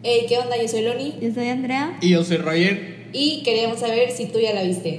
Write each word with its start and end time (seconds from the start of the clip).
Hey, 0.00 0.26
¿qué 0.28 0.38
onda? 0.38 0.56
Yo 0.56 0.68
soy 0.68 0.82
Loni. 0.82 1.18
Yo 1.20 1.34
soy 1.34 1.48
Andrea. 1.48 1.98
Y 2.00 2.10
yo 2.10 2.22
soy 2.22 2.36
Roger. 2.36 3.08
Y 3.12 3.42
queríamos 3.42 3.80
saber 3.80 4.12
si 4.12 4.26
tú 4.26 4.38
ya 4.38 4.54
la 4.54 4.62
viste. 4.62 4.98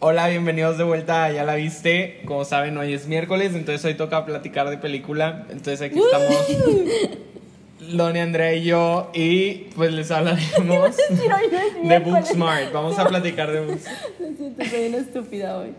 Hola, 0.00 0.28
bienvenidos 0.28 0.76
de 0.76 0.84
vuelta 0.84 1.24
a 1.24 1.32
Ya 1.32 1.44
la 1.44 1.54
viste. 1.54 2.20
Como 2.26 2.44
saben, 2.44 2.76
hoy 2.76 2.92
es 2.92 3.06
miércoles, 3.06 3.54
entonces 3.54 3.82
hoy 3.86 3.94
toca 3.94 4.26
platicar 4.26 4.68
de 4.68 4.76
película. 4.76 5.46
Entonces 5.48 5.80
aquí 5.80 5.98
estamos 5.98 6.36
Loni, 7.80 8.20
Andrea 8.20 8.54
y 8.54 8.64
yo. 8.64 9.10
Y 9.14 9.68
pues 9.74 9.92
les 9.92 10.10
hablaremos 10.10 10.96
de 11.82 11.98
Booksmart. 11.98 12.72
Vamos 12.72 12.98
a 12.98 13.08
platicar 13.08 13.50
de 13.52 13.60
Booksmart. 13.60 13.98
Me 14.20 14.36
siento 14.36 14.64
soy 14.64 14.88
una 14.88 14.96
estúpida 14.98 15.58
hoy. 15.58 15.74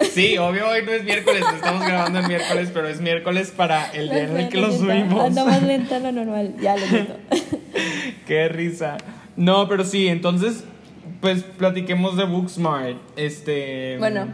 Sí, 0.00 0.38
obvio, 0.38 0.68
hoy 0.68 0.82
no 0.84 0.92
es 0.92 1.04
miércoles, 1.04 1.44
estamos 1.54 1.86
grabando 1.86 2.20
el 2.20 2.26
miércoles, 2.26 2.70
pero 2.72 2.88
es 2.88 3.02
miércoles 3.02 3.52
para 3.54 3.90
el 3.92 4.08
día 4.08 4.22
en 4.22 4.36
el 4.36 4.48
que 4.48 4.58
lo 4.58 4.72
subimos. 4.72 5.26
Ando 5.26 5.44
más 5.44 5.62
lenta 5.62 5.98
lo 5.98 6.10
normal, 6.10 6.54
ya 6.60 6.76
lo 6.76 6.86
siento. 6.86 7.16
Qué 8.26 8.48
risa. 8.48 8.96
No, 9.36 9.68
pero 9.68 9.84
sí, 9.84 10.08
entonces, 10.08 10.64
pues 11.20 11.42
platiquemos 11.42 12.16
de 12.16 12.24
Booksmart. 12.24 12.96
Este. 13.16 13.98
Bueno, 13.98 14.28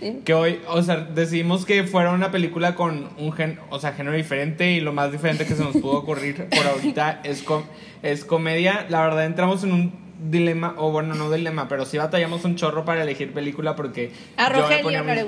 ¿sí? 0.00 0.20
Que 0.24 0.34
hoy, 0.34 0.60
o 0.68 0.82
sea, 0.82 0.96
decidimos 0.96 1.64
que 1.66 1.84
fuera 1.84 2.10
una 2.12 2.30
película 2.30 2.74
con 2.74 3.08
un 3.18 3.32
gen, 3.32 3.58
o 3.70 3.78
sea, 3.78 3.92
género 3.92 4.16
diferente 4.16 4.72
y 4.72 4.80
lo 4.80 4.92
más 4.92 5.12
diferente 5.12 5.46
que 5.46 5.54
se 5.54 5.62
nos 5.62 5.76
pudo 5.76 5.98
ocurrir 5.98 6.46
por 6.48 6.66
ahorita 6.66 7.20
es, 7.24 7.42
com- 7.42 7.64
es 8.02 8.24
comedia. 8.24 8.86
La 8.88 9.00
verdad 9.02 9.24
entramos 9.24 9.64
en 9.64 9.72
un 9.72 10.06
dilema, 10.30 10.74
o 10.78 10.90
bueno, 10.90 11.14
no 11.14 11.30
dilema, 11.30 11.68
pero 11.68 11.84
sí 11.84 11.98
batallamos 11.98 12.44
un 12.44 12.56
chorro 12.56 12.84
para 12.84 13.02
elegir 13.02 13.32
película 13.32 13.76
porque 13.76 14.12
A 14.36 14.44
yo 14.48 14.54
me 14.54 14.60
Rogelio 14.62 14.82
ponía 14.82 14.98
no 15.02 15.04
le 15.14 15.24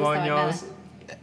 mis. 0.47 0.65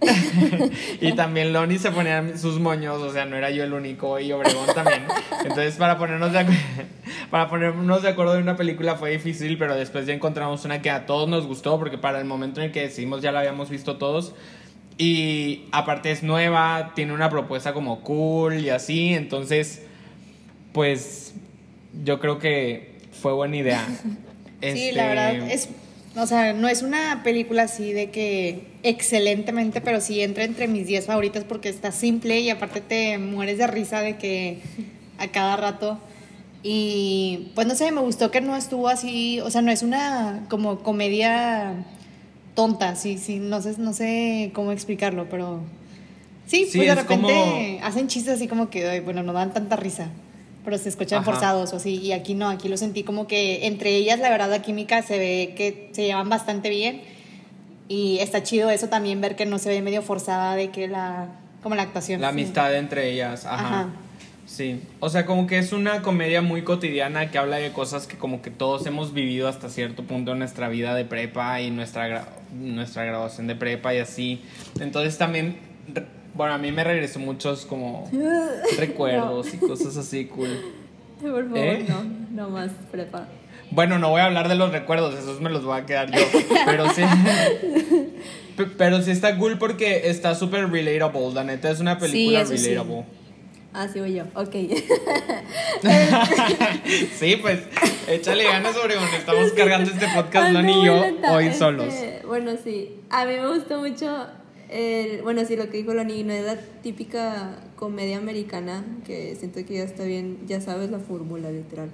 y 1.01 1.13
también 1.13 1.53
Loni 1.53 1.77
se 1.77 1.91
ponía 1.91 2.37
sus 2.37 2.59
moños, 2.59 3.01
o 3.01 3.11
sea, 3.11 3.25
no 3.25 3.35
era 3.35 3.51
yo 3.51 3.63
el 3.63 3.73
único 3.73 4.19
y 4.19 4.31
Obregón 4.31 4.67
también. 4.73 5.03
Entonces, 5.43 5.75
para 5.75 5.97
ponernos 5.97 6.33
de 6.33 6.45
para 7.29 7.49
ponernos 7.49 8.01
de 8.01 8.09
acuerdo 8.09 8.35
en 8.35 8.43
una 8.43 8.55
película 8.55 8.95
fue 8.95 9.11
difícil, 9.11 9.57
pero 9.57 9.75
después 9.75 10.05
ya 10.05 10.13
encontramos 10.13 10.65
una 10.65 10.81
que 10.81 10.89
a 10.89 11.05
todos 11.05 11.29
nos 11.29 11.45
gustó 11.47 11.77
porque 11.79 11.97
para 11.97 12.19
el 12.19 12.25
momento 12.25 12.61
en 12.61 12.67
el 12.67 12.71
que 12.71 12.81
decidimos 12.81 13.21
ya 13.21 13.31
la 13.31 13.39
habíamos 13.39 13.69
visto 13.69 13.97
todos. 13.97 14.33
Y 14.97 15.65
aparte 15.71 16.11
es 16.11 16.23
nueva, 16.23 16.93
tiene 16.95 17.13
una 17.13 17.29
propuesta 17.29 17.73
como 17.73 18.01
cool 18.01 18.59
y 18.59 18.69
así, 18.69 19.13
entonces 19.13 19.83
pues 20.71 21.35
yo 22.03 22.19
creo 22.19 22.39
que 22.39 22.95
fue 23.11 23.33
buena 23.33 23.57
idea. 23.57 23.85
Sí, 24.61 24.69
Este, 24.69 24.91
la 24.93 25.07
verdad 25.07 25.51
es, 25.51 25.69
o 26.15 26.25
sea, 26.27 26.53
no 26.53 26.67
es 26.67 26.81
una 26.81 27.21
película 27.23 27.63
así 27.63 27.91
de 27.93 28.09
que 28.09 28.63
excelentemente, 28.83 29.81
pero 29.81 29.99
sí 30.01 30.21
entra 30.21 30.43
entre 30.43 30.67
mis 30.67 30.87
10 30.87 31.05
favoritas 31.05 31.43
porque 31.43 31.69
está 31.69 31.91
simple 31.91 32.39
y 32.39 32.49
aparte 32.49 32.81
te 32.81 33.17
mueres 33.17 33.57
de 33.57 33.67
risa 33.67 34.01
de 34.01 34.17
que 34.17 34.59
a 35.17 35.27
cada 35.27 35.57
rato. 35.57 35.99
Y 36.63 37.51
pues 37.53 37.67
no 37.67 37.75
sé, 37.75 37.91
me 37.91 38.01
gustó 38.01 38.31
que 38.31 38.41
no 38.41 38.55
estuvo 38.55 38.87
así, 38.87 39.39
o 39.41 39.51
sea, 39.51 39.61
no 39.61 39.71
es 39.71 39.83
una 39.83 40.45
como 40.49 40.79
comedia 40.79 41.85
tonta, 42.55 42.95
sí, 42.95 43.17
sí, 43.17 43.37
no 43.37 43.61
sé, 43.61 43.75
no 43.77 43.93
sé 43.93 44.51
cómo 44.53 44.71
explicarlo, 44.71 45.27
pero 45.29 45.59
sí, 46.47 46.65
Sí, 46.65 46.77
pues 46.77 46.87
de 46.89 46.95
repente 46.95 47.77
como- 47.77 47.85
hacen 47.85 48.07
chistes 48.07 48.35
así 48.35 48.47
como 48.47 48.69
que, 48.69 48.99
bueno, 49.01 49.21
no 49.21 49.33
dan 49.33 49.53
tanta 49.53 49.75
risa, 49.75 50.09
pero 50.65 50.77
se 50.77 50.89
escuchan 50.89 51.21
Ajá. 51.21 51.31
forzados 51.31 51.71
o 51.71 51.77
así, 51.77 51.95
y 51.95 52.11
aquí 52.11 52.33
no, 52.33 52.49
aquí 52.49 52.67
lo 52.67 52.75
sentí 52.75 53.03
como 53.03 53.27
que 53.27 53.67
entre 53.67 53.95
ellas, 53.95 54.19
la 54.19 54.29
verdad, 54.29 54.49
la 54.49 54.61
química 54.61 55.01
se 55.03 55.17
ve 55.17 55.53
que 55.55 55.89
se 55.93 56.03
llevan 56.03 56.27
bastante 56.27 56.69
bien, 56.69 57.01
y 57.87 58.17
está 58.19 58.43
chido 58.43 58.69
eso 58.71 58.89
también, 58.89 59.21
ver 59.21 59.35
que 59.35 59.45
no 59.45 59.59
se 59.59 59.69
ve 59.69 59.81
medio 59.81 60.01
forzada 60.01 60.55
de 60.55 60.71
que 60.71 60.87
la, 60.87 61.27
como 61.63 61.75
la 61.75 61.83
actuación. 61.83 62.19
La 62.19 62.29
sí. 62.29 62.33
amistad 62.33 62.75
entre 62.75 63.11
ellas, 63.11 63.45
ajá. 63.45 63.67
Ajá. 63.67 63.89
Sí, 64.45 64.79
o 64.99 65.09
sea, 65.09 65.25
como 65.25 65.47
que 65.47 65.57
es 65.57 65.73
una 65.73 66.03
comedia 66.03 66.43
muy 66.43 66.61
cotidiana 66.61 67.31
que 67.31 67.39
habla 67.39 67.57
de 67.57 67.71
cosas 67.71 68.05
que 68.05 68.15
como 68.15 68.43
que 68.43 68.51
todos 68.51 68.85
hemos 68.85 69.11
vivido 69.11 69.47
hasta 69.47 69.69
cierto 69.69 70.03
punto 70.03 70.33
en 70.33 70.39
nuestra 70.39 70.69
vida 70.69 70.93
de 70.93 71.03
prepa 71.03 71.61
y 71.61 71.71
nuestra, 71.71 72.27
nuestra 72.53 73.05
graduación 73.05 73.47
de 73.47 73.55
prepa 73.55 73.95
y 73.95 73.97
así. 73.97 74.41
Entonces 74.79 75.17
también, 75.17 75.57
bueno, 76.35 76.53
a 76.53 76.57
mí 76.57 76.71
me 76.71 76.83
regresó 76.83 77.19
muchos 77.19 77.65
como 77.65 78.09
recuerdos 78.77 79.53
y 79.53 79.57
cosas 79.57 79.95
así 79.97 80.25
cool. 80.25 80.73
Por 81.21 81.45
favor, 81.45 81.57
¿Eh? 81.57 81.85
no, 81.87 82.03
no 82.31 82.49
más 82.49 82.71
prepa. 82.91 83.27
Bueno, 83.71 83.99
no 83.99 84.09
voy 84.09 84.21
a 84.21 84.25
hablar 84.25 84.47
de 84.47 84.55
los 84.55 84.71
recuerdos, 84.71 85.15
esos 85.15 85.41
me 85.41 85.49
los 85.49 85.65
voy 85.65 85.79
a 85.79 85.85
quedar 85.85 86.11
yo. 86.11 86.21
Pero 86.65 86.89
sí. 86.91 87.03
Pero 88.77 89.01
sí 89.01 89.11
está 89.11 89.37
cool 89.37 89.57
porque 89.57 90.09
está 90.09 90.35
súper 90.35 90.69
relatable. 90.69 91.33
La 91.33 91.43
neta 91.43 91.69
es 91.69 91.79
una 91.79 91.97
película 91.97 92.45
sí. 92.45 92.55
relatable. 92.55 93.05
Ah, 93.73 93.87
sí, 93.91 93.99
voy 93.99 94.13
yo, 94.13 94.23
ok. 94.35 94.55
Sí, 97.17 97.35
pues 97.41 97.59
échale 98.07 98.45
ganas, 98.45 98.77
Obregón. 98.77 99.09
Estamos 99.17 99.51
cargando 99.51 99.91
este 99.91 100.07
podcast, 100.15 100.47
Ando 100.47 100.61
Loni 100.61 100.81
y 100.81 100.85
yo, 100.85 101.03
hoy 101.29 101.47
este, 101.47 101.59
solos. 101.59 101.93
Bueno, 102.25 102.51
sí. 102.63 102.95
A 103.09 103.25
mí 103.25 103.33
me 103.33 103.47
gustó 103.47 103.79
mucho. 103.79 104.27
El, 104.69 105.21
bueno, 105.21 105.45
sí, 105.45 105.55
lo 105.55 105.69
que 105.69 105.77
dijo 105.77 105.93
Loni, 105.93 106.23
no 106.23 106.33
es 106.33 106.45
la 106.45 106.57
típica 106.81 107.59
comedia 107.75 108.17
americana 108.17 108.83
que 109.05 109.35
siento 109.35 109.63
que 109.65 109.75
ya 109.75 109.83
está 109.83 110.03
bien, 110.03 110.39
ya 110.47 110.61
sabes 110.61 110.89
la 110.89 110.99
fórmula, 110.99 111.51
literal. 111.51 111.91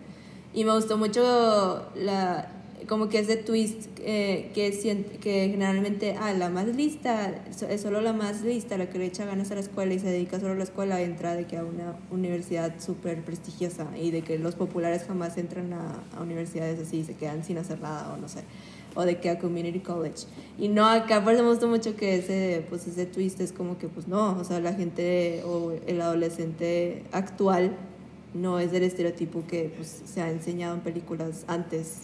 Y 0.54 0.64
me 0.64 0.74
gustó 0.74 0.98
mucho 0.98 1.90
la 1.96 2.62
como 2.88 3.10
que 3.10 3.20
ese 3.20 3.38
twist 3.38 3.88
eh, 4.00 4.52
que, 4.54 4.72
que 5.22 5.50
generalmente, 5.50 6.16
ah, 6.20 6.34
la 6.34 6.50
más 6.50 6.68
lista, 6.68 7.44
es 7.70 7.82
solo 7.82 8.02
la 8.02 8.14
más 8.14 8.42
lista, 8.42 8.78
la 8.78 8.90
que 8.90 8.98
le 8.98 9.06
echa 9.06 9.26
ganas 9.26 9.52
a 9.52 9.56
la 9.56 9.62
escuela 9.62 9.94
y 9.94 10.00
se 10.00 10.08
dedica 10.08 10.40
solo 10.40 10.54
a 10.54 10.56
la 10.56 10.64
escuela, 10.64 11.02
entra 11.02 11.36
de 11.36 11.46
que 11.46 11.58
a 11.58 11.64
una 11.64 11.96
universidad 12.10 12.80
súper 12.80 13.24
prestigiosa 13.24 13.88
y 13.98 14.12
de 14.12 14.22
que 14.24 14.38
los 14.40 14.56
populares 14.56 15.04
jamás 15.08 15.38
entran 15.38 15.74
a, 15.74 16.04
a 16.18 16.22
universidades 16.22 16.80
así 16.80 16.98
y 16.98 17.04
se 17.04 17.16
quedan 17.16 17.44
sin 17.44 17.58
hacer 17.58 17.80
nada 17.82 18.14
o 18.14 18.18
no 18.18 18.28
sé, 18.28 18.42
o 18.96 19.04
de 19.04 19.20
que 19.20 19.30
a 19.30 19.40
community 19.40 19.80
college. 19.80 20.26
Y 20.58 20.68
no, 20.68 20.86
acá 20.88 21.24
por 21.24 21.34
eso 21.34 21.44
me 21.44 21.50
gustó 21.50 21.68
mucho 21.68 21.96
que 21.96 22.16
ese, 22.18 22.66
pues 22.70 22.88
ese 22.88 23.06
twist 23.06 23.40
es 23.42 23.52
como 23.54 23.78
que, 23.78 23.88
pues 23.88 24.08
no, 24.08 24.38
o 24.38 24.44
sea, 24.44 24.60
la 24.60 24.74
gente 24.74 25.42
o 25.46 25.72
el 25.88 26.02
adolescente 26.02 27.04
actual 27.12 27.76
no 28.34 28.60
es 28.60 28.72
del 28.72 28.84
estereotipo 28.84 29.44
que 29.48 29.72
pues, 29.76 30.04
se 30.06 30.22
ha 30.22 30.30
enseñado 30.30 30.76
en 30.76 30.82
películas 30.82 31.44
antes. 31.48 32.02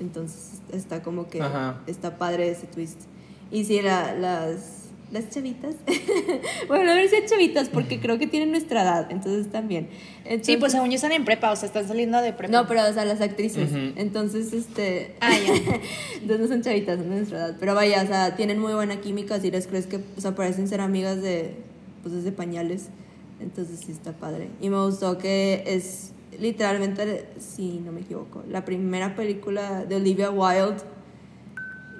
Entonces 0.00 0.60
está 0.72 1.02
como 1.02 1.28
que 1.28 1.42
Ajá. 1.42 1.80
está 1.86 2.16
padre 2.16 2.50
ese 2.50 2.66
twist. 2.66 3.02
Y 3.50 3.64
sí, 3.64 3.82
la- 3.82 4.14
las, 4.14 4.79
las 5.10 5.28
chavitas. 5.30 5.74
bueno, 6.68 6.84
no 6.84 6.94
decir 6.94 7.24
chavitas 7.26 7.68
porque 7.68 7.98
creo 8.00 8.18
que 8.18 8.26
tienen 8.26 8.50
nuestra 8.50 8.82
edad, 8.82 9.10
entonces 9.10 9.50
también. 9.50 9.88
Sí, 9.90 9.98
Entonces- 10.24 10.56
pues 10.58 10.72
según 10.72 10.90
yo 10.90 10.94
están 10.96 11.12
en 11.12 11.24
prepa, 11.24 11.50
o 11.50 11.56
sea, 11.56 11.66
están 11.66 11.88
saliendo 11.88 12.20
de 12.22 12.32
prepa. 12.32 12.52
No, 12.52 12.66
pero 12.68 12.82
o 12.88 12.92
sea, 12.92 13.04
las 13.04 13.20
actrices. 13.20 13.70
Ujú. 13.70 13.92
Entonces, 13.96 14.52
este. 14.52 15.16
Ah, 15.20 15.32
ya. 15.36 15.54
Entonces 16.14 16.40
no 16.40 16.46
son 16.48 16.62
chavitas, 16.62 16.98
son 16.98 17.10
de 17.10 17.16
nuestra 17.16 17.38
edad. 17.38 17.56
Pero 17.58 17.74
vaya, 17.74 18.02
o 18.02 18.06
sea, 18.06 18.36
tienen 18.36 18.58
muy 18.58 18.72
buena 18.74 19.00
química. 19.00 19.40
Si 19.40 19.50
les 19.50 19.66
crees 19.66 19.86
que, 19.86 20.00
o 20.16 20.20
sea, 20.20 20.34
parecen 20.34 20.68
ser 20.68 20.80
amigas 20.80 21.20
de. 21.22 21.54
Pues 22.02 22.14
desde 22.14 22.32
pañales. 22.32 22.88
Entonces 23.40 23.80
sí 23.80 23.90
está 23.92 24.12
padre. 24.12 24.48
Y 24.60 24.68
me 24.70 24.80
gustó 24.84 25.18
que 25.18 25.64
es 25.66 26.12
literalmente, 26.38 27.26
si 27.38 27.80
no 27.80 27.90
me 27.92 28.02
equivoco, 28.02 28.44
la 28.48 28.64
primera 28.64 29.16
película 29.16 29.84
de 29.84 29.96
Olivia 29.96 30.30
Wilde. 30.30 30.82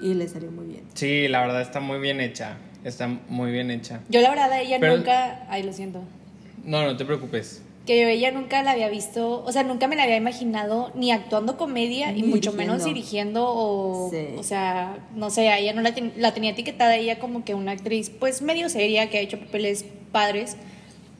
Y 0.01 0.13
le 0.15 0.27
salió 0.27 0.49
muy 0.51 0.65
bien. 0.65 0.83
Sí, 0.95 1.27
la 1.27 1.41
verdad 1.41 1.61
está 1.61 1.79
muy 1.79 1.99
bien 1.99 2.21
hecha. 2.21 2.57
Está 2.83 3.07
muy 3.29 3.51
bien 3.51 3.69
hecha. 3.71 4.01
Yo 4.09 4.21
la 4.21 4.29
verdad 4.29 4.59
ella 4.59 4.77
Pero- 4.79 4.97
nunca, 4.97 5.45
ay, 5.49 5.63
lo 5.63 5.73
siento. 5.73 6.01
No, 6.65 6.83
no 6.85 6.95
te 6.97 7.05
preocupes. 7.05 7.61
que 7.85 7.99
yo 7.99 8.07
ella 8.07 8.29
nunca 8.31 8.61
la 8.61 8.71
había 8.73 8.89
visto, 8.89 9.43
o 9.43 9.51
sea, 9.51 9.63
nunca 9.63 9.87
me 9.87 9.95
la 9.95 10.03
había 10.03 10.15
imaginado 10.15 10.91
ni 10.93 11.11
actuando 11.11 11.57
comedia 11.57 12.15
y 12.15 12.21
mucho 12.21 12.53
menos 12.53 12.83
dirigiendo. 12.85 13.43
o, 13.47 14.09
Sí. 14.11 14.27
o 14.37 14.43
sea, 14.43 14.99
no 15.15 15.31
sé, 15.31 15.49
a 15.49 15.57
ella 15.57 15.73
no 15.73 15.81
la, 15.81 15.91
ten- 15.95 16.13
la 16.15 16.31
tenía 16.31 16.51
etiquetada 16.51 16.95
ella 16.95 17.17
como 17.17 17.43
que 17.43 17.55
una 17.55 17.71
actriz 17.71 18.11
pues 18.11 18.43
medio 18.43 18.69
seria 18.69 19.09
que 19.09 19.17
ha 19.17 19.21
hecho 19.21 19.39
papeles 19.39 19.83
padres, 20.11 20.57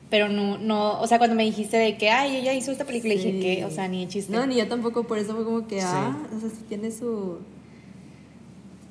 pero 0.08 0.28
no, 0.28 0.56
no, 0.56 1.00
o 1.00 1.06
sea, 1.08 1.18
cuando 1.18 1.34
me 1.34 1.42
dijiste 1.42 1.76
de 1.78 1.96
que, 1.96 2.10
ay, 2.10 2.36
ella 2.36 2.52
hizo 2.54 2.70
esta 2.70 2.84
película, 2.84 3.14
dije 3.14 3.32
Sí. 3.32 3.40
que, 3.40 3.64
o 3.64 3.70
sea, 3.70 3.88
ni 3.88 4.06
chiste. 4.06 4.32
No, 4.32 4.46
ni 4.46 4.54
yo 4.56 4.68
tampoco, 4.68 5.02
por 5.02 5.18
eso 5.18 5.34
fue 5.34 5.44
como 5.44 5.66
que, 5.66 5.80
Sí. 5.80 5.86
ah, 5.88 6.16
o 6.34 6.38
sea, 6.40 6.48
sí 6.48 6.64
tiene 6.68 6.92
su. 6.92 7.38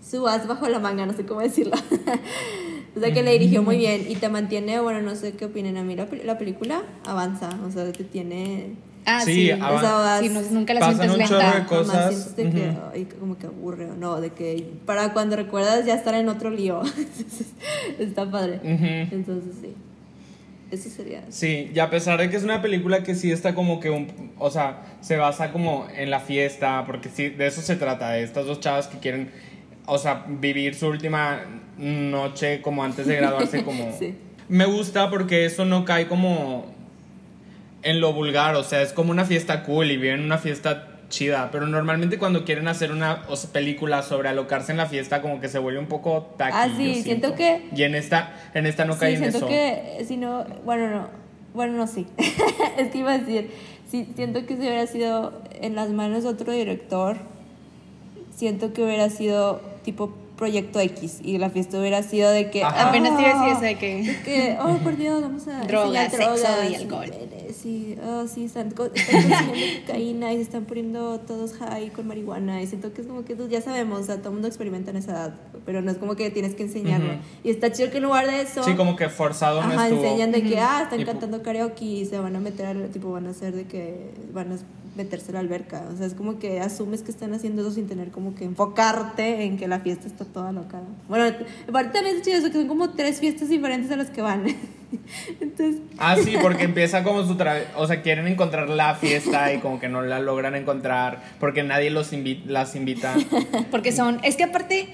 Su 0.02 0.28
as 0.28 0.48
bajo 0.48 0.68
la 0.68 0.80
manga, 0.80 1.06
no 1.06 1.14
sé 1.14 1.26
cómo 1.26 1.42
decirlo. 1.42 1.74
o 2.96 3.00
sea, 3.00 3.14
que 3.14 3.24
le 3.24 3.32
dirigió 3.34 3.64
muy 3.64 3.78
bien 3.78 4.06
y 4.10 4.16
te 4.16 4.30
mantiene, 4.30 4.80
bueno, 4.80 5.02
no 5.02 5.16
sé 5.16 5.34
qué 5.34 5.46
opinen 5.46 5.78
a 5.78 5.84
mí, 5.84 5.96
la, 5.96 6.08
la 6.26 6.38
película 6.38 6.84
avanza, 7.06 7.50
o 7.68 7.72
sea, 7.72 7.92
te 7.92 8.04
tiene. 8.04 8.74
ah, 9.06 9.22
Sí, 9.24 9.34
sí, 9.48 9.52
o 9.52 9.58
sea, 9.58 9.94
vas- 9.94 10.20
sí, 10.22 10.30
no- 10.30 10.42
nunca 10.52 10.74
la 10.74 10.80
Pasan 10.82 10.96
sientes 10.98 11.20
un 11.22 11.28
chorro 11.28 11.38
de 11.40 11.54
lenta. 11.54 11.66
cosas. 11.68 12.36
de 12.36 12.44
que, 12.50 12.70
Ujú. 12.70 12.80
ay, 12.94 13.08
como 13.20 13.38
que 13.38 13.48
aburre 13.48 13.90
o 13.92 13.96
no, 13.96 14.20
de 14.20 14.32
que 14.32 14.66
para 14.86 15.14
cuando 15.14 15.36
recuerdas 15.36 15.86
ya 15.86 15.94
estar 15.96 16.16
en 16.16 16.28
otro 16.30 16.50
lío. 16.50 16.82
Está 18.00 18.30
padre. 18.30 18.60
Ujú. 18.64 19.16
Entonces, 19.16 19.54
sí. 19.62 19.74
Eso 20.72 20.90
sería. 20.90 21.24
Sí, 21.30 21.70
y 21.76 21.80
a 21.80 21.90
pesar 21.90 22.18
de 22.18 22.30
que 22.30 22.38
es 22.38 22.44
una 22.44 22.62
película 22.62 23.04
que 23.04 23.14
sí 23.14 23.30
está 23.30 23.54
como 23.54 23.82
que 23.82 23.90
un, 23.90 24.32
o 24.40 24.50
sea, 24.50 24.84
se 25.02 25.18
basa 25.18 25.52
como 25.52 25.86
en 25.94 26.10
la 26.10 26.22
fiesta, 26.22 26.86
porque 26.86 27.10
sí, 27.10 27.28
de 27.30 27.48
eso 27.48 27.62
se 27.62 27.76
trata, 27.76 28.12
de 28.12 28.24
estas 28.24 28.46
dos 28.46 28.62
chavas 28.62 28.88
que 28.88 28.98
quieren, 29.00 29.30
o 29.86 29.98
sea, 29.98 30.26
vivir 30.28 30.76
su 30.76 30.88
última 30.88 31.42
noche 31.78 32.62
como 32.62 32.84
antes 32.84 33.08
de 33.08 33.16
graduarse, 33.16 33.64
como... 33.66 33.96
Sí. 33.98 34.16
Me 34.50 34.66
gusta 34.66 35.10
porque 35.10 35.46
eso 35.46 35.64
no 35.66 35.86
cae 35.86 36.08
como 36.08 36.66
en 37.84 38.02
lo 38.02 38.14
vulgar, 38.14 38.56
o 38.56 38.64
sea, 38.64 38.82
es 38.82 38.94
como 38.94 39.12
una 39.12 39.26
fiesta 39.26 39.64
cool 39.64 39.90
y 39.92 39.98
viven 39.98 40.20
una 40.22 40.38
fiesta 40.38 40.88
chida, 41.10 41.50
pero 41.52 41.68
normalmente 41.68 42.18
cuando 42.18 42.46
quieren 42.46 42.68
hacer 42.68 42.92
una 42.92 43.24
o 43.28 43.36
sea, 43.36 43.52
película 43.52 44.02
sobre 44.02 44.30
alocarse 44.30 44.72
en 44.72 44.78
la 44.78 44.86
fiesta 44.86 45.22
como 45.22 45.40
que 45.42 45.48
se 45.50 45.60
vuelve 45.60 45.80
un 45.80 45.88
poco 45.88 46.34
tacky. 46.38 46.54
Ah, 46.56 46.70
sí, 46.76 47.02
siento 47.02 47.36
que- 47.36 47.70
Y 47.76 47.84
en 47.84 47.96
esta 47.96 48.34
en 48.54 48.66
esta 48.66 48.86
no 48.86 48.98
cae 48.98 49.14
en 49.14 49.20
siento 49.20 49.38
eso. 49.38 49.48
que 49.48 50.04
si 50.08 50.18
no, 50.18 50.46
bueno, 50.66 50.90
no, 50.90 51.08
bueno, 51.54 51.74
no, 51.74 51.88
sí. 51.88 52.08
es 52.78 52.90
que 52.92 52.98
iba 52.98 53.14
a 53.14 53.18
decir, 53.18 53.52
sí, 53.90 54.08
siento 54.16 54.46
que 54.46 54.56
si 54.56 54.60
hubiera 54.62 54.86
sido 54.88 55.42
en 55.60 55.76
las 55.76 55.90
manos 55.90 56.24
de 56.24 56.30
otro 56.30 56.54
director, 56.54 57.18
siento 58.42 58.74
que 58.74 58.84
hubiera 58.84 59.08
sido 59.12 59.62
tipo 59.84 60.12
Proyecto 60.36 60.80
X 60.80 61.20
y 61.24 61.38
la 61.38 61.52
fiesta 61.52 61.78
hubiera 61.80 62.02
sido 62.02 62.32
de 62.32 62.50
que... 62.50 62.64
Ajá. 62.64 62.90
Apenas 62.90 63.16
te 63.16 63.22
iba 63.22 63.30
a 63.30 63.34
decir 63.36 63.48
"Ah, 63.48 63.52
eso 63.52 63.62
de 63.62 63.78
que- 63.78 64.04
de 64.04 64.22
que, 64.24 64.58
oh, 64.60 64.78
por 64.80 64.98
Dios, 64.98 65.22
vamos 65.22 65.48
a... 65.48 65.66
Drogas, 65.66 66.12
enseñar 66.12 66.36
sexo 66.38 66.48
drogas 66.52 66.72
y 66.72 66.76
alcohol. 66.76 67.12
Sí, 67.62 67.96
oh, 68.04 68.26
sí, 68.28 68.46
están, 68.46 68.70
están 68.70 68.88
consumiendo 68.90 69.54
cocaína 69.86 70.34
y 70.34 70.38
se 70.38 70.42
están 70.42 70.66
poniendo 70.66 71.20
todos 71.20 71.54
high 71.54 71.90
con 71.92 72.08
marihuana 72.08 72.60
y 72.64 72.66
siento 72.66 72.92
que 72.92 73.02
es 73.02 73.08
como 73.08 73.24
que 73.24 73.36
pues, 73.36 73.50
ya 73.50 73.62
sabemos, 73.62 74.00
o 74.02 74.04
sea, 74.04 74.16
todo 74.18 74.30
el 74.30 74.34
mundo 74.34 74.48
experimenta 74.48 74.90
en 74.90 74.98
esa 74.98 75.12
edad, 75.12 75.36
pero 75.64 75.84
no 75.84 75.92
es 75.92 75.98
como 76.00 76.16
que 76.16 76.32
tienes 76.32 76.56
que 76.56 76.64
enseñarlo. 76.64 77.14
Ujú. 77.14 77.22
Y 77.44 77.52
está 77.52 77.72
chido 77.72 77.92
que 77.92 77.98
en 77.98 78.04
lugar 78.06 78.26
de 78.26 78.42
eso... 78.42 78.64
Sí, 78.64 78.74
como 78.74 78.96
que 78.96 79.10
forzado 79.10 79.62
no 79.62 79.86
enseñan 79.86 80.32
de 80.32 80.42
que, 80.42 80.60
ah, 80.60 80.80
están 80.86 81.02
Y 81.02 81.06
cantando 81.06 81.44
karaoke 81.44 81.86
y 81.86 82.06
se 82.06 82.18
van 82.18 82.36
a 82.36 82.40
meter 82.40 82.66
al, 82.66 82.90
tipo, 82.90 83.12
van 83.12 83.28
a 83.28 83.30
hacer 83.30 83.54
de 83.54 83.66
que, 83.68 84.10
van 84.34 84.54
a 84.54 84.56
meterse 84.96 85.32
a 85.32 85.34
la 85.36 85.40
alberca. 85.40 85.84
O 85.94 85.98
sea, 85.98 86.06
es 86.06 86.14
como 86.14 86.38
que 86.40 86.60
asumes 86.60 87.02
que 87.02 87.12
están 87.12 87.34
haciendo 87.34 87.62
eso 87.62 87.72
sin 87.72 87.88
tener 87.88 88.12
como 88.12 88.36
que 88.36 88.44
enfocarte 88.46 89.44
en 89.44 89.58
que 89.58 89.68
la 89.68 89.80
fiesta 89.80 90.08
está 90.08 90.26
toda 90.26 90.52
loca. 90.52 90.82
Bueno, 91.08 91.34
aparte 91.70 91.94
también 91.94 92.18
es 92.18 92.22
chido 92.24 92.38
eso, 92.38 92.48
que 92.48 92.54
son 92.54 92.68
como 92.68 92.90
tres 92.92 93.20
fiestas 93.20 93.50
diferentes 93.50 93.90
a 93.92 93.96
las 93.96 94.10
que 94.10 94.22
van. 94.22 94.44
Entonces, 95.40 95.82
Ah, 95.98 96.16
sí, 96.22 96.36
porque 96.42 96.64
empieza 96.64 97.04
como 97.04 97.24
su 97.26 97.36
tra 97.36 97.62
o 97.78 97.88
sea, 97.88 98.02
quieren 98.02 98.28
encontrar 98.28 98.70
la 98.70 98.96
fiesta 98.96 99.54
y 99.54 99.60
como 99.60 99.80
que 99.80 99.88
no 99.88 100.02
la 100.02 100.20
logran 100.20 100.56
encontrar 100.56 101.22
porque 101.40 101.64
nadie 101.64 101.90
los 101.90 102.12
invi- 102.14 102.44
las 102.46 102.76
invita. 102.76 103.16
Porque 103.72 103.92
son, 103.92 104.20
es 104.24 104.36
que 104.36 104.44
aparte, 104.44 104.90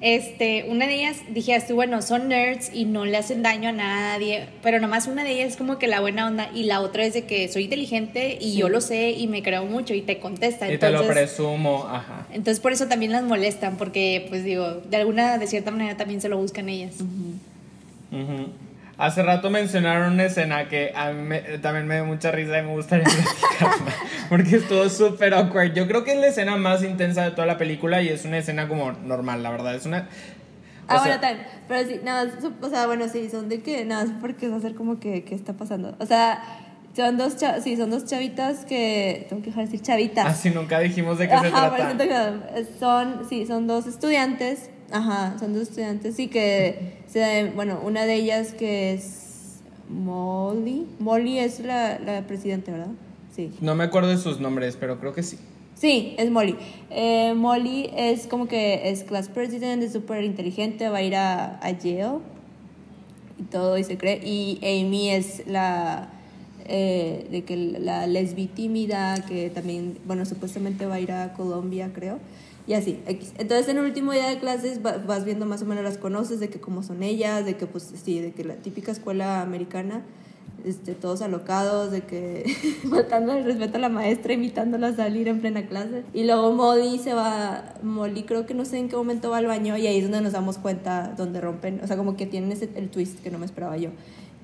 este, 0.00 0.64
una 0.68 0.86
de 0.86 0.94
ellas, 0.94 1.18
dijeras 1.28 1.66
tú, 1.66 1.74
bueno, 1.74 2.00
son 2.00 2.28
nerds 2.28 2.70
y 2.72 2.86
no 2.86 3.04
le 3.04 3.16
hacen 3.18 3.42
daño 3.42 3.68
a 3.68 3.72
nadie, 3.72 4.46
pero 4.62 4.80
nomás 4.80 5.06
una 5.06 5.24
de 5.24 5.32
ellas 5.32 5.52
es 5.52 5.56
como 5.56 5.78
que 5.78 5.88
la 5.88 6.00
buena 6.00 6.26
onda 6.26 6.50
y 6.54 6.64
la 6.64 6.80
otra 6.80 7.04
es 7.04 7.12
de 7.12 7.26
que 7.26 7.48
soy 7.48 7.64
inteligente 7.64 8.38
y 8.40 8.56
yo 8.56 8.68
lo 8.70 8.80
sé 8.80 9.10
y 9.10 9.26
me 9.26 9.42
creo 9.42 9.66
mucho 9.66 9.92
y 9.92 10.00
te 10.00 10.18
contesta. 10.18 10.72
y 10.72 10.78
te 10.78 10.90
lo 10.90 11.00
Entonces, 11.00 11.12
presumo, 11.12 11.86
ajá. 11.86 12.26
entonces 12.32 12.60
por 12.60 12.72
eso 12.72 12.86
también 12.88 13.12
las 13.12 13.24
molestan, 13.24 13.76
porque 13.76 14.24
pues 14.30 14.42
digo, 14.42 14.66
de 14.88 14.96
alguna, 14.96 15.36
de 15.36 15.46
cierta 15.46 15.70
manera 15.70 15.96
también 15.96 16.20
se 16.20 16.28
lo 16.30 16.38
buscan 16.38 16.68
ellas. 16.68 16.94
Hace 19.00 19.22
rato 19.22 19.48
mencionaron 19.50 20.12
una 20.12 20.24
escena 20.24 20.68
que 20.68 20.92
a 20.94 21.10
mí 21.10 21.22
me- 21.22 21.40
también 21.58 21.86
me 21.86 21.94
dio 21.96 22.04
mucha 22.04 22.30
risa 22.30 22.58
y 22.58 22.62
me 22.62 22.72
gustaría 22.72 23.04
platicarla, 23.58 23.92
porque 24.28 24.56
estuvo 24.56 24.88
súper 24.88 25.32
awkward. 25.34 25.72
Yo 25.72 25.86
creo 25.88 26.04
que 26.04 26.12
es 26.12 26.18
la 26.18 26.26
escena 26.28 26.56
más 26.56 26.82
intensa 26.84 27.22
de 27.24 27.30
toda 27.30 27.46
la 27.46 27.56
película 27.58 28.02
y 28.02 28.08
es 28.08 28.24
una 28.24 28.38
escena 28.38 28.68
como 28.68 28.92
normal, 28.92 29.42
la 29.42 29.50
verdad. 29.50 29.74
Es 29.74 29.86
una... 29.86 30.08
ah, 30.86 30.98
sea, 30.98 31.00
bueno, 31.00 31.20
también. 31.20 31.46
Pero 31.66 31.88
sí, 31.88 32.00
nada, 32.04 32.24
más, 32.26 32.34
o 32.62 32.68
sea, 32.68 32.86
bueno, 32.86 33.08
sí, 33.08 33.28
son 33.30 33.48
de 33.48 33.62
que, 33.62 33.84
nada, 33.84 34.04
más 34.04 34.14
porque 34.20 34.48
va 34.48 34.56
a 34.56 34.60
ser 34.60 34.74
como 34.74 35.00
que, 35.00 35.24
¿qué 35.24 35.34
está 35.34 35.54
pasando? 35.54 35.96
O 35.98 36.04
sea, 36.06 36.42
son 36.94 37.16
dos, 37.16 37.36
sí, 37.62 37.76
son 37.76 37.90
dos 37.90 38.04
chavitas 38.04 38.64
que, 38.66 39.24
tengo 39.28 39.40
que 39.42 39.50
dejar 39.50 39.64
de 39.64 39.70
decir 39.70 39.80
chavitas. 39.86 40.26
Así 40.26 40.50
nunca 40.50 40.78
dijimos 40.80 41.16
de 41.18 41.26
qué 41.28 41.38
se 41.38 41.46
Ajá, 41.46 41.70
trata. 41.70 41.86
siento 41.86 42.04
que 42.04 42.66
son, 42.78 43.22
sí, 43.28 43.46
son 43.46 43.66
dos 43.66 43.86
estudiantes. 43.86 44.68
Ajá, 44.90 45.36
son 45.38 45.52
dos 45.52 45.62
estudiantes. 45.62 46.16
Sí, 46.16 46.28
que, 46.28 46.98
se, 47.06 47.50
bueno, 47.54 47.80
una 47.84 48.06
de 48.06 48.14
ellas 48.14 48.54
que 48.54 48.92
es 48.92 49.60
Molly. 49.88 50.86
Molly 50.98 51.38
es 51.38 51.60
la, 51.60 51.98
la 51.98 52.26
presidenta, 52.26 52.72
¿verdad? 52.72 52.92
Sí. 53.34 53.52
No 53.60 53.74
me 53.74 53.84
acuerdo 53.84 54.08
de 54.08 54.18
sus 54.18 54.40
nombres, 54.40 54.76
pero 54.78 54.98
creo 54.98 55.12
que 55.12 55.22
sí. 55.22 55.38
Sí, 55.74 56.14
es 56.18 56.30
Molly. 56.30 56.56
Eh, 56.90 57.32
Molly 57.34 57.90
es 57.96 58.26
como 58.26 58.48
que 58.48 58.90
es 58.90 59.02
class 59.04 59.28
president, 59.28 59.82
es 59.82 59.92
súper 59.92 60.24
inteligente, 60.24 60.88
va 60.88 60.98
a 60.98 61.02
ir 61.02 61.16
a, 61.16 61.58
a 61.64 61.70
Yale 61.70 62.18
y 63.38 63.44
todo 63.44 63.78
y 63.78 63.84
se 63.84 63.96
cree. 63.96 64.20
Y 64.22 64.58
Amy 64.62 65.10
es 65.10 65.46
la 65.46 66.10
eh, 66.66 67.26
de 67.30 67.44
que 67.44 67.56
la 67.56 68.06
lesbi 68.06 68.46
tímida 68.46 69.24
que 69.26 69.48
también, 69.50 69.98
bueno, 70.04 70.26
supuestamente 70.26 70.86
va 70.86 70.96
a 70.96 71.00
ir 71.00 71.12
a 71.12 71.32
Colombia, 71.32 71.90
creo. 71.94 72.18
Y 72.70 72.74
así. 72.74 73.00
Entonces 73.36 73.68
en 73.68 73.78
el 73.78 73.84
último 73.84 74.12
día 74.12 74.28
de 74.28 74.38
clases 74.38 74.78
va- 74.86 74.98
vas 74.98 75.24
viendo 75.24 75.44
más 75.44 75.60
o 75.60 75.64
menos 75.66 75.82
las 75.82 75.98
conoces, 75.98 76.38
de 76.38 76.50
que 76.50 76.60
cómo 76.60 76.84
son 76.84 77.02
ellas, 77.02 77.44
de 77.44 77.56
que 77.56 77.66
pues 77.66 77.92
sí, 78.04 78.20
de 78.20 78.30
que 78.30 78.44
la 78.44 78.54
típica 78.54 78.92
escuela 78.92 79.42
americana, 79.42 80.02
este, 80.64 80.94
todos 80.94 81.20
alocados, 81.20 81.90
de 81.90 82.02
que 82.02 82.44
faltando 82.88 83.32
el 83.32 83.42
respeto 83.42 83.78
a 83.78 83.80
la 83.80 83.88
maestra, 83.88 84.34
invitándola 84.34 84.86
a 84.86 84.94
salir 84.94 85.26
en 85.26 85.40
plena 85.40 85.66
clase. 85.66 86.04
Y 86.14 86.22
luego 86.22 86.52
Molly 86.52 87.00
se 87.00 87.12
va, 87.12 87.74
Molly 87.82 88.22
creo 88.22 88.46
que 88.46 88.54
no 88.54 88.64
sé 88.64 88.78
en 88.78 88.88
qué 88.88 88.94
momento 88.94 89.30
va 89.30 89.38
al 89.38 89.46
baño 89.46 89.76
y 89.76 89.88
ahí 89.88 89.96
es 89.96 90.04
donde 90.04 90.20
nos 90.20 90.32
damos 90.32 90.56
cuenta, 90.58 91.12
donde 91.16 91.40
rompen, 91.40 91.80
o 91.82 91.88
sea, 91.88 91.96
como 91.96 92.16
que 92.16 92.26
tienen 92.26 92.52
ese, 92.52 92.68
el 92.76 92.88
twist 92.88 93.18
que 93.20 93.32
no 93.32 93.38
me 93.40 93.46
esperaba 93.46 93.76
yo. 93.78 93.90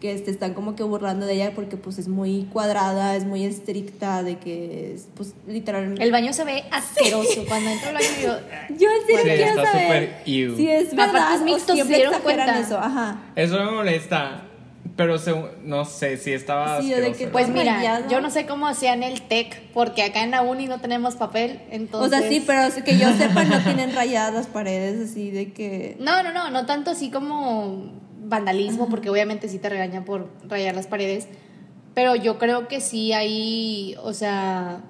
Que 0.01 0.13
este, 0.13 0.31
están 0.31 0.53
como 0.53 0.77
que 0.77 0.83
burlando 0.83 1.25
de 1.25 1.33
ella 1.35 1.53
porque 1.55 1.79
pues 1.79 1.99
es 1.99 2.07
muy 2.07 2.47
cuadrada, 2.53 3.17
es 3.17 3.25
muy 3.25 3.45
estricta, 3.47 4.23
de 4.23 4.37
que 4.39 4.93
es 4.95 5.09
pues 5.15 5.33
literalmente... 5.47 6.03
El 6.05 6.13
baño 6.13 6.35
se 6.35 6.45
ve 6.45 6.65
asqueroso. 6.71 7.45
Cuando 7.49 7.71
entro 7.71 7.89
al 7.89 7.95
baño 7.95 8.07
yo... 8.23 8.29
Yo 8.77 8.89
en 8.91 9.07
serio 9.07 9.23
Sí, 9.23 9.43
quiero 9.43 9.61
está 9.63 9.73
saber 9.73 10.17
si 10.25 10.69
es 10.71 10.93
Aparte 10.93 11.13
verdad 11.13 11.35
es 11.37 11.41
o 11.41 11.45
mixto, 11.45 11.73
siempre 11.73 11.95
¿se 11.95 12.03
dieron 12.03 12.15
exageran 12.15 12.47
cuenta? 12.47 12.61
eso, 12.67 12.79
ajá. 12.79 13.23
Eso 13.37 13.59
me 13.65 13.71
molesta, 13.71 14.43
pero 14.97 15.17
se- 15.19 15.35
no 15.65 15.87
sé 15.87 16.19
si 16.19 16.33
estaba 16.33 16.83
Sí, 16.83 16.91
de 16.91 17.13
que. 17.13 17.29
Pues 17.29 17.49
mira, 17.49 18.07
yo 18.09 18.21
no 18.21 18.31
sé 18.31 18.45
cómo 18.45 18.67
hacían 18.69 19.03
el 19.03 19.23
TEC, 19.23 19.63
porque 19.73 20.03
acá 20.03 20.23
en 20.25 20.31
la 20.31 20.43
uni 20.43 20.67
no 20.67 20.79
tenemos 20.79 21.17
papel, 21.17 21.61
entonces... 21.71 22.19
O 22.19 22.21
sea, 22.21 22.29
sí, 22.29 22.45
pero 22.47 22.69
que 22.85 22.99
yo 22.99 23.11
sepa 23.15 23.45
no 23.45 23.61
tienen 23.63 23.95
rayadas 23.95 24.35
las 24.35 24.47
paredes 24.47 25.11
así 25.11 25.31
de 25.31 25.53
que... 25.55 25.97
No, 26.01 26.23
no, 26.23 26.33
no, 26.33 26.51
no 26.51 26.67
tanto 26.67 26.91
así 26.91 27.11
como 27.11 28.05
vandalismo, 28.29 28.89
porque 28.89 29.11
obviamente 29.11 29.49
sí 29.49 29.59
te 29.59 29.69
regañan 29.69 30.05
por 30.05 30.29
rayar 30.49 30.75
las 30.75 30.87
paredes, 30.87 31.29
pero 31.95 32.15
yo 32.17 32.39
creo 32.39 32.69
que 32.69 32.81
sí 32.81 33.13
hay, 33.13 33.95
o 34.03 34.13
sea, 34.13 34.81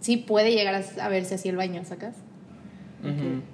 sí 0.00 0.16
puede 0.16 0.52
llegar 0.52 0.74
a, 0.74 1.04
a 1.04 1.08
verse 1.08 1.36
así 1.36 1.48
el 1.48 1.56
baño, 1.56 1.84
¿sacas? 1.84 2.14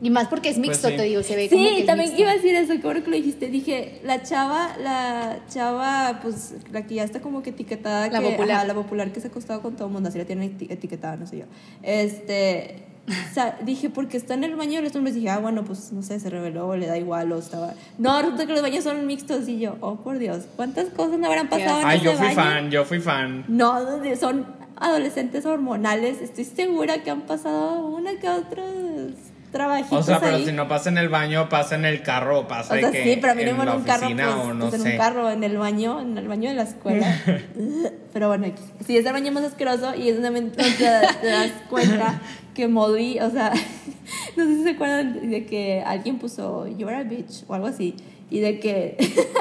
Y 0.01 0.09
más 0.09 0.29
porque 0.29 0.49
es 0.49 0.57
mixto, 0.57 0.89
sí. 0.89 0.97
te 0.97 1.03
digo, 1.03 1.23
se 1.23 1.37
ve 1.37 1.51
como 1.51 1.63
que 1.63 1.69
Sí, 1.75 1.81
es 1.81 1.87
también 1.87 2.09
mixto. 2.09 2.23
iba 2.23 2.31
a 2.31 2.35
decir 2.35 2.55
eso, 2.55 2.73
que 2.81 2.87
ahora 2.87 3.03
que 3.05 3.11
lo 3.11 3.17
dijiste, 3.17 3.49
dije, 3.49 4.01
la 4.03 4.23
chava, 4.23 4.79
la 4.79 5.41
chava, 5.51 6.21
pues, 6.23 6.55
la 6.71 6.87
que 6.87 6.95
ya 6.95 7.05
está 7.05 7.21
como 7.21 7.43
que 7.43 7.51
etiquetada, 7.51 8.09
La 8.09 8.21
que, 8.21 8.31
popular. 8.31 8.57
ajá, 8.57 8.65
la 8.67 8.73
popular 8.75 9.13
que 9.13 9.21
se 9.21 9.27
ha 9.27 9.31
acostado 9.31 9.61
con 9.61 9.77
todo 9.77 9.89
el 9.89 9.93
mundo, 9.93 10.09
así 10.09 10.17
la 10.17 10.25
tienen 10.25 10.57
eti- 10.59 10.71
etiquetada, 10.71 11.17
no 11.19 11.27
sé 11.27 11.37
yo. 11.41 11.45
Este, 11.83 12.85
o 13.09 13.35
sea, 13.35 13.59
dije, 13.63 13.91
porque 13.91 14.17
está 14.17 14.35
en 14.35 14.45
el 14.45 14.55
baño 14.55 14.77
de 14.77 14.83
los 14.83 14.95
hombres, 14.95 15.15
dije, 15.15 15.31
ah, 15.31 15.39
bueno, 15.39 15.65
pues, 15.65 15.93
no 15.93 16.03
sé, 16.03 16.21
se 16.21 16.31
reveló, 16.31 16.69
o 16.69 16.77
le 16.77 16.87
da 16.87 16.97
igual, 16.97 17.33
o 17.33 17.39
estaba... 17.39 17.75
No, 17.99 18.21
resulta 18.21 18.47
que 18.47 18.53
los 18.53 18.63
baños 18.63 18.85
son 18.85 19.07
mixtos, 19.07 19.49
y 19.49 19.59
yo, 19.59 19.77
oh, 19.81 19.97
por 19.97 20.19
Dios, 20.19 20.45
¿cuántas 20.57 20.89
cosas 20.91 21.19
no 21.19 21.27
habrán 21.27 21.49
pasado 21.49 21.81
en 21.81 21.87
Ay, 21.87 21.97
ese 21.97 22.07
yo 22.07 22.13
fui 22.13 22.27
baño? 22.27 22.37
fan, 22.37 22.71
yo 22.71 22.85
fui 22.85 23.01
fan. 23.01 23.45
No, 23.49 23.75
son 24.19 24.47
adolescentes 24.77 25.45
hormonales, 25.47 26.21
estoy 26.21 26.45
segura 26.45 27.03
que 27.03 27.11
han 27.11 27.23
pasado 27.23 27.87
una 27.87 28.19
que 28.19 28.29
otros 28.29 29.13
trabajitos 29.53 30.01
O 30.01 30.03
sea, 30.03 30.19
pero 30.19 30.37
ahí. 30.37 30.47
si 30.47 30.53
no 30.53 30.67
pasa 30.67 30.89
en 30.89 30.99
el 30.99 31.09
baño, 31.09 31.49
pasa 31.49 31.77
en 31.77 31.85
el 31.85 32.03
carro, 32.03 32.41
o 32.41 32.49
pasa 32.49 32.75
O 32.75 32.79
sea, 32.79 32.91
de 32.91 32.93
que 32.93 33.05
sí, 33.05 33.19
pero 33.21 33.35
mínimo 33.35 33.63
en 33.63 33.69
en 33.69 33.75
la 33.75 33.77
un 33.77 33.85
carro, 33.85 34.07
oficina 34.07 34.25
pues, 34.35 34.47
o 34.47 34.55
no 34.55 34.71
pues, 34.71 34.85
en 34.85 34.93
un 34.93 34.97
carro, 34.99 35.31
en 35.31 35.45
el 35.45 35.59
baño, 35.59 36.01
en 36.01 36.19
el 36.19 36.27
baño 36.27 36.49
de 36.49 36.57
la 36.57 36.63
escuela. 36.63 37.21
pero 38.13 38.29
bueno, 38.29 38.47
sí, 38.85 38.97
es 38.97 39.07
el 39.07 39.13
baño 39.13 39.31
más 39.31 39.45
asqueroso 39.45 39.95
y 39.95 40.09
es 40.09 40.21
donde 40.21 40.43
te, 40.51 40.65
te 40.65 41.27
das 41.27 41.53
cuenta 41.69 42.21
que 42.55 42.67
Molly, 42.67 43.21
o 43.21 43.31
sea, 43.31 43.53
no 44.37 44.45
sé 44.45 44.57
si 44.57 44.63
se 44.65 44.71
acuerdan 44.71 45.31
de 45.31 45.47
que 45.47 45.83
alguien 45.87 46.19
puso 46.19 46.67
You're 46.67 46.95
a 46.95 47.03
bitch 47.03 47.45
o 47.47 47.55
algo 47.55 47.67
así. 47.67 47.95
Y 48.33 48.41
de 48.41 48.59
que 48.59 48.97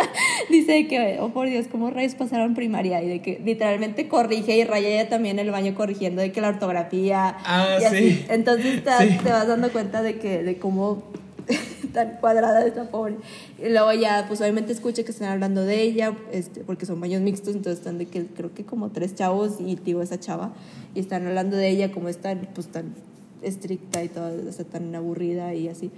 dice 0.50 0.88
que, 0.88 1.18
oh 1.22 1.30
por 1.30 1.48
Dios, 1.48 1.68
¿cómo 1.72 1.90
rayos 1.92 2.14
pasaron 2.16 2.56
primaria? 2.56 3.02
Y 3.02 3.08
de 3.08 3.22
que 3.22 3.40
literalmente 3.44 4.10
corrige 4.10 4.58
y 4.58 4.66
raya 4.66 4.90
ella 4.90 5.08
también 5.08 5.40
el 5.40 5.50
baño 5.50 5.74
corrigiendo 5.76 6.22
de 6.22 6.34
que 6.34 6.42
la 6.42 6.50
ortografía. 6.50 7.38
Ah, 7.46 7.78
y 7.80 7.84
así. 7.86 7.98
sí. 8.12 8.26
Entonces 8.30 8.84
te, 8.84 8.92
Sí. 9.08 9.18
te 9.24 9.32
vas 9.32 9.48
dando 9.48 9.72
cuenta 9.72 10.02
de 10.02 10.20
que 10.20 10.44
de 10.44 10.58
cómo 10.58 11.04
tan 11.94 12.18
cuadrada 12.18 12.66
esta 12.66 12.90
pobre. 12.92 13.16
Y 13.58 13.70
luego 13.70 13.94
ya, 13.94 14.26
pues 14.28 14.42
obviamente 14.42 14.74
escucha 14.74 15.04
que 15.04 15.12
están 15.12 15.30
hablando 15.30 15.64
de 15.64 15.82
ella, 15.82 16.14
este, 16.34 16.62
porque 16.62 16.86
son 16.86 17.00
baños 17.00 17.22
mixtos, 17.22 17.56
entonces 17.56 17.80
están 17.80 17.98
de 17.98 18.08
que 18.08 18.26
creo 18.26 18.54
que 18.54 18.66
como 18.66 18.90
tres 18.92 19.16
chavos 19.16 19.54
y 19.60 19.76
digo 19.76 20.02
esa 20.02 20.20
chava, 20.20 20.54
y 20.94 21.00
están 21.00 21.26
hablando 21.28 21.56
de 21.56 21.70
ella 21.70 21.94
como 21.94 22.10
están, 22.10 22.50
pues 22.54 22.68
tan 22.68 22.94
estricta 23.42 24.04
y 24.04 24.10
toda 24.10 24.32
o 24.48 24.52
sea, 24.52 24.66
tan 24.66 24.94
aburrida 24.94 25.54
y 25.56 25.68
así. 25.70 25.92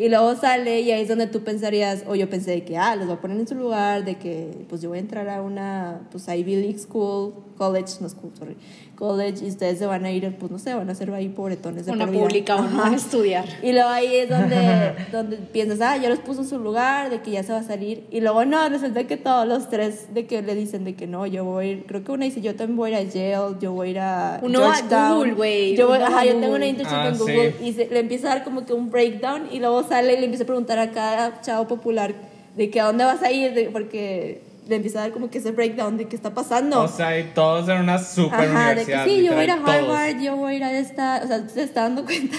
Y 0.00 0.08
luego 0.08 0.34
sale 0.34 0.80
y 0.80 0.90
ahí 0.92 1.02
es 1.02 1.08
donde 1.08 1.26
tú 1.26 1.40
pensarías, 1.44 2.04
o 2.08 2.14
yo 2.14 2.30
pensé 2.30 2.52
de 2.52 2.64
que, 2.64 2.78
ah, 2.78 2.96
los 2.96 3.06
voy 3.06 3.16
a 3.16 3.20
poner 3.20 3.38
en 3.38 3.46
su 3.46 3.54
lugar, 3.54 4.04
de 4.04 4.14
que 4.16 4.64
pues 4.68 4.80
yo 4.80 4.88
voy 4.88 4.96
a 4.98 5.00
entrar 5.02 5.28
a 5.28 5.42
una, 5.42 6.00
pues 6.10 6.26
Ivy 6.26 6.56
League 6.56 6.78
School, 6.78 7.34
college, 7.58 7.92
no 8.00 8.08
school, 8.08 8.30
sorry, 8.38 8.56
college, 8.94 9.44
y 9.44 9.48
ustedes 9.48 9.78
se 9.78 9.84
van 9.84 10.06
a 10.06 10.10
ir, 10.10 10.34
pues 10.38 10.50
no 10.50 10.58
sé, 10.58 10.72
van 10.72 10.88
a 10.88 10.94
ser 10.94 11.12
ahí 11.12 11.28
pobretones 11.28 11.84
de 11.84 11.92
Una 11.92 12.06
por 12.06 12.12
vida. 12.14 12.22
pública 12.22 12.56
o 12.56 12.62
no 12.62 12.80
Ajá. 12.82 12.92
a 12.92 12.96
estudiar. 12.96 13.44
Y 13.62 13.72
luego 13.72 13.88
ahí 13.90 14.14
es 14.14 14.30
donde, 14.30 14.94
donde 15.12 15.36
piensas, 15.36 15.80
ah, 15.82 15.96
ya 15.98 16.08
los 16.08 16.20
puso 16.20 16.40
en 16.40 16.48
su 16.48 16.58
lugar, 16.58 17.10
de 17.10 17.20
que 17.20 17.30
ya 17.32 17.42
se 17.42 17.52
va 17.52 17.58
a 17.58 17.62
salir. 17.62 18.04
Y 18.10 18.20
luego 18.22 18.46
no, 18.46 18.66
resulta 18.70 19.04
que 19.06 19.18
todos 19.18 19.46
los 19.46 19.68
tres 19.68 20.14
de 20.14 20.24
que 20.26 20.40
le 20.40 20.54
dicen 20.54 20.84
de 20.84 20.94
que 20.94 21.06
no, 21.06 21.26
yo 21.26 21.44
voy 21.44 21.66
a 21.66 21.68
ir, 21.72 21.84
creo 21.86 22.02
que 22.04 22.12
una 22.12 22.24
dice, 22.24 22.40
yo 22.40 22.56
también 22.56 22.78
voy 22.78 22.94
a 22.94 23.02
ir 23.02 23.08
a 23.08 23.10
Yale, 23.12 23.56
yo 23.60 23.72
voy 23.72 23.88
a 23.88 23.90
ir 23.90 23.98
a 23.98 24.40
Uno 24.42 24.64
a 24.64 24.74
Georgetown. 24.76 25.16
Google, 25.18 25.34
güey, 25.34 25.76
Yo 25.76 25.88
voy, 25.88 25.98
a 25.98 26.06
ajá, 26.06 26.24
yo 26.24 26.36
tengo 26.40 26.54
una 26.54 26.66
internship 26.66 26.96
Ah, 26.96 27.08
en 27.08 27.14
sí. 27.16 27.20
Google 27.20 27.54
y 27.62 27.72
se- 27.74 27.88
le 27.90 27.98
empieza 28.00 28.32
a 28.32 28.36
dar 28.36 28.44
como 28.44 28.64
que 28.64 28.72
un 28.72 28.90
breakdown 28.90 29.48
y 29.52 29.58
luego 29.58 29.82
sale 29.90 30.14
y 30.14 30.16
le 30.16 30.24
empieza 30.24 30.44
a 30.44 30.46
preguntar 30.46 30.78
a 30.78 30.90
cada 30.90 31.40
chavo 31.42 31.68
popular 31.68 32.14
de 32.56 32.70
que 32.70 32.80
a 32.80 32.86
dónde 32.86 33.04
vas 33.04 33.22
a 33.22 33.30
ir, 33.30 33.52
de- 33.52 33.68
porque 33.70 34.40
le 34.68 34.76
empieza 34.76 35.00
a 35.00 35.02
dar 35.02 35.10
como 35.12 35.28
que 35.30 35.38
ese 35.38 35.50
breakdown 35.50 35.96
de 35.98 36.06
qué 36.08 36.16
está 36.16 36.32
pasando. 36.32 36.80
O 36.82 36.88
sea, 36.88 37.18
y 37.18 37.24
todos 37.34 37.68
en 37.68 37.78
una 37.78 37.98
super 37.98 38.40
Ajá, 38.48 38.74
de 38.74 38.84
que 38.86 38.92
universidad. 38.92 39.04
sí, 39.04 39.22
yo 39.24 39.32
voy 39.32 39.40
a 39.42 39.44
ir 39.44 39.50
a 39.50 39.56
literal, 39.56 39.80
todos. 39.84 39.98
Harvard, 39.98 40.22
yo 40.22 40.36
voy 40.36 40.52
a 40.52 40.56
ir 40.56 40.64
a 40.64 40.72
esta, 40.78 41.20
o 41.22 41.26
sea, 41.26 41.48
se 41.48 41.62
está 41.62 41.82
dando 41.82 42.04
cuenta. 42.06 42.36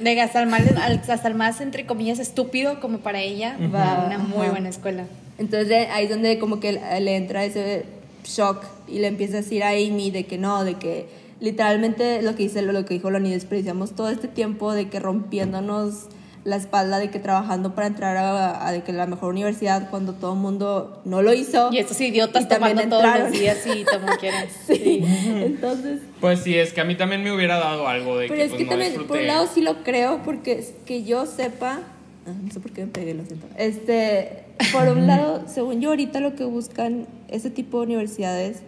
De 0.00 0.14
que 0.14 0.20
hasta 0.22 0.40
el, 0.42 0.48
más, 0.48 0.62
hasta 1.10 1.28
el 1.28 1.34
más, 1.34 1.60
entre 1.60 1.84
comillas, 1.86 2.18
estúpido 2.18 2.80
como 2.80 2.98
para 3.00 3.20
ella, 3.20 3.56
va 3.74 3.96
a 4.02 4.06
una 4.06 4.18
muy 4.18 4.42
Ajá. 4.42 4.50
buena 4.52 4.68
escuela. 4.70 5.04
Entonces 5.38 5.88
ahí 5.92 6.04
es 6.04 6.10
donde 6.10 6.38
como 6.38 6.58
que 6.58 6.72
le 6.72 7.16
entra 7.16 7.44
ese 7.44 7.84
shock 8.24 8.64
y 8.88 8.98
le 9.00 9.06
empieza 9.08 9.34
a 9.34 9.40
decir 9.42 9.62
a 9.62 9.70
Amy 9.70 10.10
de 10.10 10.24
que 10.24 10.38
no, 10.38 10.64
de 10.64 10.74
que 10.74 11.06
literalmente 11.40 12.22
lo 12.22 12.34
que 12.34 12.44
dice 12.44 12.62
lo 12.62 12.84
que 12.84 12.94
dijo 12.94 13.10
Loni, 13.10 13.30
desperdiciamos 13.30 13.94
todo 13.94 14.08
este 14.10 14.26
tiempo 14.28 14.72
de 14.72 14.88
que 14.88 15.00
rompiéndonos 15.00 16.06
la 16.44 16.56
espalda 16.56 16.98
de 16.98 17.10
que 17.10 17.18
trabajando 17.18 17.74
para 17.74 17.86
entrar 17.86 18.16
a, 18.16 18.66
a 18.66 18.72
de 18.72 18.82
que 18.82 18.92
la 18.92 19.06
mejor 19.06 19.30
universidad 19.30 19.90
cuando 19.90 20.14
todo 20.14 20.32
el 20.32 20.38
mundo 20.38 21.02
no 21.04 21.20
lo 21.20 21.34
hizo. 21.34 21.68
Y 21.72 21.78
estos 21.78 22.00
idiotas 22.00 22.44
Y 22.44 22.48
también 22.48 22.76
tomando 22.76 22.98
todos 22.98 23.18
los 23.20 23.32
días 23.32 23.58
y 23.66 23.84
como 23.92 24.06
quieran. 24.16 24.46
Sí. 24.66 25.04
Entonces, 25.04 26.00
Pues 26.20 26.40
sí, 26.40 26.56
es 26.56 26.72
que 26.72 26.80
a 26.80 26.84
mí 26.84 26.94
también 26.94 27.22
me 27.22 27.32
hubiera 27.32 27.58
dado 27.58 27.86
algo 27.86 28.16
de 28.16 28.28
pero 28.28 28.36
que 28.36 28.44
es 28.44 28.50
pues, 28.50 28.58
que 28.58 28.64
no 28.64 28.70
también 28.70 29.06
por 29.06 29.18
un 29.18 29.26
lado 29.26 29.48
sí 29.52 29.60
lo 29.60 29.82
creo 29.82 30.22
porque 30.24 30.52
es 30.52 30.72
que 30.86 31.04
yo 31.04 31.26
sepa 31.26 31.80
ah, 32.26 32.32
no 32.42 32.50
sé 32.50 32.60
por 32.60 32.72
qué 32.72 32.82
me 32.82 32.88
pegué 32.88 33.14
lo 33.14 33.24
siento 33.24 33.46
este 33.56 34.44
por 34.72 34.88
un 34.88 35.06
lado 35.06 35.44
según 35.46 35.80
yo 35.80 35.90
ahorita 35.90 36.20
lo 36.20 36.34
que 36.36 36.44
buscan 36.44 37.06
ese 37.28 37.50
tipo 37.50 37.78
de 37.78 37.86
universidades 37.86 38.62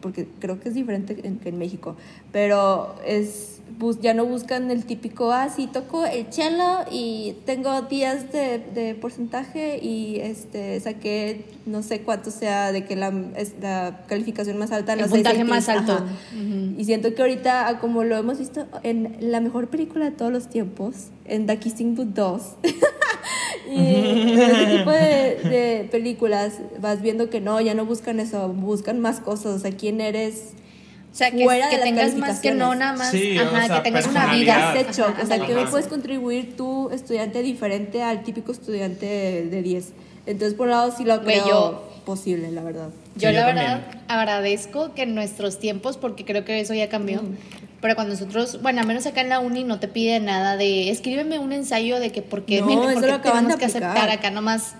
porque 0.00 0.26
creo 0.40 0.60
que 0.60 0.68
es 0.68 0.74
diferente 0.74 1.18
en, 1.22 1.38
que 1.38 1.48
en 1.48 1.58
México 1.58 1.96
pero 2.32 2.94
es 3.06 3.57
bus- 3.78 4.00
ya 4.00 4.12
no 4.14 4.24
buscan 4.26 4.70
el 4.70 4.84
típico 4.84 5.32
ah 5.32 5.48
sí 5.54 5.66
toco 5.66 6.04
el 6.04 6.26
cello 6.32 6.84
y 6.90 7.34
tengo 7.46 7.82
días 7.82 8.32
de, 8.32 8.58
de 8.58 8.94
porcentaje 8.94 9.78
y 9.82 10.16
este 10.20 10.78
saqué 10.80 11.44
no 11.66 11.82
sé 11.82 12.00
cuánto 12.00 12.30
sea 12.30 12.72
de 12.72 12.84
que 12.84 12.96
la, 12.96 13.12
es 13.36 13.54
la 13.60 14.04
calificación 14.08 14.58
más 14.58 14.72
alta 14.72 14.94
El 14.94 15.00
los 15.00 15.10
puntaje 15.10 15.36
SATs. 15.38 15.48
más 15.48 15.68
alto. 15.68 16.04
Y 16.78 16.84
siento 16.84 17.14
que 17.14 17.20
ahorita, 17.22 17.68
ah, 17.68 17.78
como 17.78 18.04
lo 18.04 18.16
hemos 18.16 18.38
visto 18.38 18.66
en 18.82 19.16
la 19.20 19.40
mejor 19.40 19.68
película 19.68 20.06
de 20.06 20.10
todos 20.12 20.32
los 20.32 20.48
tiempos, 20.48 21.08
en 21.26 21.46
The 21.46 21.58
Kissing 21.58 21.94
Booth 21.94 22.08
2, 22.14 22.42
y 23.70 23.94
ese 24.32 24.78
tipo 24.78 24.90
de, 24.90 25.38
de 25.50 25.88
películas 25.90 26.54
vas 26.80 27.02
viendo 27.02 27.28
que 27.28 27.40
no, 27.40 27.60
ya 27.60 27.74
no 27.74 27.84
buscan 27.84 28.18
eso, 28.20 28.48
buscan 28.48 29.00
más 29.00 29.20
cosas, 29.20 29.54
o 29.54 29.58
sea, 29.58 29.72
quién 29.72 30.00
eres 30.00 30.52
sea, 31.18 31.30
que, 31.30 31.44
fuera 31.44 31.66
de 31.66 31.70
que 31.70 31.76
las 31.78 31.84
tengas 31.84 32.14
más 32.16 32.40
que 32.40 32.52
no 32.52 32.74
nada 32.74 32.92
más, 32.94 33.10
Sí, 33.10 33.36
o 33.38 33.42
ajá, 33.42 33.66
sea, 33.66 33.76
que 33.76 33.82
tengas 33.82 34.06
una 34.06 34.20
¿qué 34.20 34.26
personalidad. 34.26 34.72
vida. 34.74 34.80
hecho? 34.80 35.04
Ajá, 35.04 35.22
o 35.22 35.26
sea, 35.26 35.36
ajá, 35.36 35.46
¿qué 35.46 35.54
me 35.54 35.60
Ajá. 35.62 35.70
puedes 35.70 35.86
contribuir 35.88 36.56
tú, 36.56 36.90
estudiante 36.92 37.42
diferente, 37.42 38.02
al 38.02 38.22
típico 38.22 38.52
estudiante 38.52 39.06
de 39.50 39.62
10? 39.62 39.92
Entonces, 40.26 40.54
por 40.54 40.66
un 40.66 40.70
lado, 40.72 40.94
sí 40.96 41.04
lo 41.04 41.20
Güey, 41.20 41.40
creo 41.40 41.46
yo- 41.48 41.84
posible, 42.04 42.50
la 42.50 42.62
verdad. 42.62 42.88
Yo 43.16 43.28
Sí, 43.28 43.34
la 43.34 43.40
yo 43.40 43.46
verdad 43.46 43.80
también. 43.82 44.02
agradezco 44.08 44.94
que 44.94 45.02
en 45.02 45.14
nuestros 45.14 45.58
tiempos, 45.58 45.96
porque 45.98 46.24
creo 46.24 46.44
que 46.44 46.60
eso 46.60 46.72
ya 46.74 46.88
cambió, 46.88 47.20
pero 47.80 47.94
cuando 47.96 48.14
nosotros, 48.14 48.62
bueno, 48.62 48.80
al 48.80 48.86
menos 48.86 49.04
acá 49.06 49.20
en 49.20 49.28
la 49.28 49.40
uni 49.40 49.64
no 49.64 49.78
te 49.80 49.88
pide 49.88 50.18
nada 50.20 50.56
de 50.56 50.90
escríbeme 50.90 51.38
un 51.38 51.52
ensayo 51.52 52.00
de 52.00 52.10
que 52.12 52.22
por 52.22 52.44
qué, 52.44 52.60
No, 52.60 52.66
mira, 52.66 52.82
por 52.82 52.90
eso 52.92 53.00
qué 53.02 53.06
lo 53.08 53.14
acaban 53.14 53.38
tenemos 53.44 53.58
de 53.58 53.58
que 53.58 53.70
aplicar. 53.70 53.90
aceptar 53.96 54.10
acá 54.18 54.30
nomás. 54.30 54.74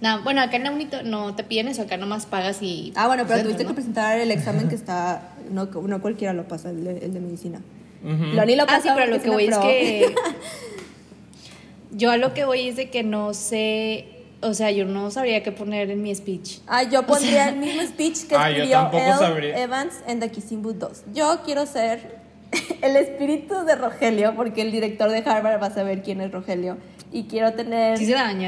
No, 0.00 0.22
bueno, 0.22 0.40
acá 0.40 0.56
en 0.56 0.64
la 0.64 0.70
uni 0.70 0.86
to- 0.86 1.02
no 1.02 1.34
te 1.34 1.44
piden 1.44 1.68
eso, 1.68 1.82
acá 1.82 1.96
nomás 1.98 2.24
pagas 2.26 2.62
y... 2.62 2.92
Ah, 2.96 3.06
bueno, 3.06 3.24
pero 3.24 3.34
pues, 3.34 3.42
tuviste 3.44 3.64
¿no? 3.64 3.68
que 3.70 3.74
presentar 3.74 4.18
el 4.18 4.30
examen 4.30 4.68
que 4.68 4.74
está. 4.82 5.28
No, 5.50 5.66
no 5.66 6.00
cualquiera 6.00 6.32
lo 6.32 6.48
pasa, 6.48 6.70
el 6.70 6.84
de, 6.84 6.98
el 7.04 7.12
de 7.12 7.20
medicina. 7.20 7.60
Ujú. 8.02 8.24
Loni 8.34 8.56
lo 8.56 8.62
Ah, 8.62 8.66
pasó 8.66 8.82
sí, 8.82 8.88
pero 8.94 9.06
lo 9.10 9.20
que 9.22 9.28
voy 9.30 9.44
es 9.46 9.58
que. 9.58 10.14
Yo 11.92 12.10
a 12.10 12.16
lo 12.16 12.32
que 12.34 12.44
voy 12.44 12.68
es 12.68 12.76
de 12.76 12.88
que 12.90 13.02
no 13.02 13.34
sé. 13.34 14.06
O 14.42 14.54
sea, 14.54 14.70
yo 14.70 14.86
no 14.86 15.10
sabría 15.10 15.42
qué 15.42 15.52
poner 15.52 15.90
en 15.90 16.00
mi 16.02 16.14
speech. 16.14 16.60
Ah, 16.66 16.82
yo 16.84 17.04
pondría 17.04 17.50
el 17.50 17.56
mismo 17.56 17.82
speech 17.82 18.26
que 18.26 18.34
Ah, 18.38 18.48
escribió 18.50 18.90
sabría. 19.18 19.58
Evans 19.62 19.94
en 20.06 20.18
The 20.20 20.30
Kissing 20.30 20.62
Booth 20.62 20.76
2. 20.76 21.02
Yo 21.12 21.40
quiero 21.44 21.66
ser 21.66 22.19
el 22.82 22.96
espíritu 22.96 23.54
de 23.64 23.74
Rogelio, 23.76 24.34
porque 24.36 24.62
el 24.62 24.72
director 24.72 25.10
de 25.10 25.18
Harvard 25.18 25.62
va 25.62 25.66
a 25.66 25.74
saber 25.74 26.02
quién 26.02 26.20
es 26.20 26.32
Rogelio. 26.32 26.76
Y 27.12 27.24
quiero 27.24 27.52
tener 27.54 27.98
Sí 27.98 28.06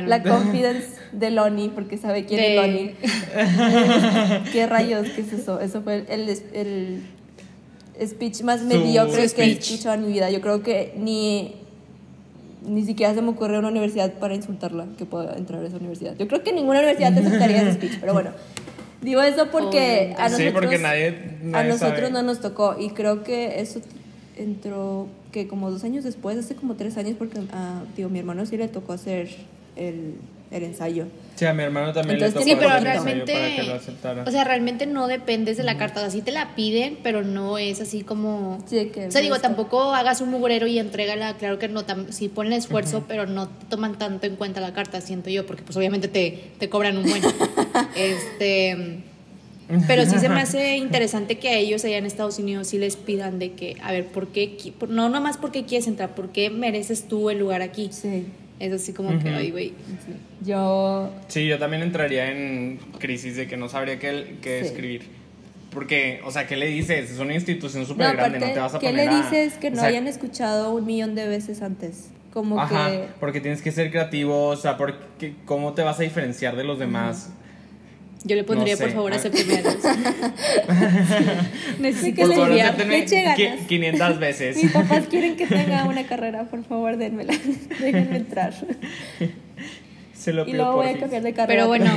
la 0.09 0.23
confidence 0.23 0.89
de 1.11 1.31
Lonnie, 1.31 1.71
porque 1.71 1.99
sabe 1.99 2.25
quién 2.25 2.41
De- 2.41 2.57
es 2.57 2.61
Lonnie. 2.63 2.95
¿Qué 4.53 4.67
rayos? 4.69 5.09
¿Qué 5.11 5.23
es 5.23 5.33
eso? 5.33 5.59
Eso 5.61 5.83
fue 5.83 6.05
el, 6.09 6.29
el- 6.55 7.03
speech 8.07 8.43
más 8.43 8.63
mediocre 8.63 9.29
que 9.35 9.43
he 9.43 9.51
escuchado 9.73 9.95
en 9.97 10.07
mi 10.07 10.13
vida. 10.13 10.31
Yo 10.31 10.41
creo 10.41 10.63
que 10.63 10.95
ni, 10.97 11.55
ni 12.67 12.85
siquiera 12.85 13.15
se 13.15 13.23
me 13.23 13.29
ocurrió 13.31 13.59
una 13.59 13.69
universidad 13.69 14.13
para 14.15 14.35
insultarla 14.35 14.87
que 14.97 15.05
pueda 15.07 15.37
entrar 15.37 15.63
a 15.63 15.67
esa 15.67 15.77
universidad. 15.77 16.17
Yo 16.17 16.27
creo 16.29 16.43
que 16.43 16.53
ninguna 16.53 16.79
universidad 16.81 17.13
te 17.15 17.21
aceptaría 17.21 17.63
ese 17.63 17.75
speech, 17.75 17.99
pero 18.01 18.13
bueno. 18.15 18.31
Digo 19.03 19.21
eso 19.23 19.49
porque 19.51 20.15
a 20.17 20.29
Sí, 20.29 20.33
nosotros, 20.45 20.53
porque 20.53 20.79
nadie- 20.79 21.15
a 21.55 21.65
nosotros 21.65 21.99
sabe. 21.99 22.11
no 22.13 22.23
nos 22.23 22.41
tocó 22.41 22.77
y 22.79 22.91
creo 22.91 23.23
que 23.25 23.61
eso 23.61 23.81
entró 24.39 25.09
que 25.33 25.49
como 25.49 25.71
dos 25.71 25.85
años 25.85 26.05
después, 26.05 26.39
hace 26.39 26.55
como 26.55 26.75
tres 26.75 26.97
años, 26.97 27.15
porque 27.19 27.39
a 27.53 27.83
digo, 27.97 28.09
mi 28.09 28.19
hermano 28.19 28.47
sí 28.47 28.57
le 28.57 28.69
tocó 28.69 28.93
hacer 28.93 29.29
el, 29.77 30.15
el 30.51 30.63
ensayo. 30.63 31.07
Sí, 31.35 31.47
a 31.47 31.55
mi 31.55 31.63
hermano 31.63 31.93
también 31.95 32.17
Entonces, 32.23 32.35
le 32.41 32.45
Sí, 32.45 32.51
tocó 32.51 32.61
pero 32.61 32.75
hacer 32.75 32.89
el 32.89 32.97
ensayo 32.99 33.25
realmente. 33.25 33.33
para 33.33 33.57
que 33.57 33.63
lo 33.63 33.75
aceptara. 33.75 34.25
O 34.27 34.31
sea, 34.31 34.45
realmente 34.45 34.87
no 34.87 35.09
dependes 35.09 35.57
de 35.57 35.63
la 35.65 35.79
carta. 35.79 36.01
O 36.01 36.03
sea, 36.03 36.11
sí 36.11 36.21
te 36.21 36.31
la 36.31 36.55
piden, 36.55 36.99
pero 37.03 37.23
no 37.23 37.57
es 37.57 37.81
así 37.81 38.03
como. 38.03 38.63
Sí, 38.67 38.91
que 38.93 39.07
O 39.07 39.11
sea, 39.11 39.23
digo, 39.23 39.39
tampoco 39.41 39.95
hagas 39.95 40.21
un 40.21 40.31
mugrero 40.31 40.67
y 40.67 40.79
entrégala. 40.79 41.35
Claro 41.39 41.59
que 41.59 41.69
no, 41.69 41.87
tam- 41.87 42.11
sí 42.11 42.29
ponen 42.29 42.53
esfuerzo, 42.53 43.05
pero 43.09 43.27
no 43.27 43.49
te 43.49 43.65
toman 43.71 43.97
tanto 43.99 44.27
en 44.27 44.37
cuenta 44.37 44.61
la 44.61 44.75
carta, 44.75 45.01
siento 45.01 45.31
yo, 45.31 45.47
porque 45.47 45.63
pues 45.63 45.75
obviamente 45.79 46.07
te, 46.07 46.51
te 46.59 46.69
cobran 46.69 46.99
un 46.99 47.05
buen. 47.05 47.23
este. 47.97 48.99
Pero 49.87 50.05
sí 50.05 50.19
se 50.19 50.29
me 50.29 50.41
hace 50.41 50.77
interesante 50.77 51.39
que 51.39 51.49
a 51.49 51.55
ellos 51.57 51.85
allá 51.85 51.97
en 51.97 52.05
Estados 52.05 52.39
Unidos 52.39 52.69
sí 52.69 52.79
les 52.79 52.97
pidan 52.97 53.39
de 53.39 53.53
que, 53.53 53.77
a 53.83 53.91
ver, 53.93 54.07
¿por 54.07 54.29
qué? 54.29 54.57
no 54.89 55.09
nomás 55.09 55.39
porque 55.39 55.65
quieres 55.65 55.87
entrar, 55.87 56.15
¿por 56.15 56.31
qué 56.31 56.51
mereces 56.51 57.09
tú 57.09 57.31
el 57.31 57.39
lugar 57.39 57.63
aquí? 57.63 57.89
Sí. 57.91 58.27
Es 58.61 58.73
así 58.73 58.93
como 58.93 59.09
que, 59.19 59.29
Ujú. 59.31 59.39
ay, 59.39 59.51
güey. 59.51 59.69
sí. 60.07 60.13
Yo 60.45 61.11
Sí, 61.29 61.47
yo 61.47 61.59
también 61.59 61.83
entraría 61.83 62.31
en 62.31 62.79
crisis 62.99 63.37
de 63.37 63.47
que 63.49 63.57
no 63.57 63.69
sabría 63.69 63.99
qué, 63.99 64.37
qué 64.43 64.61
Sí. 64.61 64.67
escribir. 64.67 65.03
Porque, 65.73 66.21
o 66.27 66.31
sea, 66.31 66.47
¿qué 66.47 66.57
le 66.57 66.67
dices? 66.67 67.11
Es 67.11 67.19
una 67.19 67.35
institución 67.35 67.83
No, 67.85 67.89
súper 67.89 68.15
grande, 68.15 68.37
aparte, 68.37 68.47
no 68.47 68.53
te 68.53 68.61
vas 68.61 68.75
a 68.75 68.79
¿qué 68.79 68.89
poner 68.89 69.07
le 69.09 69.15
a- 69.17 69.23
dices 69.23 69.55
que 69.55 69.69
o 69.69 69.71
no 69.71 69.77
sea, 69.79 69.87
hayan 69.87 70.07
escuchado 70.07 70.75
un 70.75 70.85
millón 70.85 71.15
de 71.15 71.27
veces 71.27 71.63
antes? 71.63 72.11
Como 72.33 72.61
Ajá, 72.61 72.91
que... 72.91 73.05
porque 73.21 73.41
tienes 73.41 73.63
que 73.63 73.73
ser 73.73 73.91
creativo, 73.91 74.49
o 74.49 74.57
sea, 74.57 74.77
porque, 74.77 75.35
¿cómo 75.47 75.73
te 75.73 75.83
vas 75.83 75.99
a 75.99 76.03
diferenciar 76.03 76.57
de 76.57 76.65
los 76.65 76.79
demás? 76.79 77.31
Yo 78.25 78.37
le 78.37 78.45
pondría, 78.45 78.75
No 78.75 78.79
sé. 78.79 78.85
por 78.87 78.95
favor, 78.95 79.13
a. 79.13 79.17
Necesito 81.79 82.29
que 82.29 82.37
le 82.87 82.99
eche 82.99 83.23
ganas. 83.23 83.67
500 83.67 84.19
veces. 84.19 84.57
Mis 84.57 84.73
papás 84.73 85.05
quieren 85.09 85.37
que 85.37 85.47
tenga 85.47 85.85
una 85.89 86.05
carrera, 86.05 86.45
por 86.45 86.65
favor, 86.65 86.97
denmela. 86.97 87.35
Déjenme 87.81 88.17
entrar. 88.17 88.55
Se 90.15 90.33
lo 90.33 90.43
Y 90.43 90.53
pido 90.53 90.59
luego 90.59 90.77
voy 90.77 90.89
a 90.89 90.99
cambiar 90.99 91.23
de 91.23 91.33
carrera. 91.33 91.65
Pero 91.65 91.69
bueno, 91.69 91.91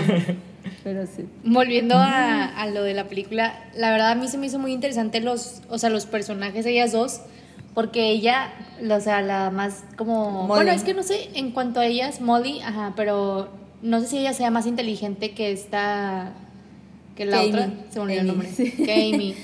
Pero 0.84 1.06
sí. 1.06 1.26
volviendo 1.44 1.96
a, 1.96 2.46
a 2.46 2.68
lo 2.68 2.82
de 2.84 2.96
la 2.96 3.06
película, 3.06 3.64
la 3.76 3.92
verdad 3.92 4.12
a 4.12 4.16
mí 4.16 4.28
se 4.28 4.38
me 4.40 4.48
hizo 4.48 4.58
muy 4.58 4.74
interesante 4.74 5.22
los, 5.22 5.62
o 5.70 5.78
sea, 5.78 5.92
los 5.92 6.08
personajes 6.08 6.66
ellas 6.66 6.92
dos, 6.92 7.22
porque 7.76 8.10
ella, 8.10 8.52
o 8.90 9.00
sea, 9.00 9.22
la 9.22 9.52
más 9.52 9.84
como... 9.96 10.32
Molly. 10.32 10.48
Bueno, 10.48 10.72
es 10.72 10.84
que 10.84 10.96
no 10.96 11.04
sé, 11.04 11.30
en 11.36 11.52
cuanto 11.52 11.82
a 11.82 11.86
ellas, 11.86 12.20
Molly, 12.20 12.62
ajá, 12.62 12.94
pero 12.96 13.50
no 13.86 14.02
sé 14.02 14.08
si 14.08 14.18
ella 14.18 14.34
sea 14.34 14.52
más 14.52 14.66
inteligente 14.66 15.32
que 15.32 15.52
esta, 15.52 16.34
que 17.16 17.26
la 17.26 17.42
Que 17.42 17.48
otra, 17.48 17.64
Amy. 17.66 17.74
se 17.90 18.00
me 18.00 18.04
olvidó 18.06 18.22
el 18.22 18.30
Amy, 18.30 18.30
nombre, 18.30 18.50
sí. 18.52 18.72
que 18.72 18.94
Amy. 19.14 19.36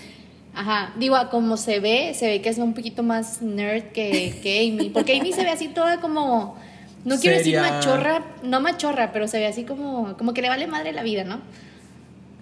Ajá, 0.54 0.94
digo, 1.00 1.16
a 1.16 1.30
como 1.30 1.56
se 1.56 1.80
ve, 1.80 2.14
se 2.14 2.28
ve 2.28 2.42
que 2.42 2.50
es 2.50 2.58
un 2.58 2.74
poquito 2.74 3.04
más 3.04 3.42
nerd 3.42 3.84
que, 3.94 4.38
que 4.44 4.68
Amy, 4.70 4.90
porque 4.90 5.18
Amy 5.18 5.32
se 5.32 5.44
ve 5.44 5.50
así 5.50 5.70
toda 5.70 6.02
como, 6.02 6.56
no 7.06 7.18
quiero 7.20 7.38
decir 7.38 7.58
machorra, 7.58 8.26
no 8.44 8.60
machorra, 8.60 9.14
pero 9.14 9.28
se 9.30 9.40
ve 9.40 9.48
así 9.48 9.64
como, 9.64 10.18
como 10.18 10.34
que 10.34 10.42
le 10.42 10.50
vale 10.50 10.68
madre 10.68 10.92
la 10.92 11.04
vida, 11.04 11.24
¿no? 11.24 11.40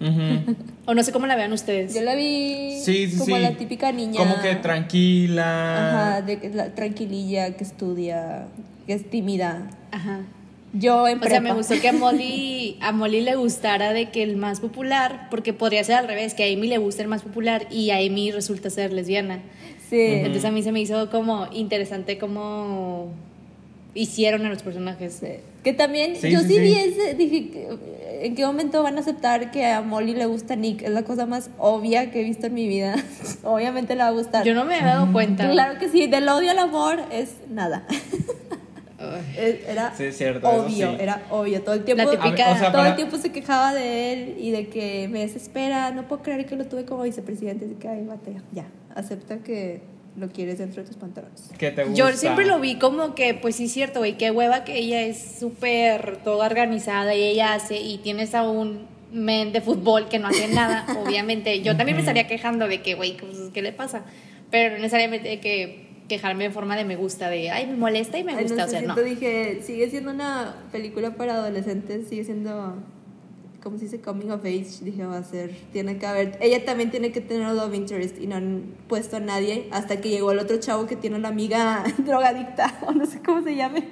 Ujú. 0.00 0.56
O 0.86 0.94
no 0.94 1.02
sé 1.04 1.12
cómo 1.12 1.26
la 1.26 1.36
vean 1.36 1.52
ustedes. 1.52 1.94
Yo 1.94 2.00
la 2.00 2.14
vi 2.14 2.80
Sí, 2.82 3.06
sí, 3.08 3.18
como 3.18 3.36
sí. 3.36 3.42
la 3.42 3.52
típica 3.52 3.92
niña. 3.92 4.18
Como 4.18 4.40
que 4.40 4.54
tranquila. 4.56 5.88
Ajá, 6.14 6.22
de 6.22 6.50
la 6.54 6.74
tranquililla, 6.74 7.54
que 7.54 7.62
estudia, 7.64 8.46
que 8.86 8.94
es 8.94 9.08
tímida. 9.10 9.70
Ajá. 9.92 10.20
Yo 10.72 11.08
en 11.08 11.18
O 11.22 11.26
sea, 11.26 11.40
me 11.40 11.52
gustó 11.52 11.74
que 11.80 11.88
a 11.88 11.92
Molly, 11.92 12.78
a 12.80 12.92
Molly 12.92 13.22
le 13.22 13.34
gustara 13.36 13.92
de 13.92 14.10
que 14.10 14.22
el 14.22 14.36
más 14.36 14.60
popular, 14.60 15.26
porque 15.30 15.52
podría 15.52 15.82
ser 15.84 15.96
al 15.96 16.06
revés, 16.06 16.34
que 16.34 16.44
a 16.44 16.46
Amy 16.52 16.68
le 16.68 16.78
gusta 16.78 17.02
el 17.02 17.08
más 17.08 17.22
popular 17.22 17.66
y 17.70 17.90
a 17.90 17.96
Amy 17.96 18.30
resulta 18.30 18.70
ser 18.70 18.92
lesbiana. 18.92 19.40
Sí. 19.88 20.00
Entonces 20.00 20.44
a 20.44 20.52
mí 20.52 20.62
se 20.62 20.70
me 20.70 20.80
hizo 20.80 21.10
como 21.10 21.48
interesante 21.52 22.18
cómo 22.18 23.08
hicieron 23.94 24.46
a 24.46 24.48
los 24.48 24.62
personajes. 24.62 25.14
Sí. 25.20 25.26
Que 25.64 25.72
también, 25.72 26.14
Sí, 26.16 26.30
yo 26.30 26.40
sí, 26.40 26.54
sí, 26.54 26.58
vi 26.60 26.72
ese, 26.74 27.14
dije, 27.14 27.50
que- 27.50 27.68
¿en 28.22 28.34
qué 28.36 28.46
momento 28.46 28.82
van 28.84 28.96
a 28.96 29.00
aceptar 29.00 29.50
que 29.50 29.66
a 29.66 29.80
Molly 29.82 30.14
le 30.14 30.26
gusta 30.26 30.54
Nick? 30.54 30.82
Es 30.82 30.90
la 30.90 31.02
cosa 31.02 31.26
más 31.26 31.50
obvia 31.58 32.10
que 32.12 32.20
he 32.20 32.24
visto 32.24 32.46
en 32.46 32.54
mi 32.54 32.68
vida. 32.68 32.94
Obviamente 33.42 33.94
le 33.96 34.02
va 34.02 34.08
a 34.08 34.12
gustar. 34.12 34.44
Yo 34.46 34.54
no 34.54 34.64
me 34.64 34.76
había 34.76 34.94
dado 34.94 35.12
cuenta. 35.12 35.50
Claro 35.50 35.78
que 35.80 35.88
sí, 35.88 36.06
del 36.06 36.28
odio 36.28 36.52
al 36.52 36.58
amor 36.60 37.00
es 37.10 37.32
nada. 37.50 37.84
Era 39.36 39.94
Sí, 39.96 40.12
cierto, 40.12 40.48
obvio, 40.48 40.90
sí. 40.90 40.96
era 41.00 41.22
obvio. 41.30 41.62
Todo 41.62 41.74
el 41.74 41.84
tiempo, 41.84 42.04
La 42.04 42.10
típica- 42.10 42.52
o 42.52 42.58
sea, 42.58 42.68
todo 42.70 42.78
para- 42.82 42.90
el 42.90 42.96
tiempo 42.96 43.16
se 43.16 43.32
quejaba 43.32 43.72
de 43.74 44.12
él 44.12 44.36
y 44.38 44.50
de 44.50 44.68
que 44.68 45.08
me 45.08 45.20
desespera. 45.20 45.90
No 45.90 46.06
puedo 46.08 46.22
creer 46.22 46.46
que 46.46 46.56
lo 46.56 46.66
tuve 46.66 46.84
como 46.84 47.02
vicepresidente. 47.04 47.64
Así 47.64 47.74
que, 47.74 47.88
ay, 47.88 48.04
bate, 48.04 48.36
ya. 48.52 48.66
Acepta 48.94 49.38
que 49.38 49.80
lo 50.16 50.28
quieres 50.28 50.58
dentro 50.58 50.82
de 50.82 50.88
tus 50.88 50.96
pantalones. 50.98 51.50
Que 51.56 51.70
te 51.70 51.84
gusta. 51.84 51.96
Yo 51.96 52.12
siempre 52.16 52.44
lo 52.46 52.58
vi 52.60 52.74
como 52.76 53.14
que, 53.14 53.32
pues 53.34 53.56
sí 53.56 53.64
es 53.66 53.72
cierto, 53.72 54.00
güey, 54.00 54.18
qué 54.18 54.30
hueva 54.30 54.64
que 54.64 54.76
ella 54.76 55.00
es 55.02 55.36
súper 55.38 56.18
toda 56.18 56.46
organizada 56.46 57.14
y 57.14 57.22
ella 57.22 57.54
hace, 57.54 57.80
y 57.80 57.98
tienes 57.98 58.34
a 58.34 58.42
un 58.48 58.86
men 59.12 59.52
de 59.52 59.60
fútbol 59.60 60.08
que 60.08 60.18
no 60.18 60.28
hace 60.28 60.48
nada, 60.48 60.84
obviamente. 61.06 61.62
Yo 61.62 61.76
también 61.76 61.96
me 61.96 62.00
estaría 62.02 62.26
quejando 62.26 62.66
de 62.68 62.82
que, 62.82 62.94
güey, 62.94 63.16
pues, 63.16 63.36
¿qué 63.54 63.62
le 63.62 63.72
pasa? 63.72 64.02
Pero 64.50 64.72
no 64.74 64.78
necesariamente 64.78 65.28
de 65.28 65.40
que 65.40 65.89
quejarme 66.10 66.44
en 66.46 66.52
forma 66.52 66.76
de 66.76 66.84
me 66.84 66.96
gusta, 66.96 67.30
de, 67.30 67.50
ay, 67.50 67.66
me 67.68 67.76
molesta 67.76 68.18
y 68.18 68.24
me 68.24 68.32
Ay, 68.34 68.42
gusta, 68.42 68.56
no 68.58 68.64
o 68.64 68.68
sé, 68.68 68.78
sea, 68.80 68.82
no. 68.94 68.94
dije, 69.00 69.60
sigue 69.62 69.88
siendo 69.88 70.10
una 70.10 70.56
película 70.72 71.12
para 71.12 71.34
adolescentes, 71.34 72.08
sigue 72.08 72.24
siendo, 72.24 72.74
¿cómo 73.62 73.78
se 73.78 73.84
dice? 73.84 74.00
Coming 74.00 74.30
of 74.32 74.40
age, 74.44 74.66
dije, 74.82 75.06
va 75.06 75.18
a 75.18 75.22
ser, 75.22 75.50
tiene 75.72 75.98
que 75.98 76.06
haber, 76.06 76.36
ella 76.40 76.64
también 76.64 76.90
tiene 76.90 77.12
que 77.12 77.20
tener 77.20 77.46
love 77.54 77.74
interest 77.74 78.20
y 78.20 78.26
no 78.26 78.34
han 78.36 78.64
puesto 78.88 79.18
a 79.18 79.20
nadie 79.20 79.68
hasta 79.70 80.00
que 80.00 80.08
llegó 80.08 80.32
el 80.32 80.40
otro 80.40 80.58
chavo 80.58 80.86
que 80.86 80.96
tiene 80.96 81.16
una 81.16 81.28
amiga 81.28 81.84
drogadicta, 81.98 82.74
o 82.86 82.90
no 82.92 83.06
sé 83.06 83.20
cómo 83.22 83.42
se 83.42 83.54
llame, 83.54 83.84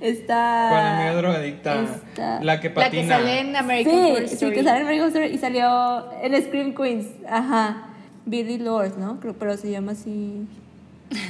está... 0.00 0.68
Con 0.70 0.78
la 0.78 0.96
amiga 0.96 1.14
drogadicta. 1.16 1.82
Está- 1.82 2.42
La 2.42 2.58
que 2.60 2.68
La 2.70 2.74
patina. 2.74 3.02
que 3.02 3.08
sale 3.08 3.40
en 3.40 3.54
American 3.56 3.92
Sí, 3.92 4.10
Horror 4.12 4.28
sí, 4.28 4.34
Story. 4.34 4.54
que 4.54 4.62
sale 4.64 4.76
en 4.80 4.86
American 4.86 5.08
Horror 5.08 5.22
Story 5.24 5.34
y 5.34 5.38
salió 5.38 6.12
en 6.22 6.42
Scream 6.42 6.74
Queens, 6.74 7.06
ajá, 7.28 7.88
Billy 8.24 8.58
Lord, 8.58 8.96
¿no? 8.98 9.20
Creo, 9.20 9.34
pero 9.38 9.56
se 9.58 9.70
llama 9.70 9.92
así... 9.92 10.46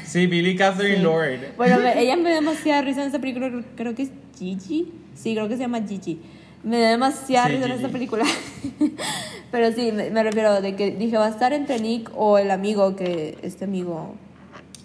Sí, 0.05 0.27
Billy 0.27 0.57
Catherine 0.57 0.97
Sí. 0.97 1.03
Lord. 1.03 1.39
Bueno, 1.57 1.79
me- 1.81 2.01
ella 2.01 2.17
me 2.17 2.31
da 2.31 2.37
demasiada 2.37 2.83
risa 2.83 3.03
en 3.03 3.09
esa 3.09 3.19
película, 3.19 3.51
creo, 3.77 3.95
que 3.95 4.05
es 4.05 4.11
Gigi. 4.39 4.93
Sí, 5.15 5.35
creo 5.35 5.49
que 5.49 5.57
se 5.57 5.63
llama 5.63 5.81
Gigi. 5.87 6.21
Me 6.63 6.81
da 6.81 6.91
demasiada 6.91 7.47
Sí, 7.49 7.53
risa 7.55 7.65
en 7.67 7.73
Gigi. 7.73 7.83
esta 7.85 7.93
película. 7.93 8.25
Pero 9.51 9.73
sí, 9.73 9.93
me, 9.93 10.11
me 10.11 10.23
refiero 10.23 10.61
de 10.61 10.75
que 10.77 10.91
dije, 10.93 11.17
va 11.17 11.27
a 11.27 11.31
estar 11.31 11.53
entre 11.53 11.79
Nick 11.81 12.11
o 12.15 12.39
el 12.39 12.51
amigo 12.51 12.97
que, 12.97 13.39
este 13.43 13.65
amigo 13.65 14.15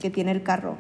que 0.02 0.10
tiene 0.10 0.32
el 0.32 0.44
carro, 0.44 0.78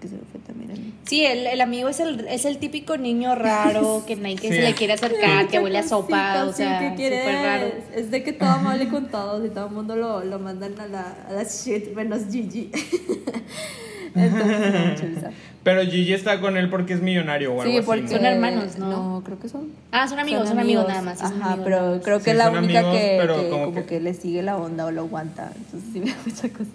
que 0.00 0.08
se 0.08 0.14
me 0.14 0.22
fue 0.32 0.40
también 0.46 0.94
Sí, 1.04 1.24
el, 1.24 1.46
el 1.46 1.60
amigo 1.60 1.88
es 1.88 2.00
el, 2.00 2.26
es 2.28 2.44
el 2.44 2.58
típico 2.58 2.96
niño 2.96 3.34
raro 3.34 4.02
que 4.06 4.16
nadie 4.16 4.36
que 4.36 4.48
Sí. 4.48 4.54
se 4.54 4.62
le 4.62 4.74
quiere 4.74 4.92
acercar, 4.94 5.48
que 5.48 5.58
huele 5.58 5.78
a 5.78 5.82
sopa, 5.82 6.44
o 6.44 6.50
sí, 6.50 6.58
sea, 6.58 6.78
que 6.90 6.94
quiere- 6.96 7.20
súper 7.22 7.34
raro. 7.42 7.66
Es 7.94 8.10
de 8.10 8.22
que 8.22 8.32
todo 8.32 8.48
amable 8.50 8.88
con 8.88 9.08
todos 9.08 9.44
y 9.44 9.50
todo 9.50 9.66
el 9.66 9.72
mundo 9.72 9.96
lo, 9.96 10.24
lo 10.24 10.38
mandan 10.38 10.78
a 10.80 10.86
la, 10.86 11.16
a 11.28 11.32
la 11.32 11.42
shit, 11.44 11.94
menos 11.94 12.22
Gigi. 12.30 12.70
Entonces. 14.14 15.24
Pero 15.62 15.82
Gigi 15.82 16.14
está 16.14 16.40
con 16.40 16.56
él 16.56 16.70
porque 16.70 16.94
es 16.94 17.02
millonario 17.02 17.52
o 17.54 17.60
algo 17.60 17.70
Sí, 17.70 17.78
así. 17.78 17.86
porque 17.86 18.02
¿no? 18.02 18.08
Son 18.08 18.24
hermanos, 18.24 18.78
¿no? 18.78 18.88
No, 18.90 19.22
creo 19.24 19.38
que 19.38 19.48
son. 19.48 19.68
Ah, 19.92 20.08
son 20.08 20.18
amigos, 20.18 20.48
son, 20.48 20.58
amigos, 20.58 20.88
nada 20.88 21.02
más. 21.02 21.20
Ajá, 21.20 21.52
amigos 21.52 21.60
pero 21.64 22.00
creo 22.02 22.18
que 22.18 22.24
Sí, 22.24 22.30
es 22.30 22.36
la 22.36 22.50
única 22.50 22.78
amigos, 22.80 22.96
que, 22.96 23.16
pero 23.20 23.36
que 23.42 23.48
como 23.50 23.64
como, 23.66 23.74
que- 23.74 23.84
que... 23.84 24.00
le 24.00 24.14
sigue 24.14 24.42
la 24.42 24.56
onda 24.56 24.86
o 24.86 24.90
lo 24.90 25.02
aguanta. 25.02 25.52
Entonces 25.54 25.90
sí 25.92 26.00
me 26.00 26.06
da 26.10 26.16
mucha 26.24 26.48
cosa. 26.48 26.70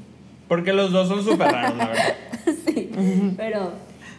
Porque 0.47 0.73
los 0.73 0.91
dos 0.91 1.07
son 1.07 1.23
súper 1.23 1.51
raros, 1.51 1.77
la 1.77 1.87
verdad. 1.87 2.15
sí, 2.67 2.89
pero 3.37 3.73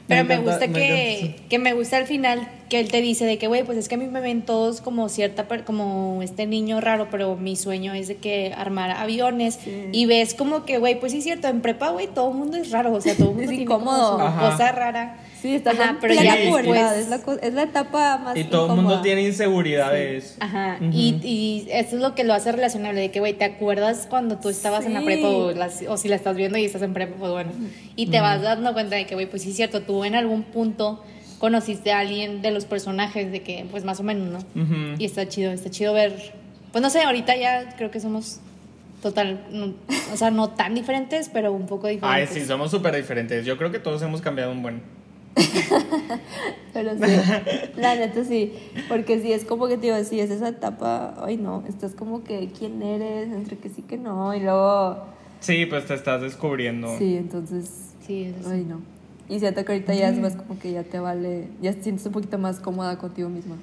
Pero 0.09 0.23
Me 0.23 0.25
me, 0.25 0.35
encanta- 0.35 0.51
gusta 0.51 0.67
me 0.67 0.73
que, 0.73 1.37
que 1.49 1.59
me 1.59 1.73
gusta 1.75 1.97
al 1.99 2.07
final 2.07 2.49
que 2.69 2.81
él 2.81 2.91
te 2.91 3.01
dice 3.01 3.25
de 3.25 3.39
que, 3.39 3.47
güey, 3.47 3.63
pues 3.65 3.79
es 3.79 3.89
que 3.89 3.95
a 3.95 3.99
mí 3.99 4.07
me 4.09 4.21
ven 4.21 4.43
todos 4.43 4.81
como 4.81 5.09
cierta, 5.09 5.47
como 5.65 6.21
este 6.23 6.47
niño 6.47 6.81
raro, 6.81 7.09
pero 7.11 7.37
mi 7.37 7.55
sueño 7.57 7.95
es 7.95 8.09
de 8.09 8.17
que 8.17 8.53
armar 8.57 8.91
aviones. 8.91 9.59
Sí. 9.63 9.85
Y 9.93 10.07
ves 10.07 10.35
como 10.35 10.65
que, 10.65 10.79
güey, 10.79 10.99
pues 10.99 11.13
sí 11.13 11.19
es 11.19 11.25
cierto, 11.25 11.47
en 11.49 11.61
prepa, 11.61 11.91
güey, 11.91 12.09
todo 12.09 12.31
el 12.31 12.37
mundo 12.37 12.57
es 12.57 12.71
raro, 12.73 12.93
o 12.93 13.01
sea, 13.01 13.15
todo 13.17 13.29
el 13.31 13.35
mundo 13.37 13.43
Es 13.45 13.49
tiene 13.51 13.63
incómodo. 13.65 14.13
como 14.13 14.19
su 14.19 14.27
Ajá. 14.27 14.51
cosa 14.51 14.73
rara. 14.73 15.19
sí, 15.41 15.55
está 15.55 15.71
Ajá, 15.71 15.99
pero 16.01 16.15
ya 16.15 16.35
pubertad, 16.49 16.99
es, 16.99 17.09
la, 17.09 17.21
es 17.43 17.55
la 17.55 17.63
etapa 17.63 18.19
más 18.19 18.37
Y 18.37 18.45
todo 18.45 18.63
el 18.63 18.69
mundo 18.71 18.83
incómoda. 18.83 19.03
tiene 19.03 19.23
inseguridades. 19.23 20.37
Ajá, 20.41 20.79
Ujú. 20.81 20.91
y, 20.93 21.21
y 21.23 21.69
eso 21.71 21.97
es 21.97 22.03
lo 22.03 22.15
que 22.15 22.25
lo 22.25 22.35
hace 22.35 22.53
relacionable, 22.53 23.01
de 23.01 23.11
que, 23.11 23.21
güey, 23.21 23.35
¿te 23.35 23.45
acuerdas 23.45 24.07
cuando 24.09 24.39
tú 24.39 24.49
estabas 24.49 24.85
en 24.87 24.95
la 24.95 25.01
Sí. 25.01 25.07
prepa 25.07 25.29
o, 25.29 25.53
las- 25.53 25.83
o 25.89 25.97
si 25.97 26.09
la 26.09 26.17
estás 26.17 26.37
viendo 26.37 26.59
y 26.59 26.65
estás 26.65 26.83
en 26.83 26.93
prepa, 26.95 27.15
pues 27.19 27.31
bueno, 27.31 27.51
y 27.95 28.07
te 28.09 28.21
vas 28.21 28.43
dando 28.43 28.73
cuenta 28.73 28.97
de 28.97 29.07
que, 29.07 29.15
güey, 29.15 29.27
pues 29.31 29.43
sí 29.43 29.51
es 29.51 29.57
cierto, 29.57 29.83
tú 29.83 30.05
en 30.05 30.15
algún 30.15 30.43
punto 30.43 31.03
conociste 31.39 31.93
a 31.93 32.01
alguien 32.01 32.43
de 32.43 32.51
los 32.51 32.65
personajes, 32.65 33.31
de 33.33 33.43
que, 33.43 33.67
pues 33.71 33.85
más 33.85 34.01
o 34.01 34.03
menos, 34.03 34.29
¿no? 34.55 34.63
Ujú. 34.63 34.95
Y 34.99 35.05
está 35.05 35.29
chido, 35.29 35.53
está 35.53 35.71
chido 35.71 35.93
ver, 35.93 36.35
pues 36.73 36.83
no 36.83 36.91
sé, 36.91 37.03
ahorita 37.03 37.37
ya 37.37 37.75
creo 37.77 37.91
que 37.91 38.01
somos 38.01 38.41
total, 39.03 39.45
no- 39.51 39.75
o 40.13 40.17
sea, 40.17 40.31
no 40.31 40.49
tan 40.51 40.75
diferentes, 40.75 41.29
pero 41.33 41.53
un 41.53 41.67
poco 41.67 41.87
Ay, 41.87 41.97
diferentes. 41.97 42.35
sí, 42.35 42.45
somos 42.45 42.71
súper 42.71 42.97
diferentes. 42.97 43.45
Yo 43.45 43.57
creo 43.59 43.71
que 43.71 43.79
todos 43.79 44.01
hemos 44.03 44.21
cambiado 44.23 44.53
un 44.53 44.63
buen. 44.63 44.81
Pero 46.73 46.93
sí, 46.95 47.13
la 47.77 47.95
neta 47.95 48.25
sí, 48.25 48.53
porque 48.89 49.21
sí, 49.21 49.33
es 49.33 49.45
como 49.45 49.67
que 49.69 49.77
te 49.77 49.87
digo, 49.87 50.03
sí, 50.05 50.19
es 50.21 50.31
esa 50.31 50.49
etapa, 50.49 51.15
ay 51.25 51.37
no, 51.37 51.63
estás 51.69 51.95
como 51.95 52.25
que, 52.25 52.49
¿quién 52.59 52.83
eres? 52.83 53.29
Entre 53.33 53.57
que 53.59 53.69
sí 53.69 53.83
que 53.83 53.97
no, 53.99 54.35
y 54.35 54.41
luego, 54.41 55.05
Sí, 55.41 55.67
pues 55.67 55.87
te 55.87 55.95
estás 55.95 56.23
descubriendo. 56.23 56.97
sí, 56.99 57.17
entonces, 57.17 57.71
Sí, 58.07 58.25
eso 58.25 58.49
sí. 58.49 58.55
ay 58.55 58.65
no. 58.69 58.81
Y 59.29 59.41
siento 59.41 59.65
que 59.65 59.73
ahorita 59.73 59.95
ya 59.95 60.09
es 60.09 60.19
más 60.19 60.37
como 60.37 60.59
que 60.59 60.73
ya 60.73 60.83
te 60.85 60.99
vale, 61.01 61.49
ya 61.61 61.73
te 61.73 61.83
sientes 61.83 62.07
un 62.07 62.13
poquito 62.13 62.39
más 62.39 62.61
cómoda 62.61 62.97
contigo 62.99 63.29
misma. 63.29 63.57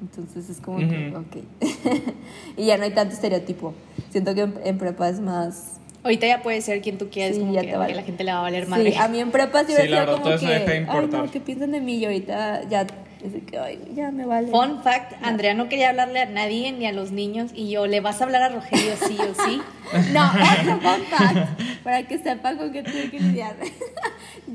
Entonces 0.00 0.50
es 0.50 0.60
como 0.60 0.78
que, 0.78 1.08
Ujú. 1.10 1.18
ok. 1.18 1.36
y 2.56 2.66
ya 2.66 2.76
no 2.76 2.84
hay 2.84 2.90
tanto 2.90 3.14
estereotipo. 3.14 3.74
Siento 4.10 4.34
que 4.34 4.42
en, 4.42 4.54
en 4.64 4.78
prepa 4.78 5.08
es 5.08 5.20
más... 5.20 5.80
Ahorita 6.02 6.26
ya 6.26 6.42
puedes 6.42 6.64
ser 6.64 6.82
quien 6.82 6.98
tú 6.98 7.08
quieras, 7.10 7.34
Sí, 7.36 7.40
como 7.40 7.54
ya 7.54 7.62
que 7.62 7.68
te 7.68 7.76
vale. 7.76 7.94
a 7.94 7.96
la 7.96 8.02
gente 8.02 8.24
le 8.24 8.32
va 8.32 8.40
a 8.40 8.42
valer 8.42 8.68
madre. 8.68 8.92
Sí, 8.92 8.98
a 8.98 9.08
mí 9.08 9.20
en 9.20 9.30
prepa 9.30 9.64
sí, 9.64 9.72
Sí, 9.74 9.88
la 9.88 10.00
verdad, 10.00 10.12
como 10.12 10.24
todo 10.24 10.34
eso 10.34 10.46
que, 10.46 10.52
deja 10.52 10.64
de 10.66 10.86
ay 10.88 11.06
no, 11.10 11.30
¿qué 11.30 11.40
piensan 11.40 11.70
de 11.72 11.80
mí? 11.80 11.96
Y 11.96 12.04
ahorita 12.04 12.68
ya, 12.68 12.82
es 12.82 13.42
que, 13.46 13.58
ay, 13.58 13.80
ya 13.94 14.10
me 14.10 14.26
vale. 14.26 14.48
Fun 14.48 14.82
fact, 14.82 15.14
Andrea 15.22 15.54
no 15.54 15.70
quería 15.70 15.88
hablarle 15.88 16.20
a 16.20 16.26
nadie 16.26 16.72
ni 16.72 16.84
a 16.86 16.92
los 16.92 17.10
niños 17.10 17.52
y 17.54 17.70
yo, 17.70 17.86
¿le 17.86 18.00
vas 18.00 18.20
a 18.20 18.24
hablar 18.24 18.42
a 18.42 18.48
Rogelio 18.50 18.92
sí 19.08 19.16
o 19.18 19.34
sí? 19.46 19.62
No, 20.12 20.26
otro 20.26 20.80
fun 20.80 21.04
fact, 21.08 21.60
para 21.82 22.02
que 22.06 22.18
sepan 22.18 22.58
con 22.58 22.70
qué 22.70 22.82
tuve 22.82 23.10
que 23.10 23.20
lidiar. 23.20 23.54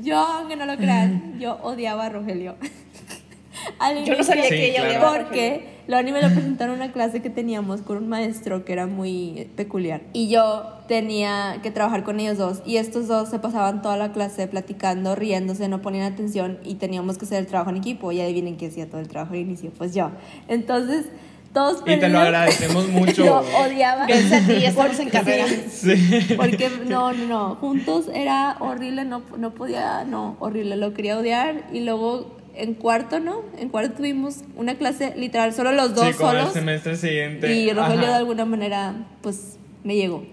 Yo, 0.02 0.18
aunque 0.18 0.56
no 0.56 0.66
lo 0.66 0.76
crean, 0.76 1.38
yo 1.38 1.58
odiaba 1.62 2.06
a 2.06 2.08
Rogelio. 2.10 2.56
Al 3.78 4.04
Yo 4.04 4.16
no 4.16 4.24
sabía 4.24 4.44
Sí, 4.44 4.50
que 4.50 4.70
ella 4.70 4.82
odiaba. 4.84 5.12
Porque 5.12 5.80
Loni 5.86 6.12
me 6.12 6.22
lo 6.22 6.28
presentaron 6.28 6.76
en 6.76 6.82
una 6.82 6.92
clase 6.92 7.20
que 7.20 7.30
teníamos 7.30 7.82
con 7.82 7.98
un 7.98 8.08
maestro 8.08 8.64
que 8.64 8.72
era 8.72 8.86
muy 8.86 9.48
peculiar. 9.56 10.02
Y 10.12 10.28
yo 10.28 10.78
tenía 10.88 11.58
que 11.62 11.70
trabajar 11.70 12.04
con 12.04 12.20
ellos 12.20 12.38
dos. 12.38 12.62
Y 12.64 12.76
estos 12.76 13.08
dos 13.08 13.28
se 13.28 13.38
pasaban 13.38 13.82
toda 13.82 13.96
la 13.96 14.12
clase 14.12 14.46
platicando, 14.46 15.14
riéndose, 15.14 15.68
no 15.68 15.82
ponían 15.82 16.10
atención. 16.10 16.58
Y 16.64 16.76
teníamos 16.76 17.18
que 17.18 17.24
hacer 17.26 17.38
el 17.38 17.46
trabajo 17.46 17.70
en 17.70 17.76
equipo. 17.76 18.12
Y 18.12 18.20
adivinen 18.20 18.56
quién 18.56 18.70
hacía 18.70 18.88
todo 18.88 19.00
el 19.00 19.08
trabajo 19.08 19.34
al 19.34 19.40
inicio. 19.40 19.72
Pues 19.76 19.94
yo. 19.94 20.10
Entonces, 20.48 21.06
todos 21.52 21.80
Y 21.80 21.84
te 21.84 21.94
lo 21.94 22.00
perdidos. 22.00 22.22
agradecemos 22.22 22.88
mucho. 22.90 23.24
Yo 23.24 23.42
odiaba. 23.58 24.06
Gracias 24.06 24.32
a 24.42 24.46
ti, 24.46 24.52
estamos 24.64 24.98
en 24.98 25.08
Porque- 25.10 25.10
carrera. 25.18 25.46
Sí. 25.70 26.34
porque 26.36 26.70
no, 26.86 27.12
no, 27.12 27.26
no, 27.26 27.54
juntos 27.56 28.06
era 28.14 28.56
horrible, 28.60 29.04
no, 29.04 29.22
no 29.36 29.52
podía, 29.52 30.04
no, 30.04 30.36
horrible, 30.40 30.76
lo 30.76 30.94
quería 30.94 31.18
odiar 31.18 31.64
y 31.72 31.80
luego 31.80 32.38
en 32.54 32.74
cuarto, 32.74 33.20
¿no? 33.20 33.42
En 33.58 33.68
cuarto 33.68 33.94
tuvimos 33.96 34.38
una 34.56 34.74
clase 34.74 35.14
literal, 35.16 35.52
solo 35.54 35.72
los 35.72 35.94
dos 35.94 36.06
sí, 36.08 36.12
como 36.14 36.32
el 36.32 36.38
solos 36.38 36.52
semestre 36.52 36.96
siguiente. 36.96 37.52
y 37.52 37.72
Rogelio 37.72 38.02
Ajá. 38.02 38.10
de 38.10 38.16
alguna 38.16 38.44
manera, 38.44 38.94
pues, 39.22 39.56
me 39.84 39.94
llegó. 39.96 40.24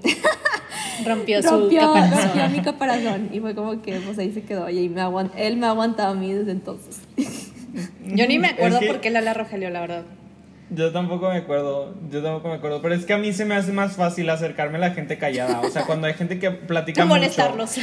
Rompió, 1.05 1.41
su 1.43 1.49
rompió, 1.49 1.79
caparazón. 1.93 2.21
rompió 2.23 2.49
mi 2.49 2.59
caparazón 2.61 3.29
y 3.31 3.39
fue 3.39 3.53
como 3.53 3.81
que, 3.83 3.99
pues 3.99 4.17
ahí 4.17 4.33
se 4.33 4.41
quedó 4.41 4.67
y 4.69 4.89
me 4.89 4.99
aguant 5.01 5.31
él 5.37 5.55
me 5.57 5.67
ha 5.67 5.69
aguantado 5.69 6.11
a 6.13 6.15
mí 6.15 6.33
desde 6.33 6.51
entonces. 6.51 7.01
Yo 8.05 8.27
ni 8.27 8.39
me 8.39 8.47
acuerdo 8.49 8.77
Es 8.77 8.81
que- 8.81 8.87
por 8.87 8.99
qué 8.99 9.11
le 9.11 9.19
habla 9.19 9.35
Rogelio, 9.35 9.69
la 9.69 9.81
verdad. 9.81 10.03
Yo 10.69 10.91
tampoco 10.91 11.29
me 11.29 11.37
acuerdo, 11.37 11.95
yo 12.09 12.21
tampoco 12.21 12.49
me 12.49 12.55
acuerdo, 12.55 12.81
pero 12.81 12.93
es 12.93 13.05
que 13.05 13.13
a 13.13 13.17
mí 13.17 13.31
se 13.31 13.45
me 13.45 13.55
hace 13.55 13.71
más 13.71 13.95
fácil 13.95 14.29
acercarme 14.29 14.77
a 14.77 14.81
la 14.81 14.91
gente 14.91 15.17
callada, 15.17 15.61
o 15.61 15.69
sea, 15.69 15.85
cuando 15.85 16.07
hay 16.07 16.13
gente 16.13 16.39
que 16.39 16.51
platica 16.51 17.05
mucho. 17.05 17.15
molestarlos. 17.15 17.77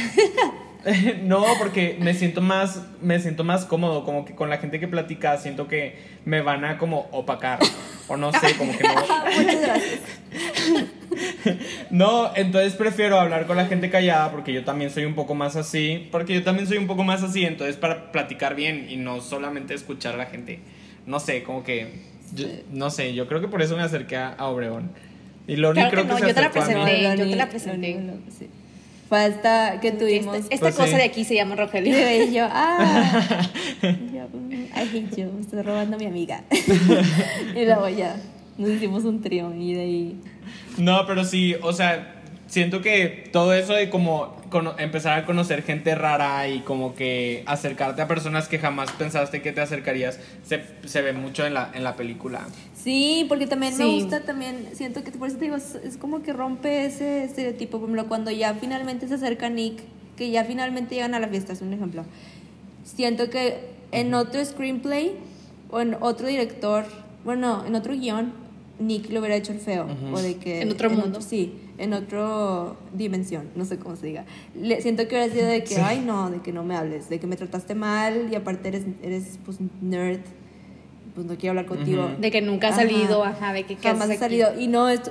no, 1.23 1.43
porque 1.57 1.97
me 1.99 2.13
siento 2.13 2.41
más, 2.41 2.81
me 3.01 3.19
siento 3.19 3.43
más 3.43 3.65
cómodo, 3.65 4.03
como 4.03 4.23
que 4.23 4.35
con 4.35 4.51
la 4.51 4.57
gente 4.57 4.79
que 4.79 4.87
platica 4.87 5.37
siento 5.37 5.67
que 5.67 5.97
me 6.25 6.41
van 6.41 6.63
a 6.63 6.77
como 6.77 7.07
opacar, 7.11 7.57
o 8.07 8.17
no 8.17 8.31
sé, 8.31 8.55
como 8.55 8.77
que 8.77 8.83
no. 8.83 8.93
Muchas 9.35 9.61
gracias. 9.61 9.99
No, 11.89 12.35
entonces 12.35 12.73
prefiero 12.73 13.19
hablar 13.19 13.47
con 13.47 13.57
la 13.57 13.65
gente 13.65 13.89
callada 13.89 14.31
porque 14.31 14.53
yo 14.53 14.63
también 14.63 14.91
soy 14.91 15.05
un 15.05 15.15
poco 15.15 15.33
más 15.33 15.55
así, 15.55 16.07
porque 16.11 16.33
yo 16.33 16.43
también 16.43 16.67
soy 16.67 16.77
un 16.77 16.87
poco 16.87 17.03
más 17.03 17.23
así, 17.23 17.45
entonces 17.45 17.77
para 17.77 18.11
platicar 18.11 18.55
bien 18.55 18.87
y 18.89 18.97
no 18.97 19.21
solamente 19.21 19.73
escuchar 19.73 20.15
a 20.15 20.17
la 20.17 20.25
gente. 20.25 20.59
No 21.05 21.19
sé, 21.19 21.43
como 21.43 21.63
que, 21.63 22.14
yo- 22.33 22.47
no 22.71 22.89
sé, 22.89 23.13
yo 23.13 23.27
creo 23.27 23.41
que 23.41 23.47
por 23.47 23.61
eso 23.61 23.75
me 23.75 23.83
acerqué 23.83 24.17
a, 24.17 24.29
a 24.29 24.47
Obregón. 24.47 24.91
Y 25.47 25.57
Loni 25.57 25.75
Claro 25.81 25.89
que 25.89 25.95
creo 25.95 26.05
que, 26.07 26.11
no, 26.13 26.17
se 26.19 26.27
yo 26.27 26.33
te 26.33 26.41
la 26.41 26.47
acercó 26.47 26.63
a 26.65 26.67
mí. 26.67 26.73
presenté. 26.91 27.17
yo 27.23 27.29
te 27.29 27.35
la 27.35 27.49
presenté. 27.49 28.09
sí. 28.39 28.47
Fue 29.07 29.19
hasta 29.23 29.79
que 29.81 29.91
tuvimos. 29.91 30.35
Esta, 30.35 30.53
esta 30.55 30.65
Pues 30.65 30.75
cosa 30.75 30.87
sí. 30.89 30.95
de 30.95 31.03
aquí 31.03 31.23
se 31.23 31.35
llama 31.35 31.55
Rogelio. 31.55 31.95
Y 32.23 32.33
yo, 32.33 32.47
ah, 32.51 33.47
yo, 33.83 33.89
I 34.75 34.79
hate 34.79 35.15
you, 35.15 35.31
me 35.31 35.41
estás 35.41 35.63
robando 35.63 35.95
a 35.95 35.99
mi 35.99 36.07
amiga. 36.07 36.41
y 37.55 37.65
luego 37.65 37.87
ya, 37.89 38.15
nos 38.57 38.69
hicimos 38.71 39.03
un 39.03 39.21
trío 39.21 39.53
y 39.53 39.73
de 39.75 39.81
ahí. 39.81 40.15
No, 40.77 41.05
pero 41.05 41.23
sí, 41.23 41.55
o 41.61 41.71
sea, 41.71 42.14
siento 42.47 42.81
que 42.81 43.29
todo 43.31 43.53
eso 43.53 43.73
de 43.73 43.89
como 43.89 44.35
empezar 44.77 45.19
a 45.19 45.25
conocer 45.25 45.63
gente 45.63 45.95
rara 45.95 46.47
y 46.47 46.59
como 46.59 46.95
que 46.95 47.43
acercarte 47.45 48.01
a 48.01 48.07
personas 48.07 48.47
que 48.47 48.59
jamás 48.59 48.91
pensaste 48.93 49.41
que 49.41 49.51
te 49.51 49.61
acercarías, 49.61 50.19
se, 50.45 50.61
se 50.85 51.01
ve 51.01 51.11
mucho 51.13 51.45
en 51.45 51.53
la, 51.53 51.71
en 51.73 51.83
la 51.83 51.95
película. 51.95 52.41
Sí, 52.73 53.25
porque 53.27 53.47
también 53.47 53.75
me 53.77 53.83
Sí. 53.83 53.99
gusta, 54.01 54.21
también 54.21 54.69
siento 54.73 55.03
que 55.03 55.11
por 55.11 55.27
eso 55.27 55.37
te 55.37 55.45
digo, 55.45 55.57
es, 55.57 55.75
es 55.75 55.97
como 55.97 56.21
que 56.21 56.31
rompe 56.33 56.85
ese 56.85 57.23
estereotipo. 57.25 57.79
Por 57.79 57.89
ejemplo, 57.89 58.07
cuando 58.07 58.31
ya 58.31 58.53
finalmente 58.53 59.07
se 59.07 59.15
acerca 59.15 59.49
Nick, 59.49 59.81
que 60.15 60.29
ya 60.29 60.45
finalmente 60.45 60.95
llegan 60.95 61.13
a 61.15 61.19
la 61.19 61.27
fiesta, 61.27 61.51
es 61.53 61.61
un 61.61 61.73
ejemplo. 61.73 62.05
Siento 62.83 63.29
que 63.29 63.57
en 63.91 64.13
otro 64.13 64.43
screenplay 64.45 65.13
o 65.71 65.81
en 65.81 65.97
otro 65.99 66.27
director, 66.27 66.85
bueno, 67.25 67.65
en 67.67 67.75
otro 67.75 67.93
guion, 67.93 68.31
Nick 68.79 69.09
lo 69.09 69.19
hubiera 69.19 69.35
hecho 69.35 69.51
el 69.51 69.59
feo. 69.59 69.87
O 70.13 70.21
de 70.21 70.35
que. 70.37 70.61
En 70.61 70.71
otro 70.71 70.89
mundo. 70.89 71.21
sí, 71.21 71.53
en 71.77 71.93
otra 71.93 72.73
dimensión, 72.93 73.49
no 73.55 73.65
sé 73.65 73.77
cómo 73.77 73.95
se 73.95 74.07
diga. 74.07 74.25
Le- 74.59 74.81
siento 74.81 75.07
que 75.07 75.15
hubiera 75.15 75.33
sido 75.33 75.47
de 75.47 75.63
que, 75.63 75.77
ay, 75.77 75.99
no, 76.05 76.29
de 76.31 76.39
que 76.41 76.51
no 76.53 76.63
me 76.63 76.75
hables, 76.75 77.09
de 77.09 77.19
que 77.19 77.27
me 77.27 77.35
trataste 77.35 77.75
mal 77.75 78.27
y 78.31 78.35
aparte 78.35 78.67
eres, 78.69 78.83
eres 79.03 79.39
pues, 79.45 79.57
nerd, 79.81 80.19
pues 81.13 81.27
no 81.27 81.35
quiero 81.37 81.51
hablar 81.51 81.65
contigo. 81.65 82.05
Ujú. 82.05 82.21
De 82.21 82.29
que 82.31 82.41
nunca 82.41 82.67
ha 82.67 82.71
Ajá. 82.71 82.81
salido, 82.81 83.23
ajá, 83.23 83.53
de 83.53 83.63
que 83.63 83.75
¿qué 83.77 83.87
Jamás 83.89 84.09
haces 84.09 84.21
ha 84.21 84.25
aquí? 84.25 84.39
salido. 84.39 84.59
Y 84.61 84.67
no, 84.67 84.89
es, 84.89 85.01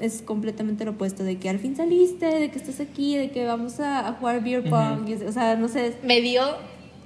es 0.00 0.22
completamente 0.22 0.84
lo 0.84 0.92
opuesto, 0.92 1.24
de 1.24 1.36
que 1.38 1.48
al 1.48 1.58
fin 1.58 1.74
saliste, 1.76 2.26
de 2.26 2.50
que 2.50 2.58
estás 2.58 2.78
aquí, 2.80 3.16
de 3.16 3.30
que 3.30 3.44
vamos 3.44 3.80
a, 3.80 4.06
a 4.08 4.12
jugar 4.14 4.42
beer 4.42 4.68
pong. 4.68 5.08
y 5.08 5.12
es- 5.14 5.22
o 5.22 5.32
sea, 5.32 5.56
no 5.56 5.68
sé. 5.68 5.94
Me 6.04 6.20
dio 6.20 6.42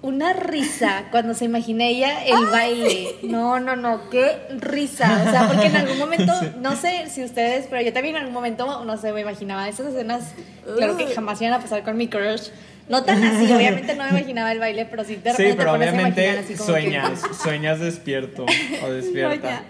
una 0.03 0.33
risa 0.33 1.05
cuando 1.13 1.33
se 1.33 1.45
imaginé 1.45 1.91
ella 1.91 2.25
el 2.25 2.47
baile. 2.47 3.09
No, 3.23 3.61
no, 3.61 3.77
no, 3.77 4.11
qué 4.11 4.37
risa. 4.59 5.23
O 5.27 5.31
sea, 5.31 5.47
porque 5.49 5.67
en 5.69 5.77
algún 5.77 5.99
momento, 5.99 6.33
no 6.61 6.75
sé 6.77 7.09
si 7.09 7.23
ustedes, 7.25 7.67
pero 7.71 7.83
yo 7.83 7.93
también 7.93 8.17
en 8.17 8.23
algún 8.23 8.35
momento, 8.35 8.85
no 8.85 8.97
sé, 8.97 9.13
me 9.13 9.21
imaginaba 9.21 9.69
esas 9.69 9.87
escenas, 9.87 10.33
claro 10.77 10.97
que 10.97 11.07
jamás 11.07 11.41
iban 11.41 11.55
a 11.55 11.61
pasar 11.61 11.83
con 11.85 11.97
mi 11.97 12.09
crush. 12.09 12.49
No 12.89 13.05
tan 13.05 13.23
así, 13.23 13.51
obviamente 13.53 13.95
no 13.95 14.03
me 14.05 14.11
imaginaba 14.11 14.51
el 14.51 14.59
baile, 14.59 14.85
pero 14.87 15.05
sí 15.05 15.15
de 15.15 15.31
repente 15.31 15.43
Sí, 15.45 15.51
te 15.51 15.57
pero 15.57 15.71
pones 15.71 15.89
a 15.89 15.93
obviamente 15.93 16.25
imaginar 16.25 16.45
así 16.45 16.55
como 16.57 16.67
que- 16.75 16.81
sueñas, 16.83 17.23
sueñas 17.41 17.79
despierto 17.81 18.45
o 18.85 18.91
despierta. 18.91 19.63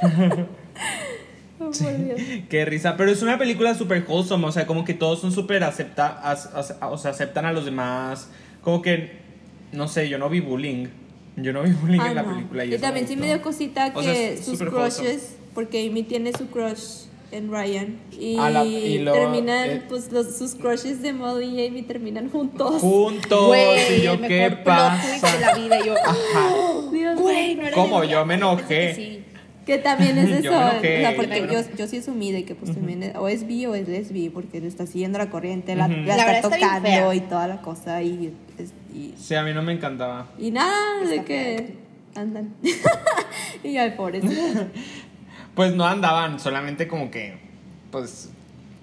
Oh, 1.62 1.70
por 1.72 1.98
Dios. 2.04 2.18
Qué 2.48 2.64
risa, 2.64 2.96
pero 2.96 3.10
es 3.10 3.20
una 3.20 3.36
película 3.36 3.74
súper 3.74 4.02
wholesome, 4.08 4.46
o 4.46 4.52
sea, 4.52 4.66
como 4.66 4.82
que 4.86 4.94
todos 4.94 5.20
son 5.20 5.30
súper 5.30 5.62
acepta, 5.62 6.06
as- 6.22 6.46
as- 6.54 6.76
o 6.80 6.96
sea, 6.96 7.10
aceptan 7.10 7.44
a 7.44 7.52
los 7.52 7.66
demás, 7.66 8.28
como 8.62 8.80
que, 8.80 9.19
no 9.72 9.88
sé, 9.88 10.08
yo 10.08 10.18
no 10.18 10.28
vi 10.28 10.40
bullying, 10.40 10.86
yo 11.36 11.52
no 11.52 11.62
vi 11.62 11.70
bullying 11.72 12.00
Ah, 12.00 12.08
en 12.08 12.14
la 12.16 12.22
no. 12.22 12.34
película. 12.34 12.64
Y, 12.64 12.74
Y 12.74 12.78
también 12.78 13.06
sí 13.08 13.16
me 13.16 13.26
dio 13.26 13.40
cosita 13.42 13.92
O 13.94 14.00
que 14.00 14.04
sea, 14.04 14.30
es 14.30 14.44
sus 14.44 14.58
crushes, 14.58 14.74
wholesome. 14.74 15.18
porque 15.54 15.86
Amy 15.88 16.02
tiene 16.02 16.32
su 16.32 16.48
crush 16.48 17.04
en 17.32 17.50
Ryan. 17.50 17.96
Y, 18.18 18.34
la- 18.36 18.64
y 18.64 18.98
luego, 18.98 19.16
terminan, 19.18 19.70
eh, 19.70 19.82
pues 19.88 20.10
los, 20.10 20.36
sus 20.36 20.54
crushes 20.56 21.00
de 21.02 21.12
Molly 21.12 21.60
y 21.60 21.66
Amy 21.68 21.82
terminan 21.82 22.28
juntos. 22.30 22.80
Juntos, 22.80 23.46
Güey, 23.46 24.00
y 24.00 24.02
yo, 24.02 24.20
¿qué 24.20 24.50
pasa? 24.64 25.32
de 25.36 25.40
la 25.40 25.54
vida. 25.54 25.78
y 25.80 25.86
yo, 25.86 25.94
Ajá. 25.94 26.50
Dios 26.90 26.92
mío. 26.92 27.16
güey, 27.16 27.54
no 27.54 28.00
de 28.00 28.08
Yo 28.08 28.26
me 28.26 28.34
enojé. 28.34 28.66
que 28.66 28.94
sí. 28.94 29.24
Que 29.64 29.78
también 29.78 30.18
es 30.18 30.28
eso, 30.30 30.42
Yo 30.42 30.50
o 30.50 30.80
sea, 30.80 31.14
porque 31.14 31.46
yo 31.48 31.60
yo, 31.76 31.86
sí 31.86 31.98
asumí 31.98 32.32
de 32.32 32.44
que 32.44 32.56
pues 32.56 32.74
también 32.74 33.04
es- 33.04 33.14
o 33.16 33.28
es 33.28 33.46
bi 33.46 33.66
o 33.66 33.74
es 33.76 33.86
lesbi, 33.86 34.28
porque 34.28 34.60
le 34.60 34.66
está 34.66 34.84
siguiendo 34.86 35.18
la 35.18 35.30
corriente, 35.30 35.76
la, 35.76 35.84
Ujú. 35.86 35.94
la 36.06 36.16
La 36.16 36.16
está 36.16 36.32
está 36.36 36.50
tocando 36.50 36.88
fea. 36.88 37.14
y 37.14 37.20
toda 37.20 37.46
la 37.46 37.60
cosa 37.62 38.02
y, 38.02 38.32
y, 38.94 39.14
Sí, 39.18 39.34
a 39.34 39.42
mí 39.42 39.52
no 39.52 39.62
me 39.62 39.72
encantaba. 39.72 40.26
y 40.38 40.50
nada, 40.50 41.00
de 41.04 41.14
Está 41.16 41.24
que 41.24 41.74
andan. 42.14 42.54
y 43.64 43.76
ay, 43.76 43.92
pobres. 43.92 44.24
Pues 45.54 45.74
no 45.74 45.84
andaban, 45.84 46.38
solamente 46.40 46.86
como 46.86 47.10
que, 47.10 47.34
pues, 47.90 48.30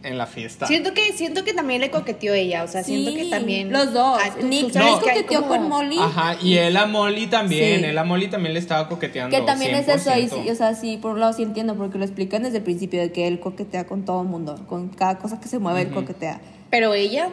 en 0.03 0.17
la 0.17 0.27
fiesta. 0.27 0.67
Siento 0.67 0.93
que, 0.93 1.13
siento 1.13 1.43
que 1.45 1.53
también 1.53 1.79
le 1.81 1.89
coqueteó 1.89 2.33
ella, 2.33 2.63
o 2.63 2.67
sea, 2.67 2.83
siento 2.83 3.13
que 3.13 3.23
Sí, 3.23 3.29
también... 3.29 3.71
Los 3.71 3.93
dos. 3.93 4.19
Ah, 4.21 4.31
tú- 4.35 4.41
tú 4.41 4.47
Nick, 4.47 4.71
que 4.73 4.79
hay 4.79 4.91
coqueteó 4.99 5.41
como- 5.43 5.47
con 5.61 5.69
Molly. 5.69 5.97
Ajá, 5.97 6.35
y 6.41 6.57
él 6.57 6.75
a 6.77 6.85
Molly 6.85 7.27
también, 7.27 7.79
Sí. 7.79 7.85
él 7.85 7.97
a 7.97 8.03
Molly 8.03 8.27
también 8.27 8.53
le 8.53 8.59
estaba 8.59 8.89
coqueteando. 8.89 9.35
Que 9.35 9.43
también 9.43 9.73
es 9.75 9.87
eso, 9.87 10.11
ahí 10.11 10.27
100%. 10.27 10.43
sí, 10.43 10.49
o 10.49 10.55
sea, 10.55 10.75
sí, 10.75 10.97
por 10.97 11.13
un 11.13 11.21
lado 11.21 11.33
sí 11.33 11.41
entiendo, 11.43 11.73
porque 11.75 11.97
lo 11.97 12.03
explican 12.03 12.43
desde 12.43 12.57
el 12.57 12.63
principio, 12.63 12.99
de 13.01 13.11
que 13.13 13.27
él 13.27 13.39
coquetea 13.39 13.87
con 13.87 14.03
todo 14.03 14.21
el 14.21 14.27
mundo, 14.27 14.63
con 14.67 14.89
cada 14.89 15.17
cosa 15.17 15.39
que 15.39 15.47
se 15.47 15.57
mueve, 15.59 15.81
él 15.83 15.89
coquetea. 15.91 16.41
Pero 16.69 16.93
ella, 16.93 17.29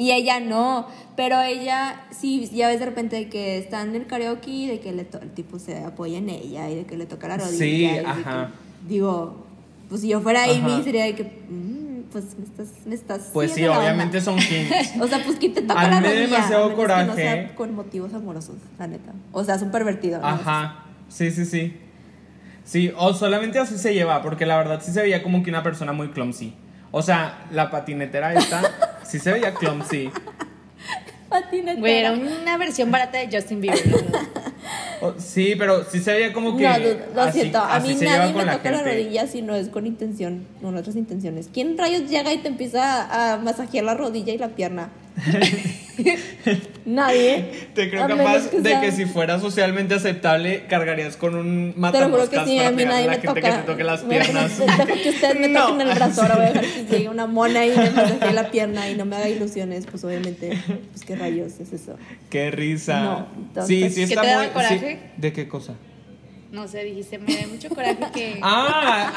Y 0.00 0.12
ella 0.12 0.40
no, 0.40 0.86
pero 1.14 1.40
ella 1.42 2.06
sí, 2.10 2.48
ya 2.52 2.68
ves 2.68 2.80
de 2.80 2.86
repente 2.86 3.16
de 3.16 3.28
que 3.28 3.58
está 3.58 3.82
en 3.82 3.94
el 3.94 4.06
karaoke, 4.06 4.66
de 4.66 4.80
que 4.80 4.92
le 4.92 5.04
to- 5.04 5.20
el 5.20 5.30
tipo 5.30 5.58
se 5.58 5.76
apoya 5.84 6.18
en 6.18 6.30
ella 6.30 6.70
y 6.70 6.76
de 6.76 6.84
que 6.86 6.96
le 6.96 7.04
toca 7.06 7.28
la 7.28 7.36
rodilla. 7.36 7.58
Sí, 7.58 7.84
y 7.84 7.88
que, 7.90 8.06
ajá. 8.06 8.50
digo, 8.88 9.44
pues 9.90 10.00
si 10.00 10.08
yo 10.08 10.20
fuera 10.22 10.44
Amy 10.44 10.82
sería 10.82 11.04
de 11.04 11.14
que, 11.14 11.24
mm, 11.24 12.10
pues 12.12 12.24
me 12.38 12.44
estás, 12.44 12.68
me 12.86 12.94
estás 12.94 13.30
Pues 13.34 13.52
sí, 13.52 13.66
obviamente 13.66 14.18
onda. 14.18 14.24
son 14.32 14.36
kings. 14.38 14.96
O 15.02 15.06
sea, 15.06 15.22
pues 15.22 15.38
que 15.38 15.50
te 15.50 15.60
toca 15.62 15.86
la 15.88 16.00
rodilla. 16.00 16.20
demasiado 16.20 16.70
menos 16.70 16.70
que 16.70 16.76
no 16.76 16.76
coraje. 17.12 17.22
sea 17.22 17.54
con 17.54 17.74
motivos 17.74 18.14
amorosos, 18.14 18.56
la 18.78 18.86
neta. 18.86 19.12
O 19.32 19.44
sea, 19.44 19.56
es 19.56 19.62
un 19.62 19.70
pervertido. 19.70 20.18
¿no? 20.20 20.26
Ajá, 20.26 20.84
sí, 21.10 21.30
sí, 21.30 21.44
sí. 21.44 21.76
Sí, 22.64 22.92
o 22.96 23.12
solamente 23.12 23.58
así 23.58 23.76
se 23.78 23.92
lleva, 23.92 24.22
porque 24.22 24.46
la 24.46 24.56
verdad 24.56 24.80
sí 24.82 24.92
se 24.92 25.02
veía 25.02 25.22
como 25.22 25.42
que 25.42 25.50
una 25.50 25.62
persona 25.62 25.92
muy 25.92 26.08
clumsy. 26.08 26.54
O 26.92 27.02
sea, 27.02 27.46
la 27.52 27.70
patinetera 27.70 28.32
esta 28.34 28.62
sí 29.10 29.18
se 29.18 29.32
veía 29.32 29.52
clumsy. 29.54 30.10
Patinetera. 31.28 31.78
güey, 31.80 31.98
era 31.98 32.12
una 32.12 32.56
versión 32.56 32.90
barata 32.90 33.18
de 33.18 33.28
Justin 33.30 33.60
Bieber. 33.60 33.80
sí, 35.18 35.54
pero 35.56 35.84
sí 35.84 36.00
se 36.00 36.12
veía 36.12 36.32
como 36.32 36.56
que. 36.56 36.64
No, 36.64 36.78
dude, 36.78 37.06
lo 37.14 37.22
así- 37.22 37.40
siento. 37.40 37.58
A 37.58 37.78
mí 37.80 37.96
nadie 38.00 38.32
me 38.34 38.44
toca 38.52 38.70
la 38.70 38.82
rodilla 38.82 39.26
si 39.26 39.40
no 39.42 39.54
es 39.54 39.68
con 39.68 39.86
intención, 39.86 40.44
con 40.60 40.76
otras 40.76 40.96
intenciones. 40.96 41.48
¿Quién 41.52 41.78
rayos 41.78 42.10
llega 42.10 42.32
y 42.32 42.38
te 42.38 42.48
empieza 42.48 43.32
a 43.34 43.36
masajear 43.38 43.84
la 43.84 43.94
rodilla 43.94 44.32
y 44.32 44.38
la 44.38 44.48
pierna? 44.48 44.88
nadie. 46.84 47.44
Te 47.74 47.90
creo 47.90 48.04
A 48.04 48.08
capaz 48.08 48.48
que 48.48 48.60
de 48.60 48.70
sea- 48.70 48.80
que 48.80 48.92
si 48.92 49.04
fuera 49.06 49.38
socialmente 49.38 49.94
aceptable, 49.94 50.64
cargarías 50.68 51.16
con 51.16 51.34
un 51.34 51.72
Te 51.74 51.80
lo 51.80 51.80
juro 51.80 51.80
matamoscas 51.80 52.44
que 52.44 52.50
sí, 52.50 52.56
para 52.56 52.68
a 52.68 52.72
mí 52.72 52.84
nadie 52.84 53.04
a 53.04 53.06
la 53.06 53.12
me 53.12 53.20
gente 53.20 53.26
toca. 53.28 53.40
que 53.40 53.56
te 53.58 53.62
toque 53.72 53.84
las 53.84 54.00
piernas. 54.02 54.58
dejar 54.58 54.86
que 55.02 55.08
ustedes 55.10 55.40
me 55.40 55.48
No. 55.60 55.66
toquen 55.68 55.88
el 55.88 55.94
brazo, 55.94 56.22
ahora 56.22 56.36
voy 56.36 56.44
a 56.46 56.52
dejar 56.52 56.64
que 56.64 56.84
llegue 56.96 57.08
una 57.08 57.26
mona 57.26 57.66
y 57.66 57.70
me 57.76 57.90
masajee 57.90 58.32
la 58.32 58.50
pierna 58.50 58.88
y 58.90 58.94
no 58.96 59.04
me 59.04 59.16
haga 59.16 59.28
ilusiones, 59.28 59.86
pues 59.86 60.02
obviamente, 60.04 60.58
pues 60.92 61.04
qué 61.04 61.16
rayos 61.16 61.60
es 61.60 61.72
eso. 61.72 61.96
Qué 62.28 62.50
risa. 62.50 63.00
No, 63.00 63.26
entonces- 63.36 63.66
sí, 63.68 63.88
sí 63.90 63.94
¿Qué 64.06 64.14
está 64.14 64.20
te 64.22 64.26
daba 64.28 64.42
muy. 64.44 64.52
coraje? 64.52 64.78
sí. 64.78 65.10
¿De 65.16 65.32
qué 65.32 65.48
cosa? 65.48 65.74
No 66.50 66.66
sé, 66.66 66.82
dijiste, 66.82 67.18
me 67.18 67.36
da 67.36 67.46
mucho 67.46 67.68
coraje 67.68 67.98
que... 68.12 68.40
Ah, 68.42 69.12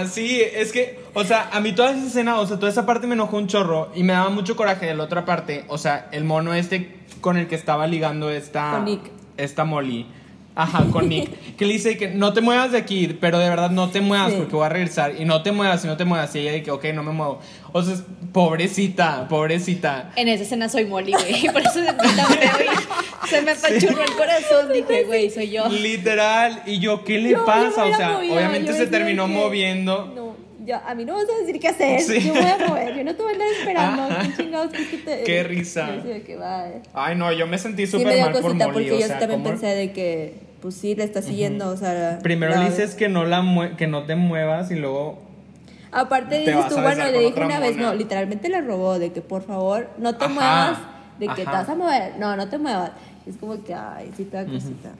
ah, 0.00 0.04
sí, 0.06 0.40
es 0.42 0.72
que, 0.72 0.98
o 1.14 1.22
sea, 1.22 1.48
a 1.52 1.60
mí 1.60 1.72
toda 1.72 1.92
esa 1.92 2.06
escena, 2.06 2.40
o 2.40 2.46
sea, 2.46 2.58
toda 2.58 2.70
esa 2.70 2.84
parte 2.86 3.06
me 3.06 3.14
enojó 3.14 3.36
un 3.36 3.46
chorro 3.46 3.92
y 3.94 4.02
me 4.02 4.12
daba 4.12 4.30
mucho 4.30 4.56
coraje 4.56 4.86
de 4.86 4.94
la 4.94 5.04
otra 5.04 5.24
parte, 5.24 5.64
o 5.68 5.78
sea, 5.78 6.08
el 6.10 6.24
mono 6.24 6.54
este 6.54 6.96
con 7.20 7.36
el 7.36 7.46
que 7.46 7.54
estaba 7.54 7.86
ligando 7.86 8.30
esta 8.30 8.72
Con 8.72 8.84
Nick. 8.86 9.10
esta 9.36 9.64
Molly. 9.64 10.06
Ajá, 10.54 10.84
con 10.92 11.08
Nick. 11.08 11.30
Que 11.56 11.66
le 11.66 11.74
dice 11.74 11.96
que 11.96 12.08
no 12.08 12.32
te 12.32 12.40
muevas 12.40 12.72
de 12.72 12.78
aquí, 12.78 13.16
pero 13.20 13.38
de 13.38 13.48
verdad 13.48 13.70
no 13.70 13.90
te 13.90 14.00
muevas 14.00 14.30
Sí. 14.32 14.36
porque 14.38 14.56
voy 14.56 14.66
a 14.66 14.68
regresar. 14.70 15.14
Y 15.18 15.24
no 15.24 15.42
te 15.42 15.52
muevas, 15.52 15.84
y 15.84 15.86
no 15.86 15.96
te 15.96 16.04
muevas. 16.04 16.34
Y 16.34 16.40
ella 16.40 16.52
dice 16.52 16.70
ok, 16.70 16.84
no 16.94 17.02
me 17.04 17.12
muevo. 17.12 17.40
O 17.72 17.82
sea, 17.82 17.94
pobrecita, 18.32 19.28
pobrecita. 19.28 20.10
En 20.16 20.28
esa 20.28 20.42
escena 20.42 20.68
soy 20.68 20.84
Molly, 20.86 21.12
güey. 21.12 21.48
Por 21.52 21.60
eso 21.62 21.72
feo 21.74 21.94
y 23.24 23.28
se 23.28 23.42
me 23.42 23.52
apachurró 23.52 24.02
el 24.02 24.12
corazón. 24.14 24.72
Dije, 24.72 25.04
güey, 25.04 25.30
soy 25.30 25.50
yo. 25.50 25.68
Literal. 25.68 26.62
Y 26.66 26.78
yo, 26.80 27.04
¿qué 27.04 27.18
le 27.18 27.30
Yo- 27.30 27.44
pasa? 27.44 27.84
me 27.84 27.92
o 27.92 27.96
sea, 27.96 28.18
obviamente 28.18 28.72
se 28.72 28.86
terminó 28.88 29.26
que- 29.26 29.32
moviendo. 29.32 30.12
No, 30.14 30.21
yo, 30.64 30.76
a 30.86 30.94
mí 30.94 31.04
no 31.04 31.14
vas 31.14 31.24
a 31.28 31.40
decir 31.44 31.60
qué 31.60 31.68
hacer. 31.68 32.00
Sí. 32.00 32.20
Yo 32.20 32.32
voy 32.34 32.42
a 32.44 32.58
mover. 32.68 32.94
Yo 32.96 33.04
no 33.04 33.14
te 33.14 33.22
voy 33.22 33.30
a 33.32 33.34
andar 33.34 33.48
esperando. 33.58 34.08
¿Qué 34.22 34.36
chingados 34.42 34.72
que 34.72 34.96
te- 34.98 35.24
Qué 35.24 35.42
risa. 35.42 35.88
Que. 36.02 36.38
Ay, 36.94 37.16
no, 37.16 37.32
yo 37.32 37.46
me 37.46 37.58
sentí 37.58 37.86
Sí 37.86 37.92
súper 37.92 38.14
dio 38.14 38.24
mal 38.24 38.32
por 38.32 38.54
Molly. 38.54 38.64
porque 38.72 38.92
o 38.92 38.98
yo 39.00 39.06
sea, 39.06 39.18
también 39.18 39.42
¿cómo- 39.42 39.50
pensé 39.52 39.66
de 39.74 39.92
que, 39.92 40.34
pues 40.60 40.74
sí, 40.76 40.94
le 40.94 41.04
está 41.04 41.22
siguiendo, 41.22 41.68
o 41.68 41.76
sea. 41.76 42.18
Primero 42.22 42.56
le 42.56 42.70
dices 42.70 42.94
que 42.94 43.08
no, 43.08 43.24
la 43.24 43.42
mue- 43.42 43.76
que 43.76 43.86
no 43.86 44.04
te 44.04 44.14
muevas 44.16 44.70
y 44.70 44.76
luego... 44.76 45.20
Aparte 45.94 46.42
Te 46.44 46.52
dices 46.52 46.68
tú, 46.68 46.76
bueno, 46.80 47.04
le 47.04 47.18
dije 47.18 47.38
una 47.44 47.60
vez, 47.60 47.76
no, 47.76 47.92
literalmente 47.94 48.48
le 48.48 48.62
robó 48.62 48.98
de 48.98 49.12
que 49.12 49.20
por 49.20 49.42
favor 49.42 49.90
no 49.98 50.16
te 50.16 50.24
Ajá. 50.24 50.32
muevas 50.34 50.78
de 51.18 51.26
que 51.28 51.44
te 51.44 51.50
vas 51.50 51.68
a 51.68 51.74
mover, 51.74 52.14
no, 52.18 52.34
no 52.34 52.48
te 52.48 52.56
muevas. 52.56 52.92
Es 53.26 53.36
como 53.36 53.62
que, 53.62 53.74
ay, 53.74 54.10
sí 54.16 54.24
te 54.24 54.36
da 54.38 54.46
cosita. 54.46 54.92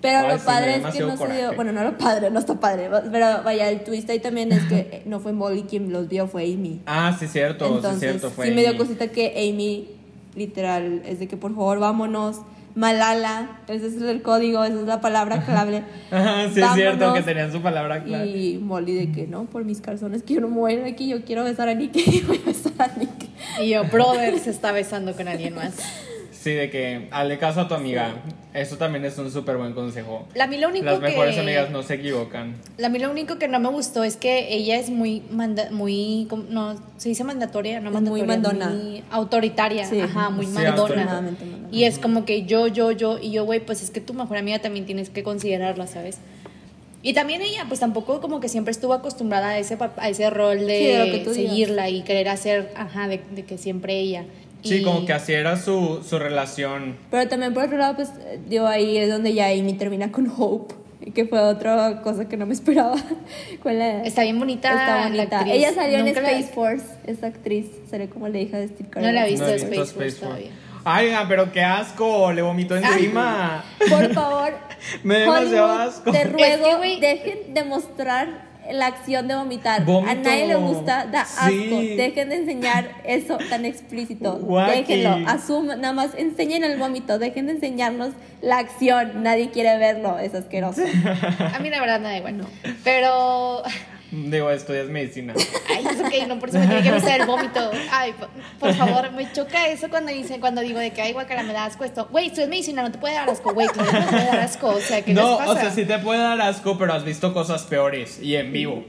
Pero 0.00 0.18
Ay, 0.20 0.28
lo 0.28 0.38
sí, 0.38 0.44
padre 0.46 0.76
es 0.76 0.94
que 0.94 1.00
no 1.00 1.16
se 1.16 1.32
dio, 1.32 1.52
bueno, 1.54 1.72
no 1.72 1.84
lo 1.84 1.98
padre, 1.98 2.30
no 2.30 2.38
está 2.38 2.58
padre, 2.58 2.88
pero 3.12 3.42
vaya, 3.44 3.68
el 3.68 3.84
twist 3.84 4.08
ahí 4.08 4.18
también 4.18 4.50
es 4.50 4.62
que 4.64 5.02
no 5.04 5.20
fue 5.20 5.32
Molly 5.32 5.64
quien 5.64 5.92
los 5.92 6.08
vio, 6.08 6.26
fue 6.26 6.44
Amy. 6.44 6.80
Ah, 6.86 7.14
sí, 7.18 7.26
cierto, 7.26 7.66
sí, 7.66 7.74
Entonces, 7.74 8.00
cierto. 8.00 8.30
Fue 8.30 8.46
sí 8.46 8.52
me 8.52 8.62
dio 8.62 8.70
Amy. 8.70 8.78
cosita 8.78 9.08
que 9.08 9.50
Amy, 9.50 9.88
literal, 10.34 11.02
es 11.04 11.18
de 11.18 11.28
que 11.28 11.36
por 11.36 11.54
favor 11.54 11.78
vámonos. 11.80 12.40
Malala, 12.76 13.58
ese 13.66 13.88
es 13.88 14.00
el 14.00 14.22
código, 14.22 14.62
esa 14.62 14.80
es 14.80 14.86
la 14.86 15.00
palabra 15.00 15.44
clave. 15.44 15.82
Sí, 16.54 16.60
es 16.62 16.72
cierto 16.74 17.12
que 17.12 17.22
tenían 17.22 17.50
su 17.52 17.60
palabra 17.60 18.02
clara. 18.02 18.24
Y 18.24 18.58
Molly 18.58 18.94
de 18.94 19.12
que 19.12 19.26
no, 19.26 19.44
por 19.44 19.64
mis 19.64 19.80
calzones 19.80 20.22
quiero 20.22 20.48
mover 20.48 20.84
aquí, 20.84 21.08
yo 21.08 21.24
quiero 21.24 21.42
besar 21.44 21.68
a 21.68 21.74
Nick 21.74 21.96
y 21.96 22.20
voy 22.26 22.40
a 22.42 22.46
besar 22.46 22.72
a 22.78 22.96
Nick. 22.96 23.28
Y 23.60 23.70
yo, 23.70 23.84
brother, 23.84 24.38
se 24.38 24.50
está 24.50 24.70
besando 24.72 25.14
con 25.14 25.28
alguien 25.28 25.54
más. 25.56 25.74
Sí, 26.40 26.52
de 26.52 26.70
que 26.70 27.06
hazle 27.10 27.36
caso 27.38 27.60
a 27.60 27.68
tu 27.68 27.74
amiga. 27.74 28.14
Eso 28.54 28.78
también 28.78 29.04
es 29.04 29.18
un 29.18 29.30
súper 29.30 29.58
buen 29.58 29.74
consejo. 29.74 30.26
La, 30.34 30.44
a 30.44 30.46
mí 30.46 30.56
lo 30.56 30.68
único 30.68 30.86
Las 30.86 30.98
mejores 30.98 31.34
que... 31.34 31.42
amigas 31.42 31.70
no 31.70 31.82
se 31.82 31.94
equivocan. 31.96 32.54
A 32.82 32.88
mí 32.88 32.98
lo 32.98 33.10
único 33.10 33.36
que 33.38 33.46
no 33.46 33.60
me 33.60 33.68
gustó 33.68 34.04
es 34.04 34.16
que 34.16 34.54
ella 34.54 34.78
es 34.78 34.88
muy, 34.88 35.22
manda- 35.30 35.70
muy, 35.70 36.26
no, 36.48 36.76
se 36.96 37.10
dice 37.10 37.24
mandatoria, 37.24 37.80
no 37.80 37.90
Es 37.90 38.00
muy 38.00 38.22
mandatoria, 38.22 38.64
mandona. 38.66 38.82
muy 38.84 39.04
autoritaria, 39.10 39.84
Sí. 39.84 40.00
ajá, 40.00 40.30
muy 40.30 40.46
Sí, 40.46 40.52
mandona. 40.52 41.30
Y 41.70 41.84
es 41.84 41.98
como 41.98 42.24
que 42.24 42.44
yo, 42.46 42.68
yo, 42.68 42.90
yo, 42.90 43.18
y 43.20 43.32
yo, 43.32 43.44
güey, 43.44 43.60
pues 43.60 43.82
es 43.82 43.90
que 43.90 44.00
tu 44.00 44.14
mejor 44.14 44.38
amiga 44.38 44.60
también 44.60 44.86
tienes 44.86 45.10
que 45.10 45.22
considerarla, 45.22 45.86
¿sabes? 45.86 46.16
Y 47.02 47.12
también 47.12 47.42
ella, 47.42 47.66
pues 47.68 47.80
tampoco 47.80 48.22
como 48.22 48.40
que 48.40 48.48
siempre 48.48 48.72
estuvo 48.72 48.94
acostumbrada 48.94 49.50
a 49.50 49.58
ese, 49.58 49.76
a 49.98 50.08
ese 50.08 50.30
rol 50.30 50.66
de, 50.66 50.78
Sí, 50.78 50.84
de 50.86 50.98
lo 50.98 51.04
que 51.04 51.18
tú 51.18 51.30
digas. 51.32 51.50
seguirla 51.50 51.88
y 51.90 52.00
querer 52.02 52.28
hacer, 52.30 52.72
ajá, 52.76 53.08
de, 53.08 53.20
de 53.34 53.44
que 53.44 53.58
siempre 53.58 53.98
ella. 54.00 54.24
Sí, 54.62 54.76
Y- 54.76 54.82
como 54.82 55.06
que 55.06 55.12
así 55.12 55.32
era 55.32 55.56
su, 55.56 56.02
su 56.06 56.18
relación. 56.18 56.96
Pero 57.10 57.28
también 57.28 57.54
por 57.54 57.64
otro 57.64 57.78
lado, 57.78 57.96
pues, 57.96 58.10
digo, 58.48 58.66
ahí 58.66 58.96
es 58.98 59.08
donde 59.10 59.32
ya 59.34 59.46
Amy 59.46 59.72
termina 59.74 60.12
con 60.12 60.30
Hope, 60.36 60.74
que 61.14 61.24
fue 61.24 61.40
otra 61.40 62.02
cosa 62.02 62.28
que 62.28 62.36
no 62.36 62.44
me 62.46 62.52
esperaba. 62.52 62.94
La- 63.64 64.04
Está 64.04 64.22
bien 64.22 64.38
bonita 64.38 64.68
Está 64.68 64.96
la 64.96 65.02
bonita. 65.08 65.38
actriz. 65.38 65.54
Ella 65.56 65.72
salió 65.72 65.98
en 65.98 66.06
Nunca 66.06 66.20
la- 66.20 66.30
Space 66.32 66.52
Force, 66.54 66.84
esta 67.06 67.26
actriz, 67.28 67.66
salió 67.90 68.10
como 68.10 68.28
la 68.28 68.38
hija 68.38 68.58
de 68.58 68.68
Steve 68.68 68.88
No 68.96 69.00
la 69.00 69.10
he 69.10 69.14
Carell. 69.14 69.30
visto. 69.30 69.46
No 69.46 69.52
Space 69.82 69.92
Force 69.94 70.20
todavía. 70.20 70.50
Ay, 70.84 71.10
pero 71.28 71.52
qué 71.52 71.62
asco, 71.62 72.32
le 72.32 72.40
vomitó 72.42 72.74
encima. 72.76 73.62
Por 73.88 74.12
favor, 74.14 74.52
Me 75.04 75.20
da 75.20 75.40
demasiado 75.40 75.68
asco. 75.72 76.10
te 76.10 76.22
Es 76.22 76.32
ruego, 76.32 76.64
que, 76.64 76.76
güey- 76.76 77.00
dejen 77.00 77.54
de 77.54 77.64
mostrar 77.64 78.49
la 78.72 78.86
acción 78.86 79.28
de 79.28 79.34
vomitar. 79.34 79.82
A 79.82 80.14
nadie 80.14 80.46
le 80.46 80.56
gusta, 80.56 81.06
da 81.06 81.22
asco. 81.22 81.48
Sí. 81.48 81.94
Dejen 81.96 82.28
de 82.28 82.36
enseñar 82.36 82.90
eso 83.04 83.38
tan 83.48 83.64
explícito. 83.64 84.38
Déjenlo, 84.66 85.28
asuman, 85.28 85.80
nada 85.80 85.94
más 85.94 86.10
enseñen 86.16 86.64
el 86.64 86.78
vómito, 86.78 87.18
dejen 87.18 87.46
de 87.46 87.52
enseñarnos 87.52 88.10
la 88.40 88.58
acción. 88.58 89.22
Nadie 89.22 89.50
quiere 89.50 89.76
verlo, 89.78 90.18
es 90.18 90.34
asqueroso. 90.34 90.82
A 91.54 91.58
mí 91.60 91.70
la 91.70 91.80
verdad 91.80 92.00
me 92.00 92.08
da 92.08 92.16
igual. 92.18 92.46
Pero 92.84 93.62
Digo, 94.12 94.50
estudias 94.50 94.88
medicina. 94.88 95.34
Ay, 95.68 95.84
es 95.88 96.00
ok, 96.00 96.28
no 96.28 96.38
por 96.40 96.48
eso 96.48 96.58
me 96.58 96.66
tiene 96.66 96.82
que 96.82 96.92
gustar 96.92 97.20
el 97.20 97.26
vómito. 97.26 97.70
Ay, 97.92 98.12
por, 98.12 98.28
por 98.58 98.74
favor, 98.74 99.12
me 99.12 99.30
choca 99.32 99.68
eso 99.68 99.88
cuando 99.88 100.10
dicen, 100.12 100.40
cuando 100.40 100.60
digo 100.62 100.80
de 100.80 100.90
que 100.92 101.00
ay, 101.00 101.12
guacala, 101.12 101.42
me 101.44 101.52
da 101.52 101.66
asco 101.66 101.84
esto. 101.84 102.08
Güey, 102.10 102.26
estudias 102.26 102.48
medicina, 102.48 102.82
no 102.82 102.90
te 102.90 102.98
puede 102.98 103.14
dar 103.14 103.30
asco, 103.30 103.52
güey, 103.54 103.68
claro 103.68 103.90
que 103.90 103.98
no 103.98 104.04
te 104.06 104.10
puede 104.12 104.26
dar 104.26 104.40
asco. 104.40 104.66
O 104.68 104.80
sea, 104.80 105.02
¿qué 105.02 105.14
No, 105.14 105.28
les 105.28 105.38
pasa? 105.38 105.50
o 105.50 105.54
sea, 105.54 105.70
sí 105.70 105.84
te 105.84 105.98
puede 106.00 106.18
dar 106.20 106.40
asco, 106.40 106.76
pero 106.76 106.92
has 106.92 107.04
visto 107.04 107.32
cosas 107.32 107.62
peores 107.64 108.18
y 108.20 108.34
en 108.36 108.52
vivo. 108.52 108.84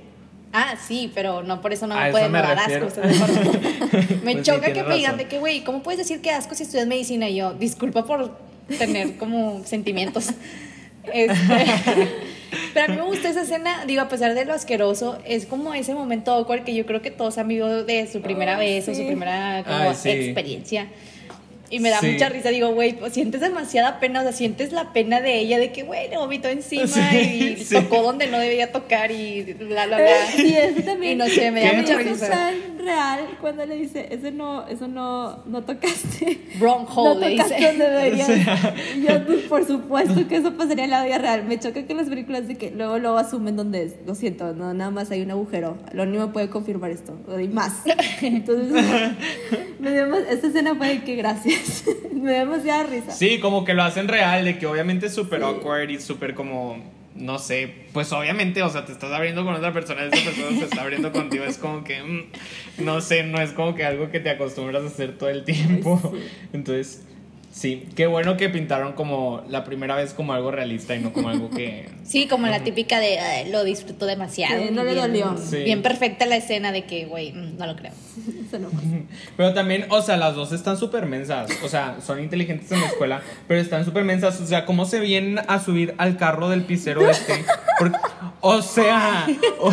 Ah, 0.53 0.73
sí, 0.85 1.11
pero 1.13 1.43
no 1.43 1.61
por 1.61 1.71
eso 1.71 1.87
no 1.87 1.95
A 1.95 2.05
me 2.05 2.11
pueden 2.11 2.31
me 2.31 2.41
dar 2.41 2.57
refiero. 2.57 2.87
asco. 2.87 3.01
me 4.23 4.33
Pues 4.33 4.37
sí, 4.37 4.41
choca 4.43 4.65
que 4.65 4.71
tienes 4.73 4.87
me 4.89 4.95
digan 4.95 5.17
de 5.17 5.27
que, 5.27 5.37
güey, 5.39 5.63
¿cómo 5.63 5.83
puedes 5.83 5.99
decir 5.99 6.21
que 6.21 6.31
asco 6.31 6.55
si 6.55 6.63
estudias 6.63 6.87
medicina? 6.87 7.29
Y 7.29 7.35
yo, 7.35 7.53
disculpa 7.53 8.03
por 8.05 8.37
tener 8.77 9.17
como 9.17 9.61
sentimientos. 9.65 10.29
Este, 11.03 11.35
pero 12.73 12.85
a 12.85 12.89
mí 12.89 12.95
me 12.95 13.03
gusta 13.03 13.29
esa 13.29 13.41
escena, 13.41 13.85
digo, 13.85 14.01
a 14.01 14.09
pesar 14.09 14.33
de 14.33 14.45
lo 14.45 14.53
asqueroso, 14.53 15.17
es 15.25 15.45
como 15.45 15.73
ese 15.73 15.93
momento 15.93 16.31
awkward 16.31 16.63
que 16.63 16.73
yo 16.73 16.85
creo 16.85 17.01
que 17.01 17.11
todos 17.11 17.37
han 17.37 17.47
vivido 17.47 17.83
de 17.83 18.07
su 18.11 18.21
primera 18.21 18.57
Ay, 18.57 18.73
vez 18.75 18.87
o 18.89 18.95
su 18.95 19.05
primera 19.05 19.63
como, 19.65 19.89
Ay, 19.89 19.95
sí. 19.95 20.09
experiencia. 20.09 20.87
Y 21.69 21.79
me 21.79 21.89
da 21.89 22.01
Sí. 22.01 22.07
mucha 22.11 22.27
risa, 22.27 22.49
digo, 22.49 22.73
güey, 22.73 22.91
pues, 22.93 23.13
sientes 23.13 23.39
demasiada 23.39 24.01
pena, 24.01 24.19
o 24.19 24.23
sea, 24.23 24.33
sientes 24.33 24.73
la 24.73 24.91
pena 24.91 25.21
de 25.21 25.39
ella, 25.39 25.57
de 25.57 25.71
que, 25.71 25.83
güey, 25.83 26.09
le 26.09 26.17
vomitó 26.17 26.49
encima 26.49 26.85
Sí, 26.85 27.55
y 27.59 27.63
sí. 27.63 27.75
tocó 27.75 28.01
donde 28.01 28.27
no 28.27 28.39
debía 28.39 28.73
tocar 28.73 29.09
y 29.09 29.43
bla, 29.53 29.85
bla, 29.87 29.95
bla. 29.95 30.27
Sí, 30.35 30.53
eso 30.53 30.81
también. 30.81 31.13
Y 31.13 31.15
no 31.15 31.27
sé, 31.29 31.49
me 31.49 31.63
da 31.63 31.71
mucha 31.73 31.97
risa. 31.97 32.51
Real 32.81 33.37
cuando 33.39 33.65
le 33.65 33.75
dice, 33.75 34.07
ese 34.11 34.31
no, 34.31 34.67
eso 34.67 34.87
no, 34.87 35.43
no 35.45 35.63
tocaste. 35.63 36.41
Wrong 36.59 36.85
hole, 36.93 37.13
no 37.13 37.19
le 37.19 37.29
dice. 37.29 37.43
donde 37.67 37.89
deberías. 37.89 38.29
Yo, 38.97 39.25
pues, 39.25 39.39
por 39.43 39.65
supuesto 39.65 40.27
que 40.27 40.37
eso 40.37 40.53
pasaría 40.57 40.85
en 40.85 40.89
la 40.91 41.03
vida 41.05 41.17
real. 41.17 41.45
Me 41.45 41.59
choca 41.59 41.83
que 41.85 41.93
las 41.93 42.09
películas 42.09 42.47
de 42.47 42.57
que 42.57 42.71
luego 42.71 42.97
luego 42.99 43.17
asumen 43.17 43.55
dónde 43.55 43.83
es. 43.83 43.95
Lo 44.05 44.15
siento, 44.15 44.53
no, 44.53 44.73
nada 44.73 44.91
más 44.91 45.11
hay 45.11 45.21
un 45.21 45.31
agujero. 45.31 45.77
Lo 45.93 46.03
único 46.03 46.27
me 46.27 46.33
puede 46.33 46.49
confirmar 46.49 46.91
esto. 46.91 47.13
Y 47.41 47.47
más. 47.47 47.83
Entonces, 48.21 48.85
me 49.79 49.91
dio 49.91 50.07
más- 50.07 50.23
esta 50.29 50.47
escena 50.47 50.75
fue 50.75 50.89
de 50.89 51.03
que 51.03 51.15
gracias. 51.15 51.83
me 52.13 52.31
dio 52.31 52.39
demasiada 52.41 52.83
risa. 52.83 53.11
Sí, 53.11 53.39
como 53.39 53.63
que 53.65 53.73
lo 53.73 53.83
hacen 53.83 54.07
real, 54.07 54.45
de 54.45 54.57
que 54.57 54.65
obviamente 54.67 55.07
es 55.07 55.13
súper 55.13 55.43
awkward 55.43 55.89
y 55.89 55.99
súper 55.99 56.33
como, 56.35 56.77
no 57.15 57.39
sé, 57.39 57.73
pues 57.93 58.11
obviamente, 58.13 58.63
o 58.63 58.69
sea, 58.69 58.85
te 58.85 58.91
estás 58.91 59.11
abriendo 59.11 59.43
con 59.43 59.53
otra 59.53 59.73
persona, 59.73 60.05
esa 60.05 60.23
persona 60.23 60.57
se 60.57 60.65
está 60.65 60.81
abriendo 60.81 61.11
contigo, 61.11 61.43
es 61.43 61.57
como 61.57 61.83
que, 61.83 62.01
mm, 62.01 62.83
no 62.85 63.01
sé, 63.01 63.23
no 63.23 63.41
es 63.41 63.51
como 63.51 63.75
que 63.75 63.85
algo 63.85 64.09
que 64.09 64.19
te 64.19 64.29
acostumbras 64.29 64.83
a 64.83 64.87
hacer 64.87 65.17
todo 65.17 65.29
el 65.29 65.43
tiempo. 65.43 65.99
Entonces, 66.53 67.05
sí, 67.51 67.87
qué 67.95 68.07
bueno 68.07 68.37
que 68.37 68.49
pintaron 68.49 68.93
como 68.93 69.43
la 69.49 69.63
primera 69.63 69.95
vez 69.95 70.13
como 70.13 70.33
algo 70.33 70.51
realista 70.51 70.95
y 70.95 70.99
no 70.99 71.11
como 71.13 71.29
algo 71.29 71.49
que... 71.49 71.89
Sí, 72.03 72.27
como 72.27 72.47
la 72.47 72.61
típica 72.63 72.99
de 72.99 73.19
"Ay, 73.19 73.51
lo 73.51 73.63
disfrutó 73.63 74.05
demasiado. 74.05 74.61
Sí, 74.61 74.69
no 74.71 74.83
le 74.83 74.93
bien, 74.93 75.05
dolió. 75.07 75.37
Sí. 75.37 75.57
Bien 75.63 75.81
perfecta 75.81 76.25
la 76.25 76.35
escena 76.37 76.71
de 76.71 76.83
que, 76.85 77.05
güey, 77.05 77.31
mm, 77.31 77.57
no 77.57 77.67
lo 77.67 77.75
creo. 77.75 77.91
Pero 79.37 79.53
también, 79.53 79.85
o 79.89 80.01
sea, 80.01 80.17
las 80.17 80.35
dos 80.35 80.51
están 80.51 80.77
súper 80.77 81.05
mensas. 81.05 81.49
O 81.63 81.69
sea, 81.69 81.97
son 82.05 82.19
inteligentes 82.21 82.71
en 82.71 82.81
la 82.81 82.87
escuela, 82.87 83.21
pero 83.47 83.59
están 83.61 83.85
súper 83.85 84.03
mensas. 84.03 84.39
O 84.41 84.45
sea, 84.45 84.65
¿cómo 84.65 84.85
se 84.85 84.99
vienen 84.99 85.39
a 85.47 85.59
subir 85.59 85.93
al 85.97 86.17
carro 86.17 86.49
del 86.49 86.63
pisero 86.63 87.09
este? 87.09 87.45
Porque- 87.79 87.97
o 88.41 88.61
sea, 88.61 89.27
o- 89.59 89.71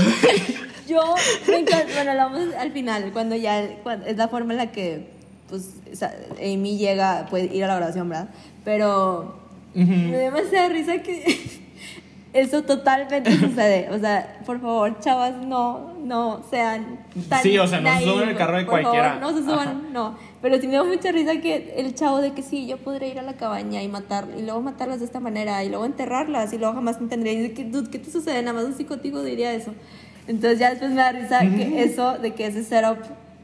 Yo 0.89 1.15
me 1.49 1.59
encanta, 1.59 1.93
bueno, 1.95 2.15
lo 2.15 2.19
vamos 2.21 2.55
al 2.59 2.73
final, 2.73 3.11
cuando 3.13 3.35
ya, 3.37 3.69
cuando- 3.83 4.07
es 4.07 4.17
la 4.17 4.29
forma 4.29 4.53
en 4.55 4.59
la 4.59 4.73
que, 4.73 5.07
pues, 5.49 5.71
o 5.93 5.97
sea, 5.97 6.15
Amy 6.41 6.77
llega, 6.79 7.27
puede 7.31 7.55
ir 7.55 7.65
a 7.65 7.69
la 7.69 7.77
graduación, 7.77 8.09
¿verdad? 8.09 8.29
Pero 8.65 9.37
me 9.75 10.11
da 10.13 10.19
demasiada 10.19 10.69
risa 10.69 10.99
que 10.99 11.25
eso 12.33 12.63
totalmente 12.63 13.31
sucede. 13.39 13.89
O 13.91 13.99
sea, 13.99 14.39
por 14.45 14.61
favor, 14.61 14.99
chavas, 15.01 15.35
no, 15.37 15.95
no 16.05 16.43
sean 16.51 16.99
tan 17.29 17.43
Sí, 17.43 17.59
o 17.59 17.67
sea, 17.67 17.81
no 17.81 17.99
se 17.99 18.05
suban 18.05 18.29
al 18.29 18.37
carro 18.37 18.59
de 18.59 18.65
por 18.65 18.83
favor, 18.83 18.99
cualquiera. 18.99 19.21
no 19.21 19.31
se 19.37 19.43
suban, 19.43 19.69
Ajá. 19.69 19.81
no. 19.93 20.29
Pero 20.41 20.61
sí 20.61 20.69
me 20.69 20.75
da 20.75 20.85
mucha 20.85 21.11
risa 21.11 21.41
que 21.41 21.75
el 21.79 21.95
chavo 21.95 22.21
de 22.21 22.33
que 22.33 22.43
sí, 22.43 22.67
yo 22.67 22.77
podré 22.79 23.09
ir 23.09 23.19
a 23.19 23.23
la 23.23 23.33
cabaña 23.35 23.83
y 23.83 23.89
matar, 23.89 24.27
y 24.39 24.43
luego 24.43 24.61
matarlas 24.61 25.01
de 25.01 25.07
esta 25.07 25.19
manera, 25.19 25.65
y 25.65 25.69
luego 25.69 25.85
enterrarlas, 25.85 26.53
y 26.53 26.59
luego 26.59 26.75
jamás 26.75 26.99
entendería. 27.01 27.47
Y 27.47 27.51
que, 27.51 27.65
dude, 27.65 27.91
¿qué 27.91 27.99
te 27.99 28.11
sucede? 28.11 28.41
Nada 28.43 28.53
más 28.53 28.65
un 28.67 28.77
psicótico 28.77 29.23
diría 29.23 29.53
eso. 29.53 29.73
Entonces 30.29 30.59
ya 30.61 30.71
después 30.71 30.91
me 30.91 30.97
da 30.97 31.11
risa 31.13 31.41
que 31.41 31.83
eso, 31.83 32.19
de 32.19 32.35
que 32.35 32.47
ese 32.47 32.63
setup 32.63 32.99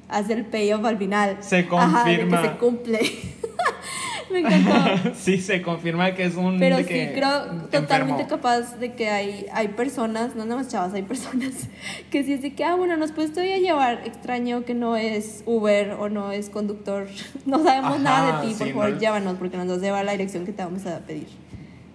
hace 0.09 0.33
el 0.35 0.45
payoff 0.47 0.85
al 0.85 0.99
final. 0.99 1.37
Se 1.41 1.61
Ajá, 1.61 1.69
confirma. 2.05 2.43
que 2.43 2.49
se 2.49 2.55
cumple. 2.57 3.01
me 4.31 4.39
encantó. 4.41 5.11
sí, 5.15 5.39
se 5.39 5.63
confirma 5.63 6.15
que 6.15 6.25
es 6.25 6.35
un... 6.35 6.59
Pero 6.59 6.77
de 6.79 6.83
sí, 6.85 6.89
que 6.89 7.13
creo 7.15 7.45
totalmente 7.71 8.23
enfermo. 8.23 8.29
capaz 8.29 8.77
de 8.79 8.93
que 8.95 9.09
hay, 9.11 9.47
hay 9.53 9.69
personas, 9.69 10.35
no 10.35 10.45
nada 10.45 10.57
más 10.57 10.69
chavas, 10.69 10.93
hay 10.95 11.03
personas 11.03 11.53
que 12.11 12.25
sí 12.25 12.33
es 12.33 12.43
de 12.43 12.53
que, 12.55 12.65
ah, 12.65 12.75
bueno, 12.75 12.97
nos 12.97 13.13
puedes 13.13 13.33
todavía 13.33 13.59
llevar, 13.59 14.03
extraño 14.05 14.65
que 14.65 14.75
no 14.75 14.97
es 14.97 15.43
Uber 15.47 15.93
o 15.93 16.09
no 16.09 16.33
es 16.33 16.51
conductor, 16.51 17.07
no 17.47 17.63
sabemos 17.63 17.93
Ajá, 17.95 17.99
nada 18.03 18.41
de 18.41 18.49
ti, 18.49 18.55
por 18.55 18.67
sí, 18.67 18.73
favor, 18.73 18.91
no- 18.91 18.99
llévanos 18.99 19.37
porque 19.39 19.57
nos 19.57 19.69
vas 19.69 19.79
a 19.79 19.83
llevar 19.83 20.05
la 20.05 20.13
dirección 20.13 20.45
que 20.45 20.53
te 20.53 20.65
vamos 20.65 20.85
a 20.87 20.99
pedir. 21.01 21.29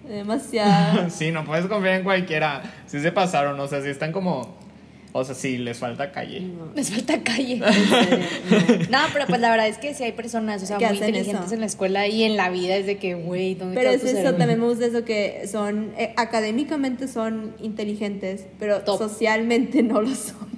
Demasiado. 0.08 1.08
Sí, 1.10 1.30
no 1.30 1.44
puedes 1.44 1.66
confiar 1.66 1.94
en 1.96 2.04
cualquiera. 2.04 2.62
Si 2.86 3.00
se 3.00 3.12
pasaron, 3.12 3.58
o 3.60 3.68
sea, 3.68 3.80
si 3.82 3.88
están 3.90 4.12
como... 4.12 4.56
O 5.12 5.24
sea, 5.24 5.34
sí, 5.34 5.58
les 5.58 5.78
falta 5.78 6.12
calle. 6.12 6.42
Les 6.74 6.90
falta 6.90 7.20
calle. 7.22 7.60
No. 8.90 9.00
No, 9.00 9.06
pero 9.12 9.26
pues 9.26 9.40
la 9.40 9.50
verdad 9.50 9.66
es 9.66 9.78
que 9.78 9.94
sí 9.94 10.04
hay 10.04 10.12
personas, 10.12 10.62
o 10.62 10.66
sea, 10.66 10.78
muy 10.78 10.96
inteligentes 10.96 11.46
eso. 11.46 11.54
en 11.54 11.60
la 11.60 11.66
escuela 11.66 12.06
y 12.06 12.22
en 12.22 12.36
la 12.36 12.50
vida 12.50 12.76
es 12.76 12.86
de 12.86 12.98
que, 12.98 13.14
güey, 13.14 13.54
¿dónde 13.54 13.76
Pero 13.76 13.90
es 13.90 14.04
eso, 14.04 14.34
también 14.34 14.60
me 14.60 14.66
gusta 14.66 14.86
eso 14.86 15.04
que 15.04 15.46
son, 15.50 15.92
eh, 15.96 16.12
académicamente 16.16 17.08
son 17.08 17.54
inteligentes, 17.60 18.46
pero 18.58 18.80
Top. 18.82 18.98
socialmente 18.98 19.82
no 19.82 20.02
lo 20.02 20.14
son. 20.14 20.48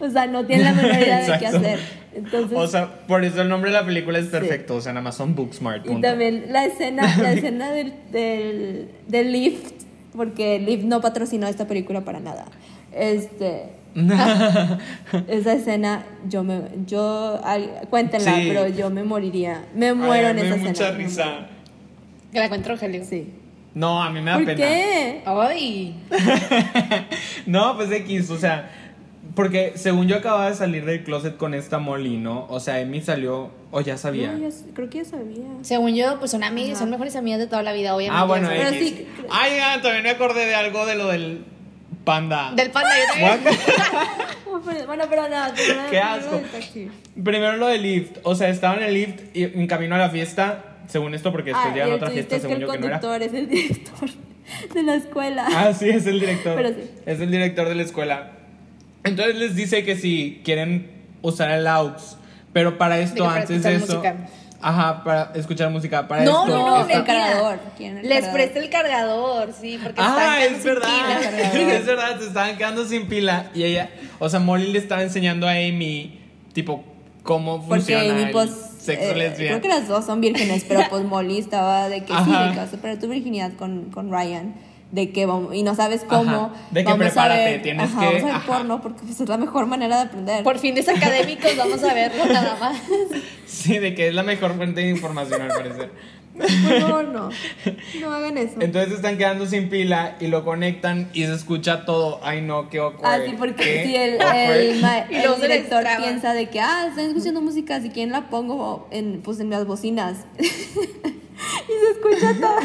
O 0.00 0.10
sea, 0.10 0.26
no 0.26 0.44
tienen 0.46 0.66
la 0.66 0.72
menor 0.74 0.96
idea 0.96 1.32
de 1.32 1.38
qué 1.38 1.46
hacer. 1.46 1.78
Entonces, 2.14 2.58
O 2.58 2.66
sea, 2.66 3.06
por 3.06 3.24
eso 3.24 3.40
el 3.42 3.48
nombre 3.48 3.70
de 3.70 3.76
la 3.78 3.86
película 3.86 4.18
es 4.18 4.26
perfecto. 4.26 4.76
O 4.76 4.80
sea, 4.80 4.92
nada 4.92 5.04
más 5.04 5.16
son 5.16 5.34
book 5.34 5.54
smart. 5.54 5.84
y 5.84 5.88
punto. 5.88 6.06
también 6.08 6.46
la 6.50 6.66
escena, 6.66 7.16
la 7.18 7.32
escena 7.32 7.70
del, 7.70 7.94
del, 8.10 8.88
del 9.08 9.32
Lyft, 9.32 9.72
porque 10.14 10.58
Lyft 10.58 10.84
no 10.84 11.00
patrocinó 11.00 11.46
esta 11.46 11.66
película 11.66 12.02
para 12.02 12.20
nada. 12.20 12.46
Este, 12.94 13.72
Esa 15.28 15.52
escena, 15.52 16.04
yo 16.28 16.42
me. 16.44 16.62
Yo, 16.86 17.40
al- 17.44 17.86
cuéntenla, 17.90 18.34
Sí. 18.36 18.44
pero 18.48 18.68
yo 18.68 18.90
me 18.90 19.04
moriría. 19.04 19.64
Me 19.74 19.92
muero 19.94 20.28
Ay, 20.28 20.30
en 20.30 20.36
me 20.36 20.42
esa 20.42 20.54
escena. 20.54 20.70
mucha 20.70 20.90
risa. 20.92 21.46
Que 22.32 22.38
la 22.38 22.46
encuentro 22.46 22.74
Rogelio. 22.74 23.04
Sí. 23.04 23.30
No, 23.74 24.02
a 24.02 24.10
mí 24.10 24.20
me 24.20 24.30
da 24.30 24.36
¿Por 24.36 24.46
pena. 24.46 24.56
qué? 24.58 25.22
Ay. 25.26 25.94
No, 27.46 27.76
pues 27.76 27.90
X, 27.90 28.30
o 28.30 28.38
sea, 28.38 28.70
porque 29.34 29.72
según 29.76 30.06
yo 30.08 30.16
acababa 30.16 30.48
de 30.48 30.54
salir 30.54 30.84
del 30.84 31.04
closet 31.04 31.36
con 31.36 31.54
esta 31.54 31.78
Molly, 31.78 32.18
¿no? 32.18 32.46
O 32.48 32.60
sea, 32.60 32.80
Emi 32.80 33.00
salió, 33.00 33.50
o 33.70 33.80
ya 33.80 33.96
sabía. 33.96 34.32
No, 34.32 34.38
ya 34.38 34.48
s- 34.48 34.64
creo 34.74 34.88
que 34.90 34.98
ya 34.98 35.04
sabía. 35.04 35.44
Según 35.62 35.94
yo, 35.94 36.18
pues 36.18 36.30
son 36.30 36.44
amigas, 36.44 36.72
Ajá. 36.72 36.80
son 36.80 36.90
mejores 36.90 37.16
amigas 37.16 37.38
de 37.40 37.46
toda 37.46 37.62
la 37.62 37.72
vida, 37.72 37.94
obviamente. 37.96 38.22
ah, 38.22 38.26
bueno, 38.26 38.48
ya 38.50 38.64
sabes. 38.64 38.72
Pero 38.72 38.86
X. 38.86 38.94
sí, 38.98 39.06
Ay, 39.30 39.52
ah, 39.62 39.80
también 39.82 40.02
me 40.04 40.10
acordé 40.10 40.46
de 40.46 40.54
algo 40.54 40.84
de 40.86 40.94
lo 40.96 41.08
del 41.08 41.44
panda. 42.04 42.52
Del 42.54 42.70
panda, 42.70 42.90
yo 42.98 43.28
también. 43.28 43.56
Pero- 44.64 44.86
Bueno, 44.86 45.04
pero 45.08 45.22
no. 45.28 45.54
primero- 45.54 45.90
Qué 45.90 45.98
asco. 45.98 46.40
Primero 47.24 47.56
lo 47.56 47.66
del 47.68 47.82
lift, 47.82 48.18
o 48.22 48.34
sea, 48.34 48.48
estaba 48.48 48.76
en 48.76 48.82
el 48.84 48.94
lift 48.94 49.20
y 49.36 49.44
en 49.44 49.66
camino 49.66 49.94
a 49.94 49.98
la 49.98 50.10
fiesta, 50.10 50.76
según 50.88 51.14
esto, 51.14 51.32
porque 51.32 51.50
después 51.50 51.68
Ah, 51.70 51.74
llegan 51.74 51.88
y 51.88 51.90
a 51.90 51.94
el 51.94 51.96
otra 52.02 52.10
fiesta, 52.10 52.38
según 52.38 52.56
el 52.56 52.60
yo 52.62 52.70
que 52.70 52.78
no 52.78 52.86
era. 52.86 53.00
conductor 53.00 53.22
es 53.22 53.34
el 53.34 53.48
director 53.48 54.08
de 54.74 54.82
la 54.82 54.94
escuela. 54.94 55.46
Ah, 55.54 55.72
sí, 55.72 55.88
es 55.88 56.06
el 56.06 56.20
director. 56.20 56.54
Pero 56.56 56.68
sí. 56.70 56.90
Es 57.06 57.20
el 57.20 57.30
director 57.30 57.68
de 57.68 57.74
la 57.74 57.82
escuela. 57.82 58.32
Entonces 59.04 59.34
les 59.36 59.56
dice 59.56 59.84
que 59.84 59.96
si 59.96 60.42
quieren 60.44 60.90
usar 61.22 61.50
el 61.50 61.66
AUX, 61.66 62.16
pero 62.52 62.78
para 62.78 62.98
esto, 63.00 63.24
para 63.24 63.40
antes 63.42 63.62
de 63.62 63.74
eso. 63.74 63.86
música. 63.86 64.28
Ajá, 64.62 65.02
para 65.02 65.32
escuchar 65.34 65.70
música. 65.70 66.06
Para 66.06 66.24
No, 66.24 66.44
esto, 66.44 66.56
no, 66.56 66.70
no, 66.84 66.88
el 66.88 67.04
cargador. 67.04 67.58
¿Quién 67.76 67.98
el 67.98 68.02
Les 68.08 68.20
cargador? 68.20 68.32
presta 68.34 68.58
el 68.60 68.70
cargador, 68.70 69.52
sí, 69.60 69.78
porque 69.82 70.00
Ah, 70.00 70.36
están 70.38 70.42
es 70.42 70.62
sin 70.62 70.64
verdad. 70.64 70.88
pila. 71.52 71.72
es 71.74 71.86
verdad, 71.86 72.18
se 72.20 72.26
estaban 72.28 72.56
quedando 72.56 72.84
sin 72.86 73.08
pila. 73.08 73.50
Y 73.54 73.64
ella, 73.64 73.90
o 74.18 74.28
sea, 74.28 74.40
Molly 74.40 74.72
le 74.72 74.78
estaba 74.78 75.02
enseñando 75.02 75.46
a 75.48 75.52
Amy, 75.52 76.20
tipo, 76.52 76.84
cómo 77.22 77.58
Porque 77.66 77.82
funciona 77.94 78.12
Amy, 78.12 78.22
el 78.22 78.30
pues. 78.30 78.50
sexo 78.78 79.10
eh, 79.12 79.16
lesbiano. 79.16 79.58
Creo 79.58 79.62
que 79.62 79.80
las 79.80 79.88
dos 79.88 80.04
son 80.06 80.20
vírgenes, 80.20 80.64
pero 80.68 80.82
pues 80.90 81.04
Molly 81.04 81.38
estaba 81.38 81.88
de 81.88 82.00
que 82.00 82.08
sí, 82.08 82.12
Ajá. 82.14 82.46
de 82.46 82.52
que 82.52 82.58
vas 82.58 82.72
a 82.72 82.76
perder 82.78 82.98
tu 83.00 83.08
virginidad 83.08 83.52
con, 83.54 83.90
con 83.90 84.10
Ryan. 84.10 84.54
De 84.92 85.10
que 85.10 85.24
vamos, 85.26 85.54
y 85.54 85.62
no 85.62 85.74
sabes 85.74 86.04
cómo. 86.06 86.30
Ajá. 86.30 86.50
De 86.70 86.84
que 86.84 86.90
vamos 86.90 87.06
prepárate, 87.06 87.40
a 87.42 87.44
ver, 87.46 87.62
tienes 87.62 87.90
ajá, 87.90 88.00
que- 88.00 88.06
Vamos 88.06 88.22
a 88.22 88.26
ver 88.26 88.34
ajá. 88.36 88.46
porno 88.46 88.80
porque 88.82 89.00
pues, 89.04 89.20
es 89.20 89.28
la 89.28 89.38
mejor 89.38 89.66
manera 89.66 89.96
de 89.96 90.02
aprender. 90.02 90.44
Por 90.44 90.58
fines 90.58 90.86
académicos, 90.88 91.56
vamos 91.56 91.82
a 91.82 91.94
verlo 91.94 92.24
nada 92.26 92.56
más. 92.60 92.76
Sí, 93.46 93.78
de 93.78 93.94
que 93.94 94.08
es 94.08 94.14
la 94.14 94.22
mejor 94.22 94.54
fuente 94.56 94.80
de 94.80 94.88
información, 94.90 95.42
al 95.42 95.48
parecer. 95.48 95.90
Por 96.36 96.80
favor, 96.80 97.04
no. 97.08 97.28
No 98.00 98.12
hagan 98.14 98.38
eso. 98.38 98.54
Entonces 98.60 98.94
están 98.94 99.18
quedando 99.18 99.46
sin 99.46 99.68
pila 99.68 100.16
y 100.20 100.28
lo 100.28 100.44
conectan 100.44 101.10
y 101.12 101.26
se 101.26 101.34
escucha 101.34 101.84
todo. 101.84 102.18
Ay, 102.22 102.40
no, 102.40 102.70
qué 102.70 102.78
awkward. 102.78 103.04
Ah, 103.04 103.18
sí, 103.24 103.34
porque 103.38 103.62
Qué 103.62 103.84
si 103.86 103.94
el, 103.96 104.14
el, 104.14 104.84
el 105.10 105.22
les 105.30 105.40
director 105.40 105.84
piensa 105.98 106.32
de 106.32 106.48
que, 106.48 106.60
ah, 106.60 106.86
están 106.88 107.04
escuchando 107.06 107.42
música, 107.42 107.80
si 107.82 107.90
quieren 107.90 108.12
la 108.12 108.30
pongo 108.30 108.88
en, 108.90 109.20
pues, 109.22 109.38
en 109.40 109.50
las 109.50 109.66
bocinas. 109.66 110.16
Escucha 112.10 112.34
toda 112.40 112.60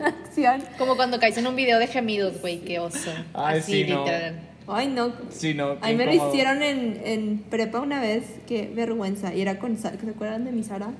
la 0.00 0.06
acción. 0.08 0.62
Como 0.78 0.96
cuando 0.96 1.18
caes 1.18 1.36
en 1.38 1.46
un 1.46 1.56
video 1.56 1.78
de 1.78 1.86
gemidos, 1.86 2.40
güey, 2.40 2.60
qué 2.60 2.78
oso. 2.78 3.10
Ay, 3.34 3.58
Así, 3.58 3.84
sí, 3.84 3.90
no. 3.90 4.00
literal. 4.04 4.40
Ay, 4.66 4.88
no. 4.88 5.12
Sí, 5.30 5.54
no. 5.54 5.76
A 5.80 5.88
mí 5.88 5.94
me 5.94 6.06
lo 6.06 6.12
hicieron 6.12 6.62
en, 6.62 7.00
en 7.04 7.38
prepa 7.50 7.80
una 7.80 8.00
vez, 8.00 8.24
qué 8.46 8.70
vergüenza. 8.74 9.34
Y 9.34 9.40
era 9.40 9.58
con 9.58 9.78
Sara, 9.78 9.96
¿se 9.98 10.10
acuerdan 10.10 10.44
de 10.44 10.52
mi 10.52 10.62
Sara? 10.62 10.90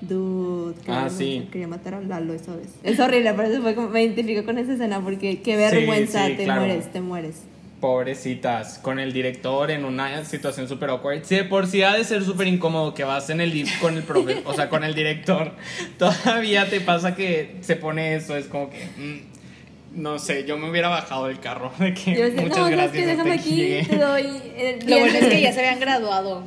Dude, 0.00 0.74
qué 0.84 0.92
Ah, 0.92 1.08
sí. 1.08 1.48
Quería 1.50 1.68
matar 1.68 1.94
a 1.94 2.00
Lalo 2.00 2.32
esa 2.34 2.54
vez. 2.54 2.68
Es 2.82 2.98
horrible, 3.00 3.32
pero 3.34 3.48
eso 3.48 3.62
fue 3.62 3.74
como, 3.74 3.88
me 3.88 4.02
identifico 4.02 4.44
con 4.44 4.58
esa 4.58 4.72
escena 4.72 5.00
porque 5.00 5.40
qué 5.42 5.56
vergüenza, 5.56 6.26
sí, 6.26 6.34
te 6.36 6.44
claro. 6.44 6.60
mueres, 6.62 6.92
te 6.92 7.00
mueres. 7.00 7.42
Pobrecitas, 7.80 8.78
con 8.78 8.98
el 8.98 9.12
director 9.12 9.70
en 9.70 9.84
una 9.84 10.24
situación 10.24 10.66
súper 10.68 10.90
awkward. 10.90 11.24
Sí, 11.24 11.36
de 11.36 11.44
por 11.44 11.66
sí 11.66 11.82
ha 11.82 11.94
de 11.94 12.02
ser 12.02 12.24
súper 12.24 12.48
incómodo 12.48 12.92
que 12.92 13.04
vas 13.04 13.30
en 13.30 13.40
el 13.40 13.66
con 13.80 13.96
el 13.96 14.02
profe, 14.02 14.42
o 14.44 14.54
sea, 14.54 14.68
con 14.68 14.82
el 14.82 14.94
director. 14.94 15.52
Todavía 15.98 16.68
te 16.68 16.80
pasa 16.80 17.14
que 17.14 17.56
se 17.60 17.76
pone 17.76 18.16
eso, 18.16 18.36
es 18.36 18.46
como 18.46 18.68
que. 18.70 18.84
mm, 18.96 20.00
no 20.00 20.18
sé, 20.18 20.44
yo 20.44 20.58
me 20.58 20.68
hubiera 20.70 20.88
bajado 20.88 21.26
del 21.26 21.40
carro. 21.40 21.72
De 21.78 21.94
que 21.94 22.14
Yo 22.16 22.42
muchas 22.42 22.48
no, 22.48 22.54
¿sabes 22.54 22.76
gracias. 22.76 23.18
hasta 23.18 23.32
aquí 23.32 23.40
aquí, 23.40 23.56
llegué". 23.56 23.84
te 23.84 23.96
doy 23.96 24.42
el 24.56 24.78
Lo 24.90 24.98
bueno 24.98 25.18
es 25.18 25.26
que 25.26 25.40
ya 25.40 25.52
se 25.52 25.60
habían 25.60 25.80
graduado. 25.80 26.44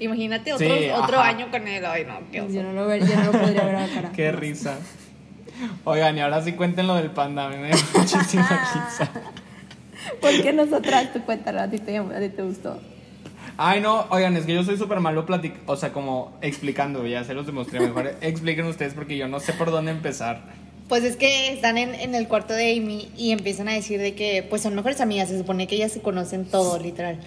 Imagínate 0.00 0.52
otro, 0.52 0.66
Sí, 0.76 0.88
otro 0.90 1.18
año 1.20 1.50
con 1.50 1.66
él. 1.66 1.84
Ay, 1.86 2.04
no, 2.04 2.20
qué 2.30 2.42
oso. 2.42 2.52
Yo 2.52 2.62
no 2.62 2.72
lo, 2.72 2.86
ver, 2.86 3.00
yo 3.06 3.16
no 3.16 3.24
lo 3.24 3.32
podría 3.32 3.64
ver 3.64 3.74
a 3.76 3.86
la 3.86 3.94
cara. 3.94 4.12
Qué 4.12 4.32
risa. 4.32 4.78
Oigan, 5.84 6.16
y 6.16 6.20
ahora 6.20 6.42
sí 6.42 6.52
cuenten 6.52 6.86
lo 6.86 6.94
del 6.94 7.10
panda. 7.10 7.46
A 7.46 7.48
mí 7.48 7.56
me 7.56 7.68
dio 7.68 7.76
muchísima 7.94 8.48
risa. 8.48 9.10
¿Por 10.20 10.42
qué 10.42 10.52
nosotras 10.52 11.12
tú 11.12 11.20
cuéntala? 11.22 11.64
A 11.64 11.70
ti 11.70 11.78
te, 11.78 11.96
a 11.98 12.20
ti 12.20 12.28
te 12.28 12.42
gustó. 12.42 12.80
Ay, 13.56 13.80
no, 13.80 14.06
oigan, 14.10 14.36
es 14.36 14.46
que 14.46 14.54
yo 14.54 14.62
soy 14.62 14.76
súper 14.76 15.00
malo 15.00 15.26
platic 15.26 15.52
o 15.66 15.76
sea, 15.76 15.92
como 15.92 16.36
explicando, 16.42 17.04
ya 17.06 17.24
se 17.24 17.34
los 17.34 17.46
demostré 17.46 17.80
mejor. 17.80 18.14
Expliquen 18.20 18.66
ustedes 18.66 18.94
porque 18.94 19.16
yo 19.16 19.26
no 19.28 19.40
sé 19.40 19.52
por 19.52 19.70
dónde 19.70 19.90
empezar. 19.90 20.42
Pues 20.88 21.04
es 21.04 21.16
que 21.16 21.52
están 21.52 21.76
en, 21.76 21.94
en 21.94 22.14
el 22.14 22.28
cuarto 22.28 22.54
de 22.54 22.76
Amy 22.76 23.10
y 23.16 23.32
empiezan 23.32 23.68
a 23.68 23.72
decir 23.72 24.00
de 24.00 24.14
que 24.14 24.42
pues 24.48 24.62
son 24.62 24.74
mejores 24.74 25.00
amigas, 25.00 25.28
se 25.28 25.36
supone 25.38 25.66
que 25.66 25.74
ellas 25.74 25.92
se 25.92 26.00
conocen 26.00 26.44
todo, 26.46 26.78
literal. 26.78 27.18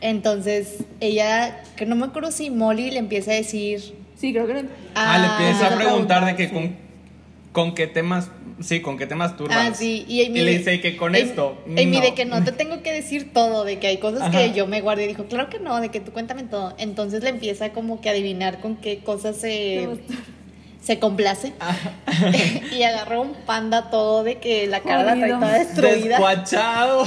Entonces, 0.00 0.78
ella, 1.00 1.60
que 1.76 1.84
no 1.86 1.96
me 1.96 2.06
acuerdo 2.06 2.30
si 2.30 2.50
Molly 2.50 2.90
le 2.90 2.98
empieza 2.98 3.32
a 3.32 3.34
decir... 3.34 3.80
Sí, 4.16 4.32
creo 4.32 4.46
que 4.46 4.54
lo- 4.54 4.68
Ah, 4.94 5.18
le 5.18 5.44
empieza 5.46 5.74
a 5.74 5.76
preguntar 5.76 6.24
de 6.24 6.36
que 6.36 6.48
sí. 6.48 6.54
con, 6.54 6.76
con 7.52 7.74
qué 7.74 7.86
temas, 7.86 8.30
sí, 8.60 8.80
con 8.80 8.96
qué 8.96 9.06
temas 9.06 9.36
turbas. 9.36 9.56
Ah, 9.58 9.74
sí, 9.74 10.04
y 10.08 10.24
Amy... 10.24 10.40
le 10.40 10.58
dice 10.58 10.80
que 10.80 10.96
con 10.96 11.14
Amy- 11.14 11.22
esto. 11.22 11.58
Amy 11.66 11.86
no. 11.86 12.00
de 12.00 12.14
que 12.14 12.24
no 12.24 12.44
te 12.44 12.52
tengo 12.52 12.82
que 12.82 12.92
decir 12.92 13.32
todo, 13.32 13.64
de 13.64 13.78
que 13.78 13.88
hay 13.88 13.98
cosas 13.98 14.22
Ajá. 14.22 14.30
que 14.38 14.52
yo 14.52 14.66
me 14.66 14.80
guardo 14.80 15.02
y 15.02 15.06
dijo, 15.08 15.24
claro 15.24 15.48
que 15.50 15.58
no, 15.58 15.80
de 15.80 15.88
que 15.88 16.00
tú 16.00 16.12
cuéntame 16.12 16.44
todo. 16.44 16.74
Entonces 16.78 17.22
le 17.24 17.30
empieza 17.30 17.70
como 17.70 18.00
que 18.00 18.08
a 18.08 18.12
adivinar 18.12 18.60
con 18.60 18.76
qué 18.76 18.98
cosas 18.98 19.36
se, 19.36 19.88
se 20.80 20.98
complace. 21.00 21.52
y 22.72 22.82
agarró 22.84 23.22
un 23.22 23.34
panda 23.46 23.90
todo 23.90 24.22
de 24.22 24.38
que 24.38 24.66
la 24.68 24.80
cara 24.80 25.02
la 25.02 25.16
trae 25.16 25.32
toda 25.32 25.58
destruida. 25.58 26.18
Descuachado. 26.18 27.04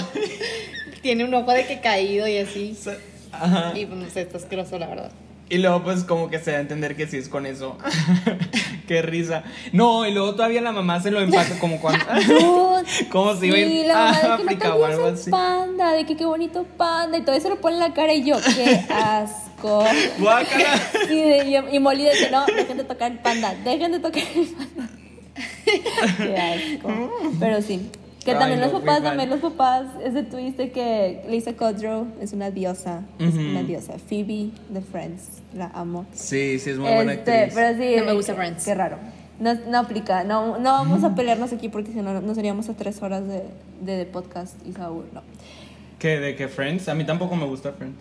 Tiene 1.01 1.23
un 1.23 1.33
ojo 1.33 1.51
de 1.51 1.65
que 1.65 1.79
caído 1.79 2.27
y 2.27 2.37
así. 2.37 2.77
Ajá. 3.31 3.71
Y 3.77 3.85
pues 3.85 3.99
no 3.99 4.09
sé, 4.09 4.21
está 4.21 4.37
asqueroso, 4.37 4.77
la 4.77 4.87
verdad. 4.87 5.11
Y 5.49 5.57
luego 5.59 5.83
pues 5.83 6.03
como 6.03 6.29
que 6.29 6.39
se 6.39 6.51
da 6.51 6.57
a 6.57 6.61
entender 6.61 6.95
que 6.95 7.05
sí 7.07 7.17
es 7.17 7.29
con 7.29 7.45
eso. 7.45 7.77
Qué 8.87 9.01
risa. 9.01 9.43
No, 9.71 10.05
y 10.07 10.11
luego 10.13 10.33
todavía 10.35 10.61
la 10.61 10.71
mamá 10.71 11.01
se 11.01 11.11
lo 11.11 11.21
empata 11.21 11.59
como 11.59 11.79
cuando... 11.79 12.03
Como 13.11 13.35
si 13.35 13.47
iba 13.47 13.55
a 13.55 13.59
ir 13.59 13.85
la 13.87 13.93
mamá 13.93 14.19
no 14.23 14.33
África 14.33 14.75
o 14.75 14.85
algo 14.85 15.07
así. 15.07 15.29
panda, 15.31 15.91
de 15.93 16.05
que 16.05 16.17
qué 16.17 16.25
bonito 16.25 16.65
panda, 16.77 17.17
y 17.17 17.21
todo 17.21 17.35
eso 17.35 17.49
lo 17.49 17.61
pone 17.61 17.75
en 17.75 17.79
la 17.79 17.93
cara 17.93 18.13
y 18.13 18.23
yo, 18.25 18.35
qué 18.55 18.81
asco. 18.93 19.85
Guácala. 20.19 20.81
Y, 21.09 21.15
de- 21.21 21.45
y, 21.71 21.75
y 21.75 21.79
Molly 21.79 22.03
de 22.03 22.11
que 22.11 22.29
no, 22.31 22.45
dejen 22.45 22.77
de 22.77 22.83
tocar 22.83 23.11
el 23.11 23.19
panda, 23.19 23.55
dejen 23.63 23.91
de 23.93 23.99
tocar 23.99 24.23
el 24.35 24.47
panda. 24.47 24.89
Qué 26.17 26.37
asco. 26.37 27.11
Pero 27.39 27.61
sí. 27.61 27.89
Que 28.23 28.31
Ay, 28.31 28.37
también 28.39 28.61
los 28.61 28.71
papás, 28.71 29.03
también 29.03 29.29
los 29.29 29.39
papás, 29.41 29.85
ese 30.03 30.23
twist 30.23 30.57
de 30.57 30.71
que 30.71 31.25
Lisa 31.27 31.53
Kudrow 31.53 32.07
es 32.21 32.31
una 32.31 32.51
diosa, 32.51 33.01
es 33.19 33.33
una 33.35 33.63
diosa. 33.63 33.93
Phoebe 33.97 34.51
de 34.69 34.81
Friends, 34.81 35.41
la 35.53 35.65
amo. 35.73 36.05
Sí, 36.13 36.57
sí, 36.59 36.69
es 36.69 36.77
muy 36.77 36.89
buena 36.93 37.13
Este, 37.13 37.31
actriz. 37.33 37.53
Pero 37.55 37.77
sí, 37.77 37.95
No 37.99 38.05
me 38.05 38.13
gusta 38.13 38.31
eh, 38.31 38.35
Friends. 38.35 38.63
Qué 38.65 38.75
raro. 38.75 38.97
No, 39.39 39.53
no 39.67 39.77
aplica. 39.79 40.23
No, 40.23 40.57
no 40.57 40.71
vamos 40.71 41.03
a 41.03 41.15
pelearnos 41.15 41.51
aquí 41.51 41.67
porque 41.67 41.91
si 41.91 41.97
no, 42.01 42.21
no 42.21 42.33
seríamos 42.35 42.69
a 42.69 42.75
tres 42.75 43.01
horas 43.01 43.27
de, 43.27 43.43
de, 43.81 43.97
de 43.97 44.05
podcast 44.05 44.55
y 44.65 44.71
Saúl. 44.71 45.05
No. 45.13 45.21
¿Qué? 45.99 46.19
¿De 46.19 46.35
qué 46.37 46.47
Friends? 46.47 46.87
A 46.87 46.95
mí 46.95 47.03
tampoco 47.05 47.35
me 47.35 47.45
gusta 47.45 47.73
Friends. 47.73 47.97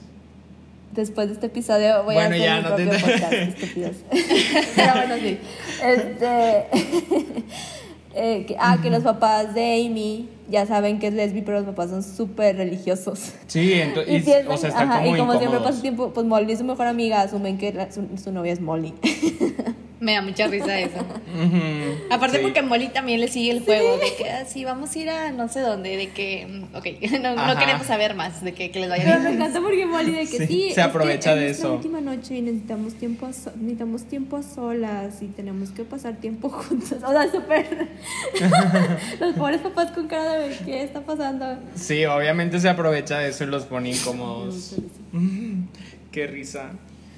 Después 0.93 1.29
de 1.29 1.35
este 1.35 1.47
episodio 1.47 2.05
voy 2.05 2.15
Bueno, 2.15 2.21
a 2.21 2.35
hacer 2.35 2.41
ya, 2.43 2.57
mi 2.59 2.63
no 2.63 2.77
te- 2.77 2.85
propio 2.87 3.01
podcast, 3.01 3.33
estúpidos. 3.33 3.97
Pero 4.77 4.93
bueno, 4.95 5.15
sí. 5.17 5.39
Este, 5.83 6.67
eh, 8.15 8.45
que- 8.47 8.57
ah, 8.59 8.79
que 8.83 8.91
los 8.91 9.03
papás 9.03 9.55
de 9.55 9.87
Amy 9.87 10.29
ya 10.49 10.67
saben 10.67 10.99
que 10.99 11.07
es 11.09 11.15
lesbi, 11.15 11.43
pero 11.43 11.59
los 11.59 11.67
papás 11.67 11.91
son 11.91 12.03
súper 12.03 12.57
religiosos. 12.57 13.33
Sí, 13.47 13.73
ento- 13.75 14.05
y, 14.07 14.21
o 14.49 14.57
sea, 14.57 14.69
están 14.69 14.91
ajá, 14.91 15.03
como 15.03 15.17
y 15.17 15.19
como 15.19 15.39
siempre 15.39 15.61
pasa 15.61 15.81
tiempo, 15.83 16.11
pues 16.13 16.27
Molly 16.27 16.53
es 16.53 16.59
su 16.59 16.65
mejor 16.65 16.87
amiga, 16.87 17.23
asumen 17.23 17.59
que 17.59 17.73
la- 17.73 17.91
su, 17.91 18.07
su 18.23 18.33
novia 18.33 18.53
es 18.53 18.61
Molly. 18.61 18.95
Me 20.03 20.15
da 20.15 20.21
mucha 20.23 20.49
risa 20.49 20.81
eso. 20.81 20.99
Aparte 22.11 22.39
sí. 22.39 22.43
porque 22.43 22.59
a 22.59 22.63
Molly 22.65 22.89
también 22.89 23.21
le 23.21 23.29
sigue 23.29 23.53
el 23.53 23.65
juego 23.65 23.99
de 23.99 24.17
que 24.17 24.29
así 24.31 24.65
vamos 24.65 24.95
a 24.95 24.99
ir 24.99 25.09
a 25.11 25.31
no 25.31 25.47
sé 25.49 25.61
dónde, 25.61 25.97
de 25.97 26.09
que, 26.11 26.45
mm, 26.47 26.75
ok, 26.77 26.87
no, 27.23 27.57
queremos 27.59 27.87
saber 27.87 28.17
más, 28.17 28.43
de 28.43 28.53
que, 28.53 28.73
que 28.73 28.81
les 28.81 28.89
vaya 28.91 29.05
Pero 29.05 29.19
me 29.21 29.29
bien. 29.31 29.41
encanta 29.41 29.61
porque 29.61 29.87
Molly 29.87 30.11
de 30.11 30.21
que 30.27 30.39
Sí, 30.39 30.47
sí, 30.47 30.61
se 30.63 30.69
es 30.71 30.75
que 30.75 30.81
aprovecha 30.81 31.35
es 31.35 31.39
de 31.39 31.51
eso. 31.51 31.75
última 31.75 32.01
noche 32.01 32.35
y 32.37 32.43
necesitamos 32.43 32.95
tiempo 32.95 33.27
a 33.27 33.33
so- 33.33 33.53
necesitamos 33.55 34.03
tiempo 34.07 34.37
a 34.39 34.43
solas 34.43 35.23
y 35.23 35.27
tenemos 35.29 35.71
que 35.71 35.85
pasar 35.85 36.17
tiempo 36.17 36.49
juntos. 36.51 36.99
O 37.01 37.11
sea, 37.13 37.31
súper 37.31 37.89
los 39.21 39.35
pobres 39.37 39.61
papás 39.61 39.93
con 39.93 40.09
cara 40.09 40.33
de 40.35 40.57
qué 40.65 40.83
está 40.83 41.01
pasando. 41.03 41.59
Sí, 41.77 42.05
obviamente 42.07 42.59
se 42.59 42.69
aprovecha 42.69 43.21
de 43.21 43.29
eso 43.29 43.45
y 43.45 43.47
los 43.47 43.67
pone 43.67 43.91
incómodos. 43.91 44.75
Qué 46.11 46.27
risa. 46.27 46.71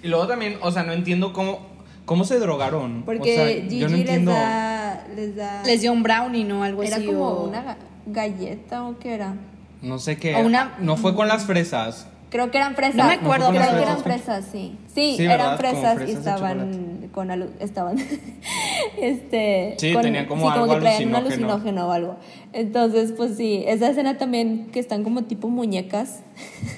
Y 0.03 0.09
luego 0.09 0.27
también, 0.27 0.59
o 0.61 0.71
sea, 0.71 0.83
no 0.83 0.93
entiendo 0.93 1.33
cómo, 1.33 1.67
cómo 2.05 2.25
se 2.25 2.39
drogaron. 2.39 3.03
Porque 3.05 3.21
o 3.33 3.45
sea, 3.47 3.47
Gigi 3.63 3.79
yo 3.79 3.89
no 3.89 3.97
les 3.97 4.01
entiendo. 4.01 4.33
da 4.33 5.07
les 5.15 5.37
da 5.37 5.63
Les 5.65 5.81
dio 5.81 5.93
un 5.93 6.03
brownie, 6.03 6.45
¿no? 6.45 6.63
Algo 6.63 6.83
era 6.83 6.97
así. 6.97 7.07
como 7.07 7.27
o- 7.29 7.49
una 7.49 7.65
ga- 7.65 7.77
galleta 8.07 8.85
o 8.85 8.99
qué 8.99 9.15
era. 9.15 9.35
No 9.83 9.99
sé 9.99 10.17
qué. 10.17 10.37
O 10.37 10.41
una- 10.47 10.75
No 10.79 10.97
fue 10.97 11.15
con 11.15 11.29
las 11.29 11.45
fresas. 11.45 12.07
Creo 12.35 12.51
que 12.51 12.59
eran 12.59 12.75
fresas. 12.75 12.97
No 12.97 13.05
me 13.07 13.13
acuerdo, 13.13 13.51
creo 13.51 13.71
que 13.77 13.83
eran 13.83 14.03
fresas, 14.03 14.45
sí. 14.51 14.77
Sí, 14.93 15.15
Sí, 15.19 15.23
eran. 15.25 15.47
Como 15.47 15.59
fresas, 15.59 15.95
fresas 15.95 16.09
y 16.09 16.13
estaban 16.19 17.09
con 17.13 17.29
alu- 17.29 17.53
estaban 17.61 17.97
este 19.01 19.77
Sí, 19.79 19.95
tenían 20.03 20.27
como 20.27 20.49
sí, 20.51 20.53
algo 20.59 20.75
que 20.75 20.81
traían 20.81 21.09
un 21.11 21.15
alucinógeno. 21.15 21.87
o 21.87 21.93
algo. 21.93 22.17
Entonces, 22.53 23.13
pues 23.17 23.37
sí, 23.37 23.63
esa 23.69 23.89
escena 23.89 24.19
también 24.19 24.67
que 24.73 24.81
están 24.81 25.05
como 25.05 25.23
tipo 25.23 25.49
muñecas. 25.49 26.23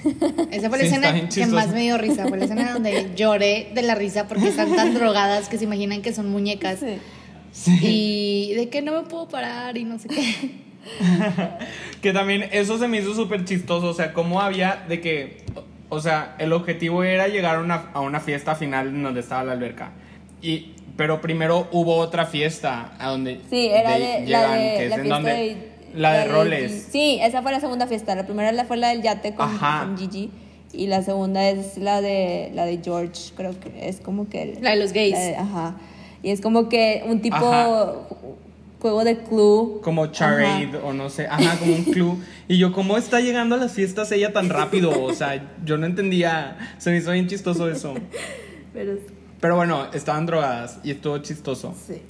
Esa 0.51 0.69
fue 0.69 0.77
la 0.77 0.83
Sí, 0.83 0.89
escena 0.93 1.27
que 1.27 1.45
más 1.47 1.69
me 1.69 1.81
dio 1.81 1.97
risa. 1.97 2.27
Fue 2.27 2.37
la 2.37 2.45
escena 2.45 2.73
donde 2.73 3.11
lloré 3.15 3.71
de 3.73 3.81
la 3.81 3.95
risa 3.95 4.27
porque 4.27 4.49
están 4.49 4.75
tan 4.75 4.93
drogadas 4.99 5.49
que 5.49 5.57
se 5.57 5.63
imaginan 5.63 6.03
que 6.03 6.13
son 6.13 6.29
muñecas. 6.31 6.79
Sí. 6.79 6.97
Sí. 7.51 7.79
Y 7.81 8.53
de 8.53 8.69
que 8.69 8.83
no 8.83 8.91
me 8.93 9.07
puedo 9.09 9.27
parar 9.27 9.75
y 9.77 9.85
no 9.85 9.97
sé 9.97 10.07
qué. 10.09 10.66
Que 12.01 12.13
también 12.13 12.47
eso 12.51 12.77
se 12.77 12.87
me 12.87 12.97
hizo 12.99 13.13
súper 13.15 13.43
chistoso. 13.45 13.87
O 13.87 13.93
sea, 13.93 14.13
cómo 14.13 14.41
había 14.41 14.83
de 14.87 15.01
que. 15.01 15.43
O 15.89 15.99
sea, 16.01 16.35
el 16.37 16.51
objetivo 16.53 17.03
era 17.03 17.27
llegar 17.27 17.55
a 17.55 17.59
una, 17.61 17.89
a 17.93 18.01
una 18.01 18.19
fiesta 18.19 18.55
final 18.55 18.87
en 18.87 19.03
donde 19.03 19.21
estaba 19.21 19.43
la 19.45 19.53
alberca. 19.53 19.91
Y, 20.41 20.73
pero 20.97 21.21
primero 21.21 21.67
hubo 21.71 21.95
otra 21.97 22.25
fiesta 22.25 22.93
a 22.99 23.09
donde. 23.09 23.39
Sí, 23.49 23.67
era 23.67 23.93
de- 23.93 23.99
de, 23.99 24.27
la 24.27 24.41
llegan, 24.41 24.51
de 24.59 24.59
que 24.77 24.83
es 24.83 24.89
la 24.89 24.95
en 24.97 25.09
donde- 25.09 25.31
de 25.31 25.71
La 25.95 26.13
de 26.13 26.25
roles. 26.27 26.87
Sí, 26.91 27.19
esa 27.21 27.41
fue 27.41 27.51
la 27.53 27.59
segunda 27.61 27.87
fiesta. 27.87 28.13
La 28.15 28.25
primera 28.25 28.51
la- 28.51 28.65
fue 28.65 28.77
la 28.77 28.89
del 28.89 29.01
yate 29.01 29.33
con, 29.33 29.47
Ajá. 29.47 29.85
con 29.85 29.97
Gigi 29.97 30.29
y 30.73 30.87
la 30.87 31.01
segunda 31.01 31.47
es 31.49 31.77
la 31.77 32.01
de 32.01 32.51
la 32.53 32.65
de 32.65 32.81
George, 32.83 33.31
creo 33.35 33.57
que 33.59 33.87
es 33.87 34.01
como 34.01 34.27
que 34.29 34.43
el- 34.43 34.57
La 34.61 34.71
de 34.71 34.75
los 34.77 34.91
gays. 34.91 35.13
la 35.13 35.19
de- 35.19 35.35
ajá. 35.37 35.75
Y 36.21 36.31
es 36.31 36.41
como 36.41 36.67
que 36.67 37.03
un 37.07 37.21
tipo 37.21 37.37
Ajá. 37.37 37.93
Juego 38.81 39.03
de 39.03 39.17
club. 39.17 39.81
Como 39.81 40.07
charade 40.07 40.69
Ajá. 40.69 40.79
o 40.83 40.93
no 40.93 41.09
sé, 41.09 41.27
ajá, 41.27 41.57
como 41.59 41.73
un 41.75 41.83
club. 41.83 42.17
Y 42.49 42.57
yo, 42.57 42.71
¿cómo 42.71 42.97
está 42.97 43.19
llegando 43.19 43.55
a 43.55 43.57
las 43.57 43.73
fiestas 43.73 44.09
ella 44.13 44.31
tan 44.31 44.49
rápido? 44.49 45.03
O 45.03 45.13
sea, 45.13 45.43
yo 45.65 45.77
no 45.77 45.85
entendía, 45.85 46.57
se 46.77 46.91
me 46.91 46.97
hizo 46.97 47.11
bien 47.11 47.27
chistoso 47.27 47.69
eso. 47.69 47.93
Pero 48.73 48.93
Pero 49.41 49.55
bueno, 49.57 49.87
estaban 49.93 50.25
drogadas 50.25 50.79
y 50.83 50.91
estuvo 50.91 51.17
chistoso. 51.19 51.73
sí. 51.87 52.01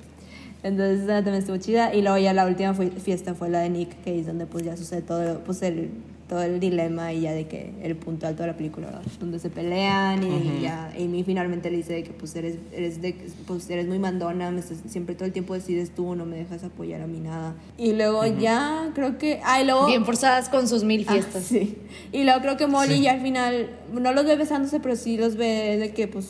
Entonces 0.64 1.02
esa 1.04 1.16
también 1.24 1.36
estuvo 1.36 1.58
chida 1.58 1.94
y 1.94 2.02
luego 2.02 2.18
ya 2.18 2.34
la 2.34 2.46
última 2.46 2.74
fiesta 2.74 3.36
fue 3.36 3.48
la 3.48 3.60
de 3.60 3.70
Nick 3.70 4.04
que 4.04 4.20
es 4.20 4.26
donde 4.26 4.48
pues 4.48 4.66
ya 4.66 4.76
sucede 4.76 5.02
todo 5.04 5.40
pues 5.46 5.62
el 5.62 5.92
todo 6.28 6.42
el 6.44 6.60
dilema 6.60 7.14
y 7.14 7.22
ya 7.22 7.32
de 7.32 7.48
que 7.48 7.74
el 7.82 7.96
punto 7.96 8.28
alto 8.28 8.44
de 8.44 8.48
la 8.48 8.58
película 8.58 8.88
¿verdad? 8.88 9.02
donde 9.20 9.40
se 9.40 9.50
pelean 9.50 10.22
y 10.24 10.28
Ujú. 10.28 10.62
ya 10.62 10.92
Amy 10.98 11.24
finalmente 11.24 11.72
le 11.72 11.78
dice 11.78 11.94
de 11.94 12.04
que 12.04 12.12
pues 12.12 12.36
eres 12.36 12.58
eres 12.74 13.02
de 13.02 13.16
pues 13.46 13.70
eres 13.70 13.88
muy 13.88 13.98
mandona 13.98 14.52
me 14.52 14.60
estás- 14.60 14.80
siempre 14.88 15.16
todo 15.16 15.24
el 15.26 15.32
tiempo 15.32 15.54
decides 15.54 15.92
tú 15.92 16.16
no 16.16 16.26
me 16.26 16.36
dejas 16.36 16.66
apoyar 16.66 17.02
a 17.02 17.08
mí 17.08 17.22
nada 17.22 17.56
y 17.78 17.94
luego 17.94 18.26
ya 18.26 18.92
creo 18.94 19.18
que 19.18 19.40
ah 19.46 19.62
y 19.62 19.66
luego 19.66 19.86
Bien 19.88 20.04
forzadas 20.06 20.50
con 20.50 20.68
sus 20.68 20.84
mil 20.84 21.06
Ah, 21.08 21.14
fiestas. 21.14 21.44
sí. 21.44 21.78
Y 22.12 22.24
luego 22.26 22.42
creo 22.42 22.58
que 22.58 22.68
Molly 22.68 22.96
Sí. 22.96 23.02
ya 23.04 23.14
al 23.14 23.22
final 23.22 23.70
no 23.94 24.12
los 24.12 24.26
ve 24.26 24.36
besándose, 24.36 24.80
pero 24.82 24.96
sí 24.98 25.18
los 25.18 25.38
ve 25.38 25.78
de 25.78 25.92
que 25.94 26.08
pues 26.10 26.30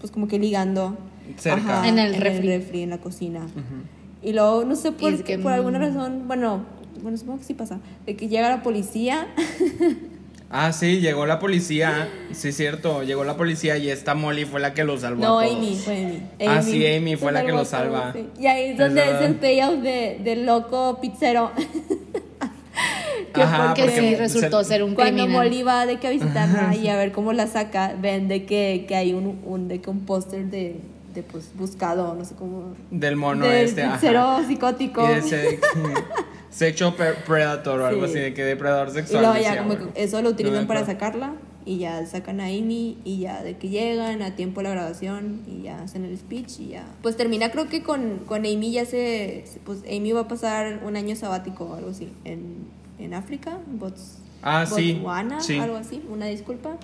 pues 0.00 0.10
como 0.10 0.26
que 0.26 0.38
ligando 0.40 0.96
Cerca. 1.38 1.86
En 1.86 1.98
el 2.00 2.14
refri. 2.16 2.82
en 2.82 2.90
la 2.90 2.98
cocina. 2.98 3.46
Y 4.22 4.32
luego 4.32 4.64
no 4.64 4.74
sé 4.74 4.90
por 4.92 5.12
es 5.12 5.22
que, 5.22 5.38
por 5.38 5.52
alguna 5.52 5.78
mm. 5.78 5.82
razón, 5.82 6.22
bueno, 6.26 6.64
bueno, 7.02 7.16
supongo 7.18 7.38
que 7.38 7.44
sí 7.44 7.54
pasa, 7.54 7.78
de 8.06 8.16
que 8.16 8.28
llega 8.28 8.48
la 8.48 8.62
policía. 8.62 9.28
Ah, 10.52 10.72
sí, 10.72 10.98
llegó 10.98 11.26
la 11.26 11.38
policía. 11.38 12.08
Sí, 12.32 12.48
es 12.48 12.56
cierto, 12.56 13.04
llegó 13.04 13.22
la 13.22 13.36
policía 13.36 13.78
y 13.78 13.88
esta 13.88 14.14
Molly 14.16 14.46
fue 14.46 14.58
la 14.58 14.74
que 14.74 14.82
lo 14.82 14.98
salvó. 14.98 15.22
no, 15.22 15.38
a 15.38 15.44
todos. 15.44 15.56
Amy, 15.56 15.76
fue 15.76 15.96
Amy. 16.06 16.22
Ah, 16.44 16.60
sí, 16.60 16.84
Amy 16.88 17.14
fue 17.14 17.30
la 17.30 17.46
que 17.46 17.52
lo 17.52 17.64
salva. 17.64 18.08
a 18.08 18.12
todos, 18.12 18.26
sí. 18.34 18.42
Y 18.42 18.46
ahí 18.48 18.64
es 18.64 18.70
Es 18.72 18.78
donde 18.78 19.00
es, 19.00 19.06
verdad. 19.06 19.24
el 19.26 19.34
payout 19.36 19.80
de, 19.80 20.20
del 20.24 20.46
loco 20.46 20.98
pizzero. 21.00 21.52
Que 23.32 23.42
Ajá, 23.42 23.74
porque 23.76 23.84
Que 23.92 24.00
sí 24.00 24.14
resultó 24.16 24.64
se- 24.64 24.70
ser 24.70 24.82
un 24.82 24.94
Cuando 24.96 25.22
criminal. 25.22 25.44
Molly 25.44 25.62
va 25.62 25.86
de 25.86 26.00
que 26.00 26.08
a 26.08 26.10
visitarla 26.10 26.74
y 26.74 26.88
a 26.88 26.96
ver 26.96 27.12
cómo 27.12 27.32
la 27.32 27.46
saca, 27.46 27.94
ven 28.00 28.26
de 28.26 28.44
que, 28.44 28.86
que 28.88 28.96
hay 28.96 29.12
un, 29.12 29.40
un, 29.44 29.68
de 29.68 29.80
que 29.80 29.88
un 29.88 30.00
póster 30.00 30.46
de, 30.46 30.80
de 31.14 31.22
pues 31.22 31.52
buscado, 31.54 32.14
no 32.14 32.24
sé 32.24 32.34
cómo. 32.34 32.74
Del 32.90 33.14
mono 33.14 33.44
del 33.46 33.66
este, 33.66 33.82
ajá. 33.84 33.94
pizzero 33.94 34.40
psicótico. 34.48 35.04
Y 35.04 35.08
de 35.14 35.18
ese 35.18 35.60
sexual 36.50 36.94
pre- 36.94 37.14
predator 37.26 37.80
o 37.80 37.86
algo 37.86 38.04
Sí. 38.06 38.10
así, 38.12 38.20
de 38.20 38.34
que 38.34 38.44
depredador 38.44 38.88
Y 38.88 38.92
sexual. 38.92 39.22
luego 39.22 39.38
ya 39.42 39.58
como 39.62 39.76
que 39.78 40.02
eso 40.02 40.16
lo 40.18 40.22
No 40.24 40.28
utilizan 40.30 40.60
me 40.62 40.66
para 40.66 40.84
sacarla 40.84 41.32
y 41.64 41.78
ya 41.78 42.04
sacan 42.06 42.40
a 42.40 42.46
Amy 42.46 42.98
y 43.04 43.20
ya 43.20 43.42
de 43.42 43.56
que 43.56 43.68
llegan 43.68 44.22
a 44.22 44.34
tiempo 44.34 44.62
la 44.62 44.70
grabación 44.70 45.42
y 45.46 45.62
ya 45.62 45.82
hacen 45.82 46.04
el 46.04 46.16
speech 46.18 46.58
y 46.60 46.68
ya. 46.68 46.84
Pues 47.02 47.16
termina 47.16 47.50
creo 47.50 47.68
que 47.68 47.82
con, 47.82 48.18
con 48.26 48.38
Amy 48.46 48.72
ya 48.72 48.84
se, 48.86 49.44
pues 49.64 49.80
Amy 49.88 50.12
va 50.12 50.22
a 50.22 50.28
pasar 50.28 50.80
un 50.84 50.96
año 50.96 51.14
sabático 51.16 51.64
o 51.66 51.74
algo 51.74 51.90
así 51.90 52.08
en, 52.24 52.64
en 52.98 53.14
África, 53.14 53.58
Bots, 53.66 54.18
Ah, 54.42 54.64
sí, 54.66 54.94
Botswana, 54.94 55.40
sí. 55.40 55.58
algo 55.58 55.76
así, 55.76 56.02
una 56.10 56.26
disculpa. 56.26 56.76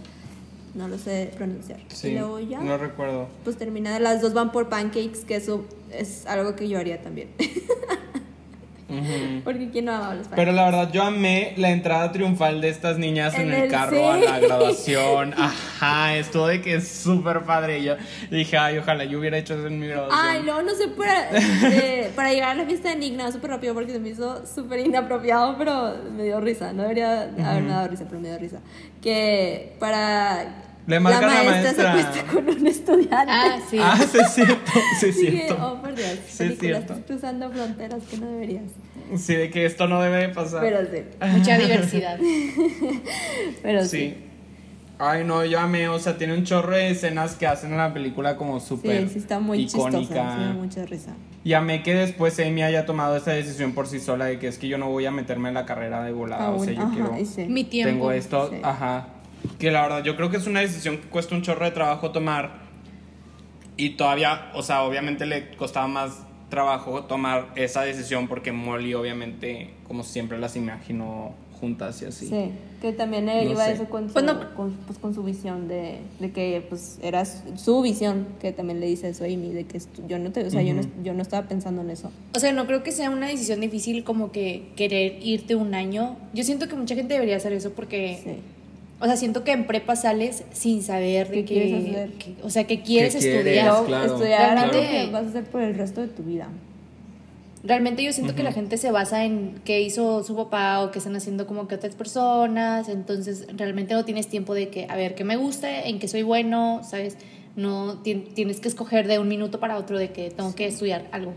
No 0.74 0.88
lo 0.88 0.98
sé 0.98 1.30
pronunciar. 1.38 1.80
Sí, 1.88 2.08
y 2.08 2.12
luego 2.18 2.38
ya 2.38 2.60
no 2.60 2.76
recuerdo. 2.76 3.28
pues 3.44 3.56
termina, 3.56 3.98
las 3.98 4.20
dos 4.20 4.34
van 4.34 4.52
por 4.52 4.68
pancakes, 4.68 5.20
que 5.26 5.36
eso 5.36 5.64
es 5.90 6.26
algo 6.26 6.54
que 6.54 6.68
yo 6.68 6.78
haría 6.78 7.00
también. 7.00 7.30
Porque 9.44 9.68
quién 9.70 9.86
no 9.86 9.94
ama 9.96 10.14
los. 10.14 10.28
Pero 10.28 10.52
la 10.52 10.64
verdad, 10.66 10.92
yo 10.92 11.02
amé 11.02 11.54
la 11.56 11.70
entrada 11.70 12.12
triunfal 12.12 12.60
de 12.60 12.68
estas 12.68 12.98
niñas 12.98 13.34
en, 13.34 13.48
En 13.48 13.52
el 13.52 13.62
el- 13.64 13.70
carro 13.70 14.10
a 14.12 14.16
sí. 14.18 14.24
la 14.24 14.38
graduación. 14.38 15.34
Ajá, 15.38 16.14
estuvo 16.16 16.46
de 16.46 16.60
que 16.62 16.76
es 16.76 16.86
súper 16.88 17.42
padre. 17.42 17.80
Y 17.80 17.84
yo 17.84 17.96
dije, 18.30 18.56
ay, 18.56 18.78
ojalá 18.78 19.04
yo 19.04 19.18
hubiera 19.18 19.38
hecho 19.38 19.54
eso 19.54 19.66
en 19.66 19.80
mi 19.80 19.88
graduación. 19.88 20.20
Ay, 20.24 20.42
luego 20.44 20.62
no 20.62 20.74
sé, 20.74 20.88
para, 20.88 21.30
de- 21.32 22.10
para 22.14 22.32
llegar 22.32 22.50
a 22.50 22.54
la 22.54 22.64
fiesta 22.64 22.90
de 22.90 22.96
Nick, 22.96 23.14
nada, 23.14 23.32
súper 23.32 23.50
rápido 23.50 23.74
porque 23.74 23.92
se 23.92 23.98
me 23.98 24.10
hizo 24.10 24.46
súper 24.46 24.80
inapropiado, 24.86 25.56
pero 25.58 25.94
me 26.16 26.22
dio 26.22 26.40
risa. 26.40 26.72
No 26.72 26.82
debería 26.82 27.22
haberme 27.22 27.70
dado 27.70 27.88
risa, 27.88 28.04
pero 28.08 28.20
me 28.20 28.28
dio 28.28 28.38
risa. 28.38 28.58
Que 29.02 29.74
para. 29.80 30.62
Le 30.86 31.00
marcan 31.00 31.24
a 31.24 31.26
la 31.26 31.40
se 31.42 31.50
maestra. 31.62 31.90
acuesta 31.90 32.24
con 32.32 32.48
un 32.48 32.66
estudiante. 32.66 33.16
Ah, 33.28 33.58
sí. 33.68 33.78
Ah, 33.80 33.98
sí 34.10 34.18
es 34.18 34.32
cierto, 34.34 34.72
sí 35.00 35.06
es 35.06 35.16
cierto. 35.18 35.56
oh, 35.60 35.80
por 35.82 35.94
Dios, 35.94 36.08
Sí, 36.28 36.30
es 36.30 36.36
película, 36.36 36.56
cierto. 36.58 36.92
estás 36.92 37.06
cruzando 37.06 37.50
fronteras 37.50 38.02
que 38.10 38.18
no 38.18 38.26
deberías. 38.30 38.64
Sí, 39.16 39.34
de 39.34 39.50
que 39.50 39.66
esto 39.66 39.88
no 39.88 40.00
debe 40.00 40.18
de 40.18 40.28
pasar. 40.30 40.60
Pero 40.60 40.78
sí, 40.82 41.02
Mucha 41.38 41.58
diversidad. 41.58 42.18
pero 43.62 43.82
sí. 43.84 43.88
Sí. 43.88 44.14
Ay, 44.98 45.24
no, 45.24 45.44
yo 45.44 45.60
amé, 45.60 45.88
o 45.88 45.98
sea, 45.98 46.16
tiene 46.16 46.32
un 46.32 46.44
chorro 46.44 46.74
de 46.74 46.90
escenas 46.90 47.34
que 47.34 47.46
hacen 47.46 47.70
en 47.72 47.76
la 47.76 47.92
película 47.92 48.36
como 48.38 48.60
súper 48.60 49.02
Sí, 49.02 49.08
sí, 49.14 49.18
está 49.18 49.38
muy 49.40 49.60
icónica. 49.60 49.98
chistosa, 50.00 50.32
sí, 50.38 50.40
me 50.44 50.52
mucha 50.54 50.86
risa. 50.86 51.10
Y 51.44 51.52
amé 51.52 51.82
que 51.82 51.94
después 51.94 52.40
Amy 52.40 52.62
haya 52.62 52.86
tomado 52.86 53.14
esa 53.16 53.32
decisión 53.32 53.72
por 53.72 53.86
sí 53.88 54.00
sola 54.00 54.24
de 54.24 54.38
que 54.38 54.48
es 54.48 54.56
que 54.58 54.68
yo 54.68 54.78
no 54.78 54.88
voy 54.88 55.04
a 55.04 55.10
meterme 55.10 55.48
en 55.48 55.54
la 55.54 55.66
carrera 55.66 56.02
de 56.02 56.12
volada, 56.12 56.48
o 56.50 56.64
sea, 56.64 56.72
yo 56.72 56.80
Ajá, 56.82 56.92
quiero... 56.94 57.26
sí. 57.26 57.44
Mi 57.44 57.64
tiempo. 57.64 57.92
Tengo 57.92 58.10
esto, 58.12 58.48
Sí. 58.50 58.56
ajá. 58.62 59.08
Que 59.58 59.70
la 59.70 59.82
verdad, 59.82 60.02
yo 60.04 60.16
creo 60.16 60.30
que 60.30 60.36
es 60.36 60.46
una 60.46 60.60
decisión 60.60 60.98
que 60.98 61.08
cuesta 61.08 61.34
un 61.34 61.42
chorro 61.42 61.64
de 61.64 61.70
trabajo 61.70 62.10
tomar. 62.10 62.64
Y 63.76 63.90
todavía, 63.90 64.50
o 64.54 64.62
sea, 64.62 64.82
obviamente 64.84 65.26
le 65.26 65.50
costaba 65.56 65.86
más 65.86 66.22
trabajo 66.48 67.04
tomar 67.04 67.48
esa 67.56 67.82
decisión 67.82 68.28
porque 68.28 68.52
Molly, 68.52 68.94
obviamente, 68.94 69.70
como 69.88 70.02
siempre 70.02 70.38
las 70.38 70.56
imaginó 70.56 71.34
juntas 71.60 72.00
y 72.02 72.04
así. 72.04 72.26
Sí, 72.28 72.50
que 72.82 72.92
también 72.92 73.28
él 73.30 73.46
No 73.46 73.52
iba 73.52 73.64
sé. 73.64 73.72
eso 73.72 73.86
con 73.86 74.08
su, 74.08 74.12
Pues 74.12 74.24
no- 74.26 74.54
con, 74.54 74.72
pues 74.86 74.98
con 74.98 75.14
su 75.14 75.22
visión 75.22 75.68
de, 75.68 75.98
de 76.20 76.30
que 76.30 76.64
pues 76.68 76.98
era 77.02 77.24
su, 77.24 77.80
visión, 77.82 78.26
que 78.40 78.52
también 78.52 78.78
le 78.78 78.86
dice 78.86 79.08
eso 79.08 79.24
a 79.24 79.26
Amy, 79.26 79.50
de 79.52 79.64
que 79.64 79.80
yo 80.06 80.18
no 80.18 80.30
te, 80.32 80.44
o 80.44 80.50
sea, 80.50 80.60
yo, 80.62 80.74
no, 80.74 80.82
yo 81.02 81.14
no 81.14 81.22
estaba 81.22 81.48
pensando 81.48 81.80
en 81.82 81.90
eso. 81.90 82.12
O 82.34 82.38
sea, 82.38 82.52
no 82.52 82.66
creo 82.66 82.82
que 82.82 82.92
sea 82.92 83.08
una 83.10 83.26
decisión 83.28 83.60
difícil 83.60 84.04
como 84.04 84.32
que 84.32 84.68
querer 84.76 85.18
irte 85.22 85.54
un 85.54 85.74
año. 85.74 86.16
Yo 86.34 86.44
siento 86.44 86.68
que 86.68 86.76
mucha 86.76 86.94
gente 86.94 87.14
debería 87.14 87.36
hacer 87.36 87.54
eso 87.54 87.72
porque, 87.72 88.20
Sí. 88.22 88.36
O 89.00 89.04
sea, 89.06 89.16
siento 89.16 89.44
que 89.44 89.52
en 89.52 89.66
prepa 89.66 89.94
sales 89.96 90.44
sin 90.52 90.82
saber 90.82 91.28
de 91.28 91.34
¿Qué 91.34 91.44
que, 91.44 91.54
quieres 91.54 91.72
hacer? 91.86 92.10
que- 92.12 92.34
o 92.42 92.50
sea, 92.50 92.64
que 92.64 92.80
quieres 92.82 93.14
¿Qué 93.14 93.20
quieres? 93.20 93.38
estudiar. 93.38 93.66
Luego, 93.68 93.86
claro, 93.86 94.06
estudiar 94.06 94.52
claro. 94.52 94.72
algo 94.78 94.80
que 94.90 95.06
vas 95.12 95.24
a 95.26 95.28
hacer 95.28 95.44
por 95.44 95.62
el 95.62 95.74
resto 95.74 96.00
de 96.00 96.08
tu 96.08 96.22
vida. 96.22 96.48
Realmente 97.64 98.04
yo 98.04 98.12
siento 98.12 98.34
que 98.36 98.44
la 98.44 98.52
gente 98.52 98.76
se 98.78 98.92
basa 98.92 99.24
en 99.24 99.60
qué 99.64 99.80
hizo 99.80 100.22
su 100.22 100.36
papá 100.36 100.82
o 100.82 100.92
qué 100.92 100.98
están 100.98 101.16
haciendo 101.16 101.46
como 101.48 101.66
que 101.66 101.74
otras 101.74 101.96
personas, 101.96 102.88
entonces 102.88 103.46
realmente 103.56 103.92
no 103.94 104.04
tienes 104.04 104.28
tiempo 104.28 104.54
de 104.54 104.68
que, 104.68 104.86
a 104.88 104.94
ver, 104.94 105.14
qué 105.16 105.24
me 105.24 105.36
gusta, 105.36 105.82
en 105.82 105.98
qué 105.98 106.06
soy 106.06 106.22
bueno, 106.22 106.82
¿sabes? 106.88 107.16
No 107.56 107.94
ti- 108.02 108.24
tienes 108.34 108.60
que 108.60 108.68
escoger 108.68 109.08
de 109.08 109.18
un 109.18 109.26
minuto 109.26 109.58
para 109.58 109.78
otro 109.78 109.98
de 109.98 110.10
que 110.12 110.30
tengo 110.30 110.54
que 110.54 110.66
estudiar 110.66 111.06
algo. 111.10 111.32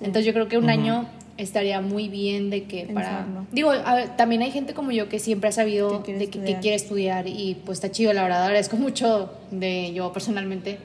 Entonces 0.00 0.26
yo 0.26 0.32
creo 0.34 0.48
que 0.48 0.58
un 0.58 0.68
año 0.68 1.06
estaría 1.40 1.80
muy 1.80 2.08
bien 2.08 2.50
de 2.50 2.64
que 2.64 2.84
para... 2.84 3.24
Pensarlo. 3.24 3.46
Digo, 3.52 3.70
a 3.70 3.94
ver, 3.94 4.16
también 4.16 4.42
hay 4.42 4.50
gente 4.50 4.74
como 4.74 4.90
yo 4.90 5.08
que 5.08 5.18
siempre 5.18 5.48
ha 5.48 5.52
sabido 5.52 6.02
Que 6.02 6.14
de 6.14 6.28
que, 6.28 6.40
que 6.40 6.58
quiere 6.58 6.76
estudiar 6.76 7.26
y 7.26 7.56
pues 7.64 7.78
está 7.78 7.90
chido, 7.90 8.12
la 8.12 8.22
verdad, 8.22 8.44
agradezco 8.44 8.76
mucho 8.76 9.32
de 9.50 9.92
yo 9.92 10.12
personalmente 10.12 10.78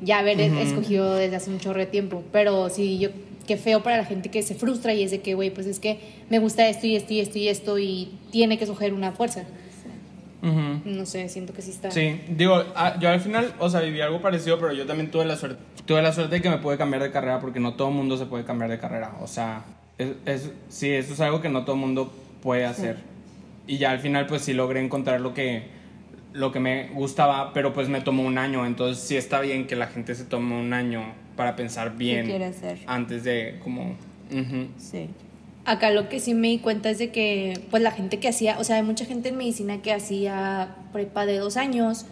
ya 0.00 0.18
haber 0.18 0.40
escogido 0.40 1.14
desde 1.14 1.36
hace 1.36 1.50
un 1.50 1.58
chorro 1.58 1.80
de 1.80 1.86
tiempo, 1.86 2.22
pero 2.32 2.68
sí, 2.68 2.98
yo, 2.98 3.10
qué 3.46 3.56
feo 3.56 3.82
para 3.82 3.96
la 3.96 4.04
gente 4.04 4.30
que 4.30 4.42
se 4.42 4.54
frustra 4.54 4.92
y 4.92 5.02
es 5.02 5.10
de 5.10 5.20
que, 5.20 5.34
güey, 5.34 5.50
pues 5.50 5.66
es 5.66 5.80
que 5.80 5.98
me 6.28 6.38
gusta 6.38 6.68
esto 6.68 6.86
y 6.86 6.96
esto 6.96 7.12
y 7.14 7.20
esto 7.20 7.38
y 7.38 7.48
esto 7.48 7.78
y 7.78 8.18
tiene 8.30 8.58
que 8.58 8.64
escoger 8.64 8.92
una 8.92 9.12
fuerza. 9.12 9.44
Ujú. 10.42 10.82
No 10.84 11.06
sé, 11.06 11.28
siento 11.28 11.52
que 11.54 11.62
sí 11.62 11.70
está... 11.70 11.90
Sí, 11.90 12.20
digo, 12.28 12.62
yo 13.00 13.08
al 13.08 13.20
final, 13.20 13.54
o 13.58 13.70
sea, 13.70 13.80
viví 13.80 14.00
algo 14.00 14.20
parecido, 14.20 14.58
pero 14.60 14.72
yo 14.72 14.86
también 14.86 15.10
tuve 15.10 15.24
la 15.24 15.36
suerte, 15.36 15.62
tuve 15.86 16.02
la 16.02 16.12
suerte 16.12 16.36
de 16.36 16.42
que 16.42 16.50
me 16.50 16.58
pude 16.58 16.76
cambiar 16.76 17.02
de 17.02 17.10
carrera 17.10 17.40
porque 17.40 17.58
no 17.58 17.74
todo 17.74 17.88
el 17.88 17.94
mundo 17.94 18.16
se 18.16 18.26
puede 18.26 18.44
cambiar 18.44 18.70
de 18.70 18.78
carrera. 18.78 19.16
O 19.20 19.26
sea, 19.26 19.64
es, 19.98 20.08
es- 20.26 20.50
sí, 20.68 20.90
eso 20.90 21.12
es 21.14 21.20
algo 21.20 21.40
que 21.40 21.48
no 21.48 21.64
todo 21.64 21.74
el 21.76 21.80
mundo 21.80 22.12
puede 22.42 22.64
hacer. 22.64 22.96
y 23.66 23.78
ya 23.78 23.90
al 23.90 23.98
final 23.98 24.26
pues 24.26 24.42
sí 24.42 24.52
logré 24.52 24.80
encontrar 24.84 25.20
lo 25.20 25.34
que, 25.34 25.64
lo 26.32 26.52
que 26.52 26.60
me 26.60 26.88
gustaba, 26.90 27.52
pero 27.52 27.72
pues 27.72 27.88
me 27.88 28.00
tomó 28.00 28.22
un 28.24 28.38
año, 28.38 28.64
entonces 28.64 29.02
sí 29.02 29.16
está 29.16 29.40
bien 29.40 29.66
que 29.66 29.74
la 29.74 29.88
gente 29.88 30.14
se 30.14 30.24
tome 30.24 30.54
un 30.60 30.72
año 30.72 31.02
para 31.36 31.56
pensar 31.56 31.96
bien 31.96 32.26
quiere 32.26 32.44
hacer? 32.44 32.78
antes 32.86 33.24
de 33.24 33.58
como... 33.64 33.96
ujú. 34.30 34.68
Sí. 34.78 35.08
Acá 35.64 35.90
lo 35.90 36.08
que 36.08 36.20
sí 36.20 36.32
me 36.32 36.46
di 36.48 36.58
cuenta 36.60 36.90
es 36.90 36.98
de 36.98 37.10
que, 37.10 37.60
pues 37.72 37.82
la 37.82 37.90
gente 37.90 38.20
que 38.20 38.28
hacía, 38.28 38.56
o 38.60 38.62
sea, 38.62 38.76
hay 38.76 38.84
mucha 38.84 39.04
gente 39.04 39.30
en 39.30 39.36
medicina 39.36 39.82
que 39.82 39.92
hacía 39.92 40.76
prepa 40.92 41.26
de 41.26 41.38
dos 41.38 41.56
años 41.56 42.06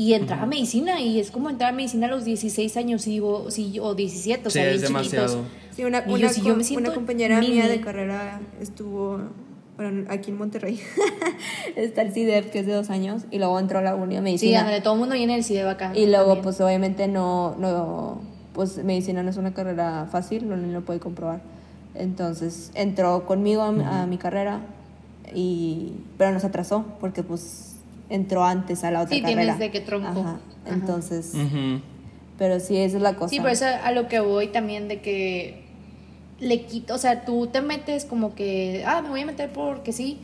y 0.00 0.14
entraba 0.14 0.42
a 0.42 0.46
medicina 0.46 1.00
y 1.00 1.18
es 1.18 1.30
como 1.32 1.50
entrar 1.50 1.72
a 1.72 1.76
medicina 1.76 2.06
a 2.06 2.10
los 2.10 2.24
16 2.24 2.76
años 2.76 3.06
y, 3.08 3.18
o, 3.20 3.50
sí, 3.50 3.78
o 3.80 3.94
17, 3.96 4.46
o 4.46 4.50
Sí, 4.50 4.54
sea, 4.54 4.70
es 4.70 4.80
bien 4.80 4.94
chiquitos. 4.94 5.12
demasiado. 5.12 5.44
Sí, 5.74 5.84
una, 5.84 6.06
yo 6.06 6.28
sí, 6.28 6.40
yo 6.42 6.54
me 6.80 6.92
compañera 6.92 7.40
mini. 7.40 7.54
mía 7.54 7.68
de 7.68 7.80
carrera 7.80 8.40
estuvo, 8.60 9.18
bueno, 9.76 10.04
aquí 10.08 10.30
en 10.30 10.38
Monterrey, 10.38 10.78
está 11.76 12.02
el 12.02 12.12
CIDEP, 12.12 12.50
que 12.50 12.60
es 12.60 12.66
de 12.66 12.74
dos 12.74 12.90
años, 12.90 13.22
y 13.30 13.38
luego 13.38 13.58
entró 13.58 13.78
a 13.78 13.82
la 13.82 13.94
uni 13.96 14.14
de 14.14 14.20
Sí, 14.20 14.24
medicina. 14.24 14.60
ándale, 14.60 14.80
todo 14.82 14.94
el 14.94 15.00
mundo 15.00 15.14
viene 15.16 15.34
del 15.34 15.42
CIDEB 15.44 15.68
acá. 15.68 15.92
y 15.96 16.06
luego, 16.06 16.26
también. 16.26 16.42
pues 16.44 16.60
obviamente 16.60 17.08
no, 17.08 17.56
no, 17.58 18.20
pues 18.54 18.82
medicina 18.84 19.22
no 19.24 19.30
es 19.30 19.36
una 19.36 19.52
carrera 19.54 20.06
fácil, 20.12 20.48
no 20.48 20.56
lo 20.56 20.80
puede 20.84 21.00
comprobar. 21.00 21.40
Entonces 21.94 22.70
entró 22.74 23.26
conmigo 23.26 23.62
a, 23.62 23.72
mi- 23.72 23.82
a 23.84 24.06
mi 24.06 24.18
carrera, 24.18 24.60
y, 25.34 25.92
pero 26.16 26.32
nos 26.32 26.44
atrasó, 26.44 26.84
porque 27.00 27.22
pues 27.22 27.67
entró 28.10 28.44
antes 28.44 28.84
a 28.84 28.90
la 28.90 29.02
otra 29.02 29.14
Sí, 29.14 29.20
carrera. 29.22 29.42
tienes 29.42 29.58
de 29.58 29.70
qué 29.70 29.80
tronco. 29.80 30.08
Ajá. 30.08 30.20
Ajá. 30.20 30.38
Entonces, 30.74 31.32
pero 32.38 32.60
sí, 32.60 32.76
esa 32.76 32.96
es 32.96 33.02
la 33.02 33.14
cosa. 33.16 33.30
Sí, 33.30 33.40
por 33.40 33.50
eso 33.50 33.64
a 33.82 33.90
lo 33.92 34.08
que 34.08 34.20
voy 34.20 34.48
también 34.48 34.88
de 34.88 35.00
que 35.00 35.64
le 36.40 36.62
quito, 36.66 36.94
o 36.94 36.98
sea, 36.98 37.24
tú 37.24 37.48
te 37.48 37.60
metes 37.62 38.04
como 38.04 38.34
que, 38.34 38.84
ah, 38.86 39.02
me 39.02 39.08
voy 39.08 39.20
a 39.22 39.26
meter 39.26 39.50
porque 39.52 39.92
sí, 39.92 40.18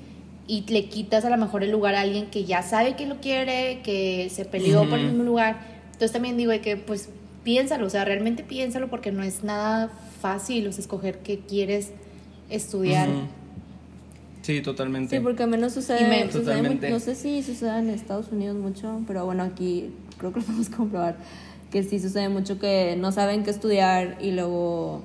y 0.46 0.62
le 0.70 0.84
quitas 0.86 1.24
a 1.24 1.30
lo 1.30 1.36
mejor 1.38 1.64
el 1.64 1.70
lugar 1.72 1.94
a 1.94 2.02
alguien 2.02 2.26
que 2.26 2.44
ya 2.44 2.62
sabe 2.62 2.94
que 2.96 3.06
lo 3.06 3.16
quiere, 3.20 3.80
que 3.82 4.28
se 4.30 4.44
peleó 4.44 4.88
por 4.88 4.98
el 4.98 5.06
mismo 5.06 5.24
lugar. 5.24 5.56
Entonces 5.86 6.12
también 6.12 6.36
digo 6.36 6.52
de 6.52 6.60
que, 6.60 6.76
pues, 6.76 7.08
piénsalo, 7.42 7.86
o 7.86 7.90
sea, 7.90 8.04
realmente 8.04 8.42
piénsalo 8.44 8.88
porque 8.88 9.10
no 9.10 9.22
es 9.22 9.42
nada 9.42 9.90
fácil, 10.20 10.66
o 10.68 10.72
sea, 10.72 10.82
escoger 10.82 11.18
qué 11.20 11.38
quieres 11.40 11.92
estudiar. 12.50 13.08
Sí, 14.44 14.60
totalmente. 14.60 15.16
Sí, 15.16 15.22
porque 15.22 15.42
al 15.42 15.48
menos 15.48 15.72
sucede, 15.72 16.02
Y 16.02 16.04
me- 16.04 16.30
sucede 16.30 16.90
no 16.90 17.00
sé 17.00 17.14
si 17.14 17.42
sucede 17.42 17.78
en 17.78 17.88
Estados 17.88 18.30
Unidos 18.30 18.56
mucho, 18.56 19.00
pero 19.06 19.24
bueno, 19.24 19.42
aquí 19.42 19.90
creo 20.18 20.34
que 20.34 20.40
lo 20.40 20.46
podemos 20.46 20.68
comprobar, 20.68 21.16
que 21.70 21.82
sí 21.82 21.98
sucede 21.98 22.28
mucho 22.28 22.58
que 22.58 22.94
no 22.96 23.10
saben 23.10 23.42
qué 23.42 23.50
estudiar 23.50 24.18
y 24.20 24.32
luego 24.32 25.00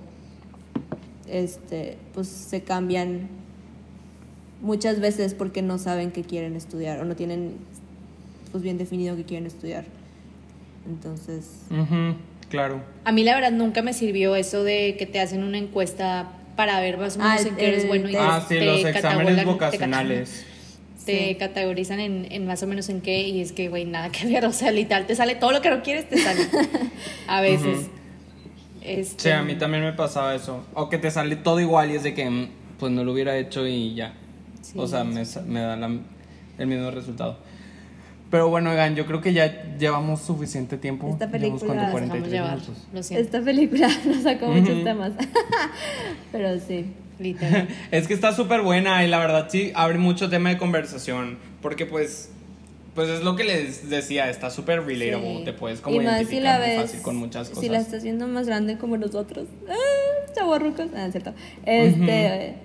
este 1.30 1.98
pues 2.14 2.28
se 2.28 2.64
cambian 2.64 3.30
muchas 4.62 5.00
veces 5.00 5.34
porque 5.34 5.62
no 5.62 5.78
saben 5.78 6.12
qué 6.12 6.24
quieren 6.24 6.56
estudiar 6.56 7.00
o 7.00 7.06
no 7.06 7.16
tienen 7.16 7.54
pues 8.52 8.62
bien 8.62 8.78
definido 8.78 9.16
qué 9.16 9.24
quieren 9.24 9.48
estudiar. 9.48 9.86
Entonces, 10.88 11.62
Ujú, 11.72 12.16
Claro. 12.50 12.82
A 13.06 13.12
mí 13.14 13.24
la 13.24 13.36
verdad 13.36 13.52
nunca 13.52 13.82
me 13.84 13.94
sirvió 13.94 14.36
eso 14.36 14.64
de 14.66 14.96
que 14.98 15.06
te 15.06 15.20
hacen 15.22 15.44
una 15.44 15.60
encuesta 15.60 16.32
para 16.60 16.82
ver 16.82 16.97
más 16.97 17.16
o 17.16 17.20
menos 17.20 17.39
Ah, 17.45 17.47
en 17.47 17.55
qué 17.55 17.68
eres 17.70 17.84
el 17.84 17.88
bueno 17.88 18.10
y 18.10 18.12
test. 18.12 18.24
Ah, 18.28 18.41
sí, 18.45 18.55
te 18.60 18.66
los 18.66 18.82
catalogan- 18.82 18.95
exámenes 18.97 19.45
vocacionales. 19.45 20.45
te 21.05 21.30
Sí. 21.30 21.36
categorizan 21.36 22.01
en, 22.01 22.28
en 22.30 22.45
más 22.45 22.62
o 22.64 22.68
menos 22.68 22.89
en 22.89 22.99
qué 22.99 23.22
y 23.30 23.39
es 23.39 23.53
que, 23.53 23.70
güey, 23.70 23.86
nada 23.86 24.12
que 24.12 24.26
ver, 24.28 24.43
o 24.45 24.51
sea, 24.51 24.70
literal, 24.72 25.07
te 25.07 25.16
sale 25.16 25.36
todo 25.36 25.53
lo 25.53 25.62
que 25.62 25.70
no 25.70 25.82
quieres, 25.84 26.10
te 26.10 26.18
sale. 26.18 26.41
A 27.28 27.39
veces. 27.39 27.88
Este, 28.82 29.24
Sí, 29.24 29.30
a 29.30 29.41
mí 29.41 29.55
también 29.55 29.86
me 29.86 29.93
pasaba 29.93 30.36
eso. 30.36 30.66
O 30.74 30.89
que 30.89 30.97
te 30.97 31.10
sale 31.12 31.38
todo 31.38 31.62
igual 31.62 31.91
y 31.91 31.95
es 31.95 32.03
de 32.03 32.14
que, 32.14 32.30
mm, 32.30 32.49
pues 32.78 32.91
no 32.91 33.05
lo 33.05 33.14
hubiera 33.14 33.38
hecho 33.38 33.66
y 33.66 33.95
ya. 33.95 34.16
Sí. 34.62 34.74
o 34.76 34.86
sea, 34.86 35.05
me, 35.05 35.24
me 35.45 35.60
da 35.62 35.78
la- 35.78 35.97
el 36.57 36.68
mismo 36.68 36.91
resultado. 36.91 37.38
Pero 38.30 38.48
bueno, 38.50 38.70
oigan, 38.70 38.96
yo 38.96 39.06
creo 39.08 39.22
que 39.22 39.34
ya 39.34 39.76
llevamos 39.78 40.22
suficiente 40.22 40.78
tiempo. 40.78 41.10
Esta 41.10 41.30
película 41.30 41.74
nos 41.74 41.76
nos 41.76 41.76
dejamos 41.76 41.92
43 41.92 42.32
llevar, 42.32 42.60
lo 42.94 43.00
esta 43.00 43.42
película 43.42 43.90
nos 44.06 44.24
sacó 44.24 44.48
muchos 44.48 44.76
Ujú. 44.76 44.84
temas. 44.84 45.14
pero 46.32 46.60
sí. 46.60 46.86
literal. 47.18 47.68
Es 47.92 48.08
que 48.08 48.14
está 48.14 48.34
súper 48.34 48.62
buena 48.62 49.04
y 49.04 49.08
la 49.08 49.18
verdad 49.18 49.48
sí 49.50 49.72
abre 49.74 49.98
mucho 49.98 50.30
tema 50.30 50.50
de 50.50 50.58
conversación. 50.58 51.40
Porque 51.62 51.88
pues, 51.88 52.30
pues 52.94 53.10
es 53.10 53.24
lo 53.24 53.36
que 53.36 53.46
les 53.46 53.90
decía, 53.90 54.30
está 54.30 54.52
súper 54.52 54.86
relatable. 54.86 55.38
Sí. 55.40 55.46
Te 55.46 55.54
puedes 55.54 55.82
como 55.82 56.00
y 56.00 56.06
más 56.06 56.28
si 56.28 56.40
la 56.40 56.58
identificar 56.58 56.60
muy 56.60 56.70
ves, 56.70 56.82
fácil 56.82 57.02
con 57.02 57.16
muchas 57.16 57.50
cosas. 57.50 57.64
Si 57.64 57.70
la 57.70 57.80
estás 57.80 58.00
haciendo 58.00 58.28
más 58.28 58.46
grande 58.46 58.78
como 58.78 58.96
nosotros. 58.98 59.48
Ah, 59.68 60.32
chavorrucos. 60.36 60.88
Ah, 60.96 61.08
es 61.08 61.12
cierto. 61.14 61.34
Este. 61.66 62.56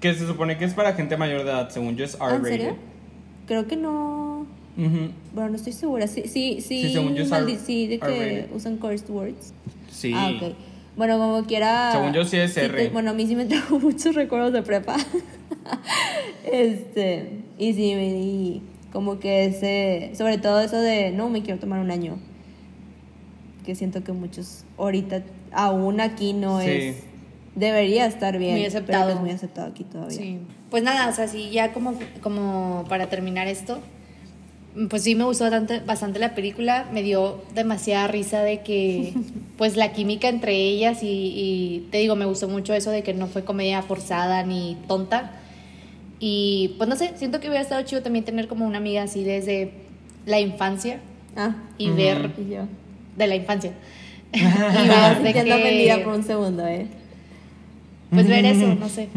Que 0.00 0.14
se 0.14 0.26
supone 0.26 0.56
que 0.56 0.64
es 0.64 0.72
para 0.72 0.94
gente 0.94 1.16
mayor 1.18 1.44
de 1.44 1.50
edad, 1.50 1.68
según 1.68 1.96
yo 1.96 2.06
es 2.06 2.16
ah, 2.20 2.30
¿En 2.30 2.36
R-rated. 2.36 2.50
serio? 2.58 2.76
Creo 3.46 3.66
que 3.66 3.76
no. 3.76 4.46
Ujú. 4.78 5.10
Bueno, 5.34 5.50
no 5.50 5.56
estoy 5.56 5.72
segura. 5.72 6.06
Sí, 6.06 6.22
sí, 6.26 6.60
sí. 6.60 6.82
Sí, 6.84 6.92
según 6.92 7.14
yo 7.14 7.24
sí, 7.58 7.86
de 7.88 7.98
que 7.98 8.06
R-rated. 8.06 8.54
usan 8.54 8.76
cursed 8.78 9.10
words. 9.10 9.52
Sí. 9.90 10.12
Ah, 10.14 10.30
ok. 10.34 10.54
Bueno, 10.96 11.18
como 11.18 11.44
quiera. 11.44 11.92
Según 11.92 12.12
yo 12.12 12.24
sí 12.24 12.36
es 12.36 12.54
te- 12.54 12.64
R. 12.66 12.88
bueno, 12.90 13.10
a 13.10 13.14
mí 13.14 13.26
sí 13.26 13.34
me 13.36 13.44
trajo 13.46 13.78
muchos 13.78 14.14
recuerdos 14.14 14.52
de 14.52 14.62
prepa. 14.62 14.96
este. 16.52 17.40
Y 17.58 17.74
sí, 17.74 17.94
me 17.94 18.12
di 18.12 18.62
como 18.92 19.18
que 19.18 19.46
ese. 19.46 20.12
Sobre 20.16 20.38
todo 20.38 20.60
eso 20.60 20.80
de 20.80 21.10
no 21.10 21.28
me 21.28 21.42
quiero 21.42 21.58
tomar 21.60 21.80
un 21.80 21.90
año. 21.90 22.18
Que 23.64 23.74
siento 23.74 24.02
que 24.02 24.12
muchos 24.12 24.64
ahorita, 24.78 25.22
aún 25.52 26.00
aquí 26.00 26.32
no 26.32 26.60
Sí. 26.60 26.68
es. 26.70 26.96
Debería 27.54 28.06
estar 28.06 28.38
bien. 28.38 28.52
Muy 28.52 28.60
pero 28.62 28.68
aceptado. 28.78 29.06
que 29.08 29.12
es 29.14 29.20
muy 29.20 29.30
aceptado 29.30 29.66
aquí 29.68 29.84
todavía. 29.84 30.16
Sí. 30.16 30.38
Pues 30.70 30.82
nada, 30.84 31.08
o 31.08 31.12
sea, 31.12 31.26
sí, 31.26 31.50
ya 31.50 31.72
como, 31.72 31.94
como 32.22 32.84
para 32.88 33.08
terminar 33.08 33.48
esto, 33.48 33.80
pues 34.88 35.02
sí 35.02 35.14
me 35.14 35.24
gustó 35.24 35.44
bastante, 35.44 35.80
bastante 35.80 36.18
la 36.18 36.34
película, 36.34 36.86
me 36.92 37.02
dio 37.02 37.42
demasiada 37.54 38.06
risa 38.08 38.42
de 38.42 38.60
que, 38.62 39.12
pues 39.58 39.76
la 39.76 39.92
química 39.92 40.28
entre 40.28 40.54
ellas 40.54 41.02
y, 41.02 41.06
y 41.08 41.88
te 41.90 41.98
digo, 41.98 42.14
me 42.16 42.24
gustó 42.26 42.48
mucho 42.48 42.74
eso 42.74 42.90
de 42.90 43.02
que 43.02 43.14
no 43.14 43.26
fue 43.26 43.44
comedia 43.44 43.82
forzada 43.82 44.42
ni 44.44 44.76
tonta. 44.86 45.32
Y 46.20 46.74
pues 46.78 46.88
no 46.88 46.96
sé, 46.96 47.12
siento 47.16 47.40
que 47.40 47.48
hubiera 47.48 47.62
estado 47.62 47.82
chido 47.82 48.02
también 48.02 48.24
tener 48.24 48.48
como 48.48 48.66
una 48.66 48.78
amiga 48.78 49.02
así 49.04 49.22
desde 49.24 49.72
la 50.26 50.40
infancia 50.40 51.00
Ah, 51.36 51.54
y 51.78 51.90
ver 51.90 52.32
y 52.38 52.52
yo. 52.54 52.62
de 53.16 53.26
la 53.28 53.36
infancia. 53.36 53.72
y 54.32 54.40
ver 54.42 55.22
de 55.22 55.32
que- 55.32 55.52
ofendida 55.54 56.02
por 56.04 56.14
un 56.14 56.24
segundo, 56.24 56.66
¿eh? 56.66 56.86
pues 58.10 58.26
ver 58.28 58.44
eso, 58.46 58.74
no 58.74 58.88
sé. 58.88 59.08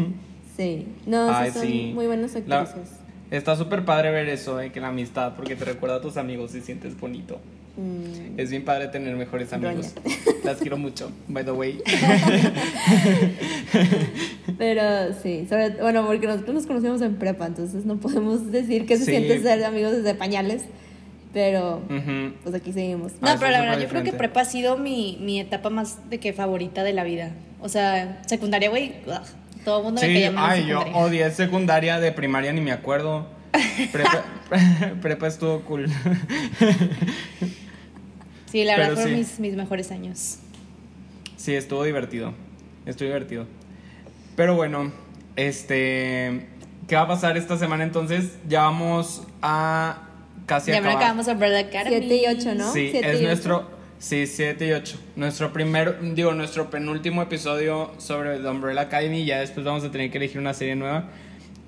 Sí. 0.56 0.86
No, 1.06 1.30
Ay, 1.34 1.50
son 1.50 1.66
sí. 1.66 1.92
muy 1.94 2.06
buenas 2.06 2.34
La- 2.46 2.60
actrices. 2.60 2.96
Está 3.32 3.56
súper 3.56 3.84
padre 3.84 4.10
ver 4.10 4.28
eso, 4.28 4.60
eh, 4.60 4.70
que 4.70 4.80
la 4.80 4.88
amistad, 4.88 5.32
porque 5.34 5.56
te 5.56 5.64
recuerda 5.64 5.96
a 5.96 6.00
tus 6.00 6.16
amigos 6.18 6.54
y 6.54 6.60
sientes 6.60 6.98
bonito. 7.00 7.40
Mm. 7.76 8.38
Es 8.38 8.50
bien 8.50 8.64
padre 8.64 8.88
tener 8.88 9.16
mejores 9.16 9.50
amigos. 9.54 9.94
Las 10.44 10.58
quiero 10.58 10.76
mucho, 10.76 11.10
by 11.28 11.42
the 11.42 11.52
way. 11.52 11.80
Pero 14.58 15.14
sí, 15.22 15.46
sobre, 15.48 15.70
bueno, 15.80 16.04
porque 16.06 16.26
nosotros 16.26 16.54
nos 16.54 16.66
conocimos 16.66 17.00
en 17.00 17.14
prepa, 17.16 17.46
entonces 17.46 17.86
no 17.86 17.96
podemos 17.98 18.52
decir 18.52 18.84
que 18.86 18.98
se 18.98 19.06
Sí. 19.06 19.10
siente 19.12 19.40
ser 19.40 19.64
amigos 19.64 19.92
desde 19.92 20.14
pañales, 20.14 20.64
pero 21.32 21.76
Ujú. 21.88 22.34
pues 22.42 22.54
aquí 22.54 22.72
seguimos. 22.72 23.12
Ah, 23.14 23.18
No, 23.22 23.28
eso 23.30 23.38
pero 23.40 23.52
la 23.52 23.60
verdad 23.62 23.80
yo 23.80 23.88
creo 23.88 24.02
que 24.02 24.12
prepa 24.12 24.42
ha 24.42 24.44
sido 24.44 24.76
mi, 24.76 25.16
mi 25.22 25.40
etapa 25.40 25.70
más 25.70 26.10
de 26.10 26.18
que 26.18 26.34
favorita 26.34 26.84
de 26.84 26.92
la 26.92 27.04
vida. 27.04 27.30
O 27.60 27.70
sea, 27.70 28.20
secundaria, 28.26 28.68
güey, 28.68 28.92
todo 29.64 29.78
el 29.78 29.84
mundo 29.84 30.00
me 30.00 30.06
Sí, 30.06 30.12
caía 30.14 30.30
mal 30.32 30.58
en 30.58 30.62
ay, 30.64 30.68
yo 30.68 30.80
odié 30.94 31.30
secundaria, 31.30 31.98
de 32.00 32.12
primaria 32.12 32.52
ni 32.52 32.60
me 32.60 32.72
acuerdo. 32.72 33.26
Prepa, 33.92 34.24
prepa 35.02 35.26
estuvo 35.26 35.60
cool. 35.62 35.90
Sí, 38.50 38.64
la 38.64 38.76
verdad 38.76 38.94
fueron 38.94 39.12
sí. 39.12 39.18
mis, 39.18 39.40
mis 39.40 39.54
mejores 39.56 39.90
años. 39.92 40.38
Sí, 41.36 41.54
estuvo 41.54 41.84
divertido. 41.84 42.34
Estuvo 42.84 43.06
divertido. 43.06 43.46
Pero 44.36 44.54
bueno, 44.56 44.92
este. 45.36 46.48
¿Qué 46.86 46.96
va 46.96 47.02
a 47.02 47.08
pasar 47.08 47.38
esta 47.38 47.56
semana 47.56 47.84
entonces? 47.84 48.36
Ya 48.48 48.62
vamos 48.64 49.22
a 49.40 50.02
casi 50.44 50.70
ya 50.70 50.80
me 50.82 50.88
acabar. 50.88 50.96
acabamos 51.04 51.28
Umbrella 51.28 51.60
Academy. 51.60 52.06
7 52.08 52.16
y 52.16 52.26
8, 52.26 52.54
¿no? 52.56 52.72
Sí, 52.74 52.88
Siete 52.90 53.12
es 53.12 53.20
nuestro. 53.22 53.70
Sí, 54.02 54.26
7 54.26 54.66
y 54.66 54.72
8. 54.72 54.98
Nuestro 55.14 55.52
primer, 55.52 55.96
digo, 56.16 56.32
nuestro 56.32 56.70
penúltimo 56.70 57.22
episodio 57.22 57.92
sobre 57.98 58.40
The 58.40 58.48
Umbrella 58.48 58.80
Academy. 58.80 59.24
Ya 59.24 59.38
después 59.38 59.64
vamos 59.64 59.84
a 59.84 59.92
tener 59.92 60.10
que 60.10 60.18
elegir 60.18 60.40
una 60.40 60.54
serie 60.54 60.74
nueva. 60.74 61.04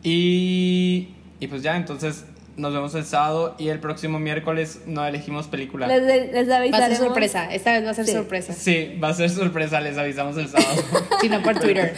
Y. 0.02 1.10
Y 1.38 1.46
pues 1.46 1.62
ya, 1.62 1.76
entonces 1.76 2.24
nos 2.56 2.72
vemos 2.74 2.92
el 2.96 3.04
sábado. 3.04 3.54
Y 3.56 3.68
el 3.68 3.78
próximo 3.78 4.18
miércoles 4.18 4.80
no 4.86 5.06
elegimos 5.06 5.46
película. 5.46 5.86
Les, 5.86 6.02
les 6.32 6.48
Va 6.50 6.54
a 6.56 6.58
avisaremos. 6.58 6.98
ser 6.98 7.06
sorpresa, 7.06 7.54
esta 7.54 7.72
vez 7.72 7.86
va 7.86 7.90
a 7.90 7.94
ser 7.94 8.06
Sí. 8.06 8.12
sorpresa. 8.12 8.52
Sí, 8.52 8.98
va 9.02 9.08
a 9.10 9.14
ser 9.14 9.30
sorpresa, 9.30 9.80
les 9.80 9.96
avisamos 9.96 10.36
el 10.36 10.48
sábado. 10.48 10.82
Si 11.20 11.28
no 11.28 11.40
por 11.40 11.56
Twitter. 11.60 11.94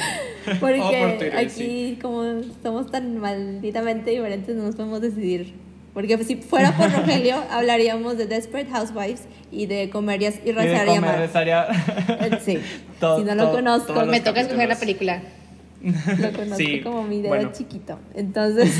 Porque 0.60 0.78
por 1.00 1.10
Twitter, 1.18 1.34
aquí, 1.34 1.48
sí. 1.50 1.98
como 2.02 2.42
somos 2.62 2.90
tan 2.90 3.16
malditamente 3.16 4.10
diferentes, 4.10 4.54
no 4.54 4.64
nos 4.64 4.76
podemos 4.76 5.00
decidir. 5.00 5.54
Porque 5.96 6.22
si 6.24 6.36
fuera 6.36 6.76
por 6.76 6.92
Rogelio, 6.92 7.36
hablaríamos 7.50 8.18
de 8.18 8.26
Desperate 8.26 8.70
Housewives 8.70 9.22
y 9.50 9.64
de 9.64 9.88
comedias 9.88 10.34
Y 10.44 10.52
comer, 10.52 11.22
estaría- 11.22 11.68
Eh, 12.20 12.38
Sí. 12.44 12.58
Todo- 13.00 13.18
si 13.18 13.24
no 13.24 13.34
lo 13.34 13.44
todo- 13.44 13.52
conozco, 13.54 14.04
Me 14.04 14.20
toca 14.20 14.42
escoger 14.42 14.68
la 14.68 14.76
película. 14.78 15.22
Lo 15.82 16.32
conozco 16.32 16.56
Sí, 16.56 16.80
como 16.82 17.02
mi 17.04 17.22
dedo 17.22 17.28
bueno. 17.28 17.50
chiquito. 17.52 17.98
Entonces. 18.14 18.78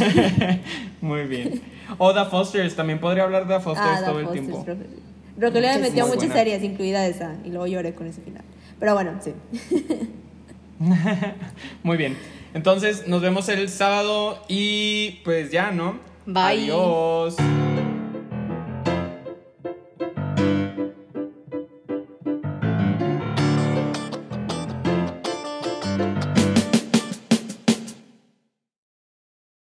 Muy 1.01 1.25
bien. 1.25 1.62
O 1.97 2.12
The 2.12 2.27
Fosters, 2.27 2.77
también 2.77 3.01
podría 3.01 3.23
hablar 3.25 3.47
de 3.49 3.55
The 3.55 3.61
Fosters 3.61 3.89
ah, 3.91 3.97
The 4.01 4.05
todo 4.07 4.19
el 4.21 4.27
Fosters, 4.27 4.47
tiempo. 4.47 4.64
Rogelio. 4.67 5.01
Rogelio 5.39 5.69
me 5.71 5.79
metió 5.79 6.05
muchas 6.07 6.19
buena. 6.19 6.35
series, 6.35 6.62
incluida 6.64 7.07
esa, 7.07 7.35
y 7.47 7.49
luego 7.49 7.67
lloré 7.67 7.95
con 7.95 8.07
ese 8.09 8.21
final. 8.21 8.43
Pero 8.79 8.93
bueno, 8.93 9.12
sí. 9.25 9.33
Muy 11.83 11.97
bien. 11.97 12.17
Entonces, 12.55 13.07
nos 13.09 13.23
vemos 13.23 13.49
el 13.49 13.69
sábado 13.71 14.43
y 14.49 15.21
pues 15.25 15.51
ya, 15.51 15.71
¿no? 15.71 15.99
Bye. 16.27 16.70
Adiós. 16.70 17.37